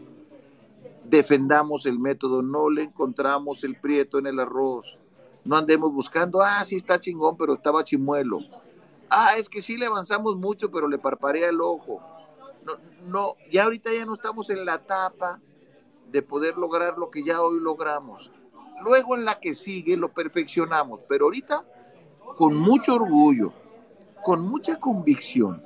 [1.09, 4.99] defendamos el método, no le encontramos el prieto en el arroz.
[5.45, 8.41] No andemos buscando, ah, sí está chingón, pero estaba chimuelo.
[9.09, 12.01] Ah, es que sí le avanzamos mucho, pero le parparea el ojo.
[12.65, 12.75] No,
[13.07, 15.41] no, ya ahorita ya no estamos en la etapa
[16.11, 18.31] de poder lograr lo que ya hoy logramos.
[18.85, 21.65] Luego en la que sigue lo perfeccionamos, pero ahorita
[22.37, 23.53] con mucho orgullo,
[24.23, 25.63] con mucha convicción,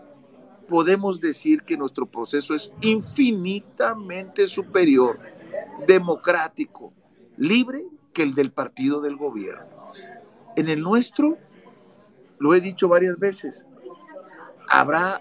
[0.72, 5.20] podemos decir que nuestro proceso es infinitamente superior,
[5.86, 6.94] democrático,
[7.36, 7.84] libre
[8.14, 9.66] que el del partido del gobierno.
[10.56, 11.36] En el nuestro,
[12.38, 13.66] lo he dicho varias veces,
[14.66, 15.20] habrá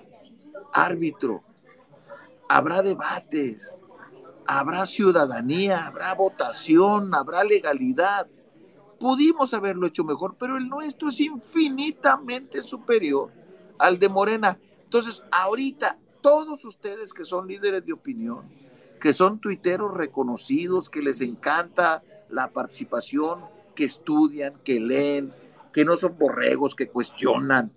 [0.71, 1.43] árbitro,
[2.47, 3.73] habrá debates,
[4.47, 8.25] habrá ciudadanía, habrá votación, habrá legalidad.
[8.97, 13.33] Pudimos haberlo hecho mejor, pero el nuestro es infinitamente superior
[13.77, 14.57] al de Morena.
[14.91, 18.41] Entonces, ahorita, todos ustedes que son líderes de opinión,
[18.99, 23.39] que son tuiteros reconocidos, que les encanta la participación,
[23.73, 25.33] que estudian, que leen,
[25.71, 27.71] que no son borregos, que cuestionan,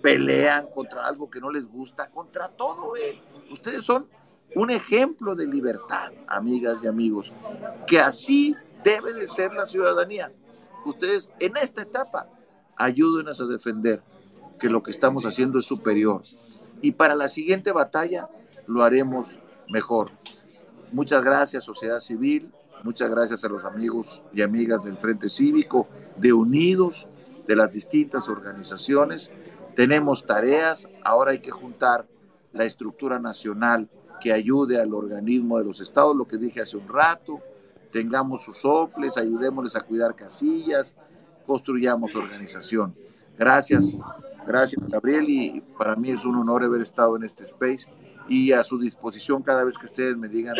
[0.00, 2.94] pelean contra algo que no les gusta, contra todo.
[2.94, 3.18] Eh.
[3.50, 4.06] Ustedes son
[4.54, 7.32] un ejemplo de libertad, amigas y amigos,
[7.88, 10.30] que así debe de ser la ciudadanía.
[10.86, 12.28] Ustedes en esta etapa
[12.76, 14.04] ayúdenos a defender
[14.60, 16.22] que lo que estamos haciendo es superior
[16.82, 18.28] y para la siguiente batalla
[18.66, 20.10] lo haremos mejor.
[20.92, 22.52] Muchas gracias, sociedad civil,
[22.82, 25.86] muchas gracias a los amigos y amigas del Frente Cívico,
[26.16, 27.08] de Unidos,
[27.46, 29.32] de las distintas organizaciones.
[29.76, 32.06] Tenemos tareas, ahora hay que juntar
[32.52, 33.88] la estructura nacional
[34.20, 37.40] que ayude al organismo de los estados, lo que dije hace un rato,
[37.92, 40.94] tengamos sus soples, ayudémosles a cuidar casillas,
[41.46, 42.94] construyamos organización.
[43.40, 43.96] Gracias,
[44.46, 47.88] gracias Gabriel y para mí es un honor haber estado en este space
[48.28, 50.56] y a su disposición cada vez que ustedes me digan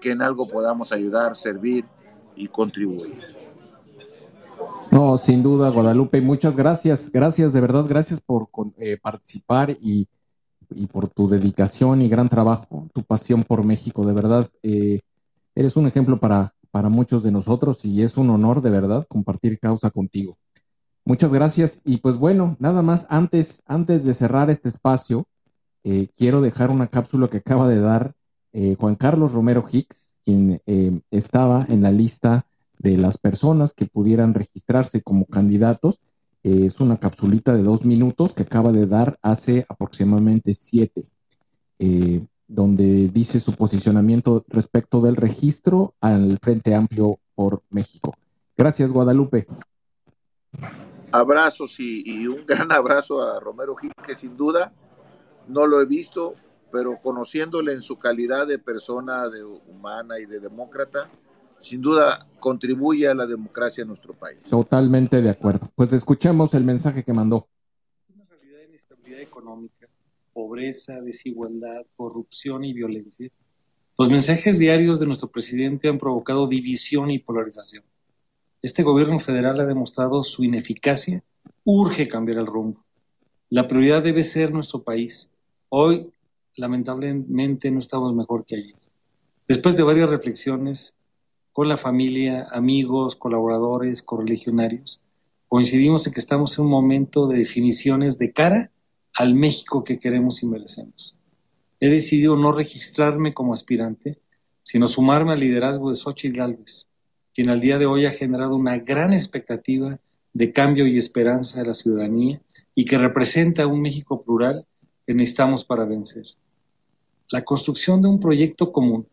[0.00, 1.84] que en algo podamos ayudar, servir
[2.34, 3.22] y contribuir.
[4.90, 8.48] No, sin duda, Guadalupe, muchas gracias, gracias, de verdad, gracias por
[8.78, 10.08] eh, participar y,
[10.90, 15.02] por tu dedicación y gran trabajo, tu pasión por México, de verdad, eh,
[15.54, 19.60] eres un ejemplo para, para muchos de nosotros y es un honor, de verdad, compartir
[19.60, 20.36] causa contigo.
[21.08, 21.80] Muchas gracias.
[21.86, 25.26] Y pues bueno, nada más antes, antes de cerrar este espacio,
[25.82, 28.14] eh, quiero dejar una cápsula que acaba de dar
[28.52, 32.44] eh, Juan Carlos Romero Hicks, quien eh, estaba en la lista
[32.78, 35.98] de las personas que pudieran registrarse como candidatos.
[36.42, 41.06] es una capsulita de dos minutos que acaba de dar hace aproximadamente siete,
[42.46, 48.14] donde dice su posicionamiento respecto del registro al Frente Amplio por México.
[48.58, 49.46] Gracias, Guadalupe
[51.12, 54.72] abrazos y, un gran abrazo a Romero Gil, que sin duda
[55.46, 56.34] no lo he visto,
[56.70, 61.10] pero conociéndole en su calidad de persona de humana y de demócrata,
[61.60, 64.40] sin duda contribuye a la democracia en nuestro país.
[64.48, 65.70] Totalmente de acuerdo.
[65.74, 67.48] Pues escuchemos el mensaje que mandó.
[68.14, 69.88] Una realidad de inestabilidad económica económica,
[70.32, 73.30] pobreza, desigualdad, corrupción y violencia,
[73.98, 77.82] los mensajes diarios de nuestro presidente han provocado división y polarización.
[78.62, 81.22] Este gobierno federal ha demostrado su ineficacia,
[81.64, 82.84] urge cambiar el rumbo.
[83.50, 85.30] La prioridad debe ser nuestro país.
[85.68, 86.10] Hoy,
[86.56, 88.76] lamentablemente, no estamos mejor que ayer.
[89.46, 90.98] Después de varias reflexiones
[91.52, 95.04] con la familia, amigos, colaboradores, correligionarios,
[95.48, 98.70] coincidimos en que estamos en un momento de definiciones de cara
[99.14, 101.18] al México que queremos y merecemos
[101.80, 104.20] he decidido no registrarme como aspirante,
[104.62, 106.88] sino sumarme al liderazgo de Xochitl Gálvez,
[107.38, 110.00] quien al día de hoy ha generado una gran expectativa
[110.32, 112.42] de cambio y esperanza de la ciudadanía
[112.74, 114.66] y que representa un México plural
[115.06, 116.24] que necesitamos para vencer.
[117.30, 119.06] La construcción de un proyecto común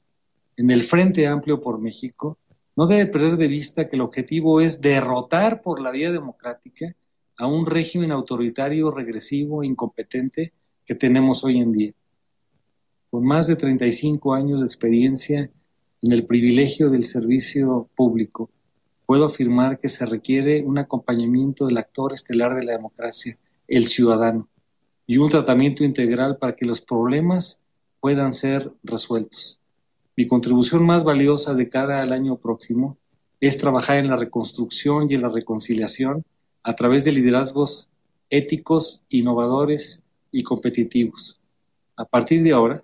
[0.58, 2.40] en el Frente Amplio por México
[2.76, 6.95] no debe perder de vista que el objetivo es derrotar por la vía democrática
[7.38, 10.52] a un régimen autoritario, regresivo e incompetente
[10.84, 11.94] que tenemos hoy en día
[13.12, 15.50] con más de 35 años de experiencia
[16.06, 18.51] en el privilegio del servicio público,
[19.08, 24.48] puedo afirmar que se requiere un acompañamiento del actor estelar de la democracia, el ciudadano,
[25.08, 27.64] y un tratamiento integral para que los problemas
[28.00, 29.59] puedan ser resueltos.
[30.16, 33.00] Mi contribución más valiosa de cara al año próximo
[33.42, 36.24] es trabajar en la reconstrucción y en la reconciliación
[36.61, 37.90] a través de liderazgos
[38.30, 41.42] éticos, innovadores y competitivos.
[41.95, 42.84] A partir de ahora,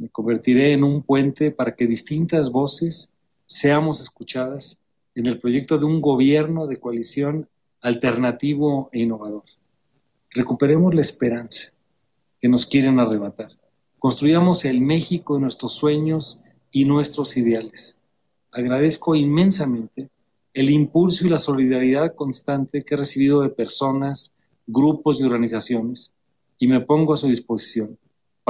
[0.00, 3.12] me convertiré en un puente para que distintas voces
[3.44, 4.80] seamos escuchadas
[5.14, 7.50] en el proyecto de un gobierno de coalición
[7.82, 9.44] alternativo e innovador.
[10.30, 11.72] Recuperemos la esperanza
[12.40, 13.50] que nos quieren arrebatar.
[13.98, 18.00] Construyamos el México de nuestros sueños y nuestros ideales.
[18.52, 20.08] Agradezco inmensamente
[20.54, 24.34] el impulso y la solidaridad constante que he recibido de personas,
[24.66, 26.14] grupos y organizaciones
[26.58, 27.98] y me pongo a su disposición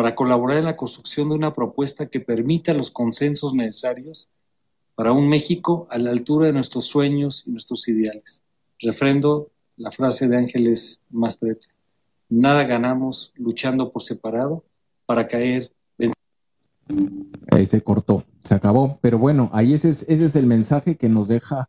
[0.01, 4.31] para colaborar en la construcción de una propuesta que permita los consensos necesarios
[4.95, 8.43] para un México a la altura de nuestros sueños y nuestros ideales.
[8.79, 11.69] Refrendo la frase de Ángeles Mastreta.
[12.31, 14.65] Nada ganamos luchando por separado
[15.05, 15.71] para caer.
[17.51, 18.99] Ahí se cortó, se acabó.
[19.03, 21.69] Pero bueno, ahí ese es, ese es el mensaje que nos deja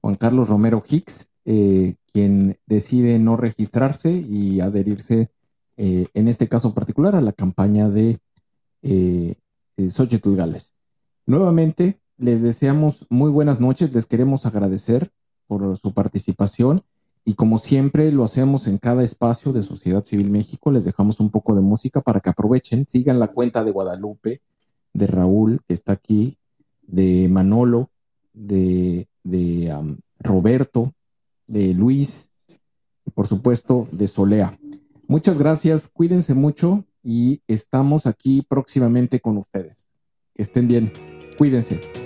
[0.00, 5.30] Juan Carlos Romero Hicks, eh, quien decide no registrarse y adherirse
[5.76, 8.18] eh, en este caso particular, a la campaña de
[8.82, 9.34] eh,
[9.76, 9.90] eh,
[10.24, 10.74] Gales.
[11.26, 15.10] Nuevamente, les deseamos muy buenas noches, les queremos agradecer
[15.46, 16.80] por su participación
[17.24, 21.30] y como siempre lo hacemos en cada espacio de Sociedad Civil México, les dejamos un
[21.30, 24.40] poco de música para que aprovechen, sigan la cuenta de Guadalupe,
[24.92, 26.38] de Raúl, que está aquí,
[26.82, 27.90] de Manolo,
[28.32, 29.08] de,
[30.20, 30.94] Roberto,
[31.46, 32.30] de Luis
[33.04, 34.58] y por supuesto de Solea.
[35.08, 39.88] Muchas gracias, cuídense mucho y estamos aquí próximamente con ustedes.
[40.34, 40.92] Estén bien,
[41.38, 42.05] cuídense.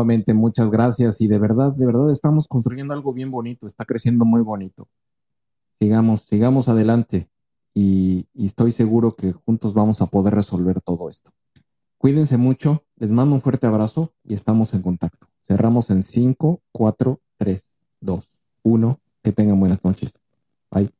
[0.00, 4.24] Nuevamente muchas gracias y de verdad, de verdad estamos construyendo algo bien bonito, está creciendo
[4.24, 4.88] muy bonito.
[5.78, 7.28] sigamos, sigamos adelante
[7.74, 11.30] y, y estoy seguro que juntos vamos a poder resolver todo esto.
[11.98, 15.26] Cuídense mucho, les mando un fuerte abrazo y estamos en contacto.
[15.38, 19.00] Cerramos en 5, 4, 3, 2, 1.
[19.22, 20.14] Que tengan buenas noches.
[20.70, 20.99] Bye.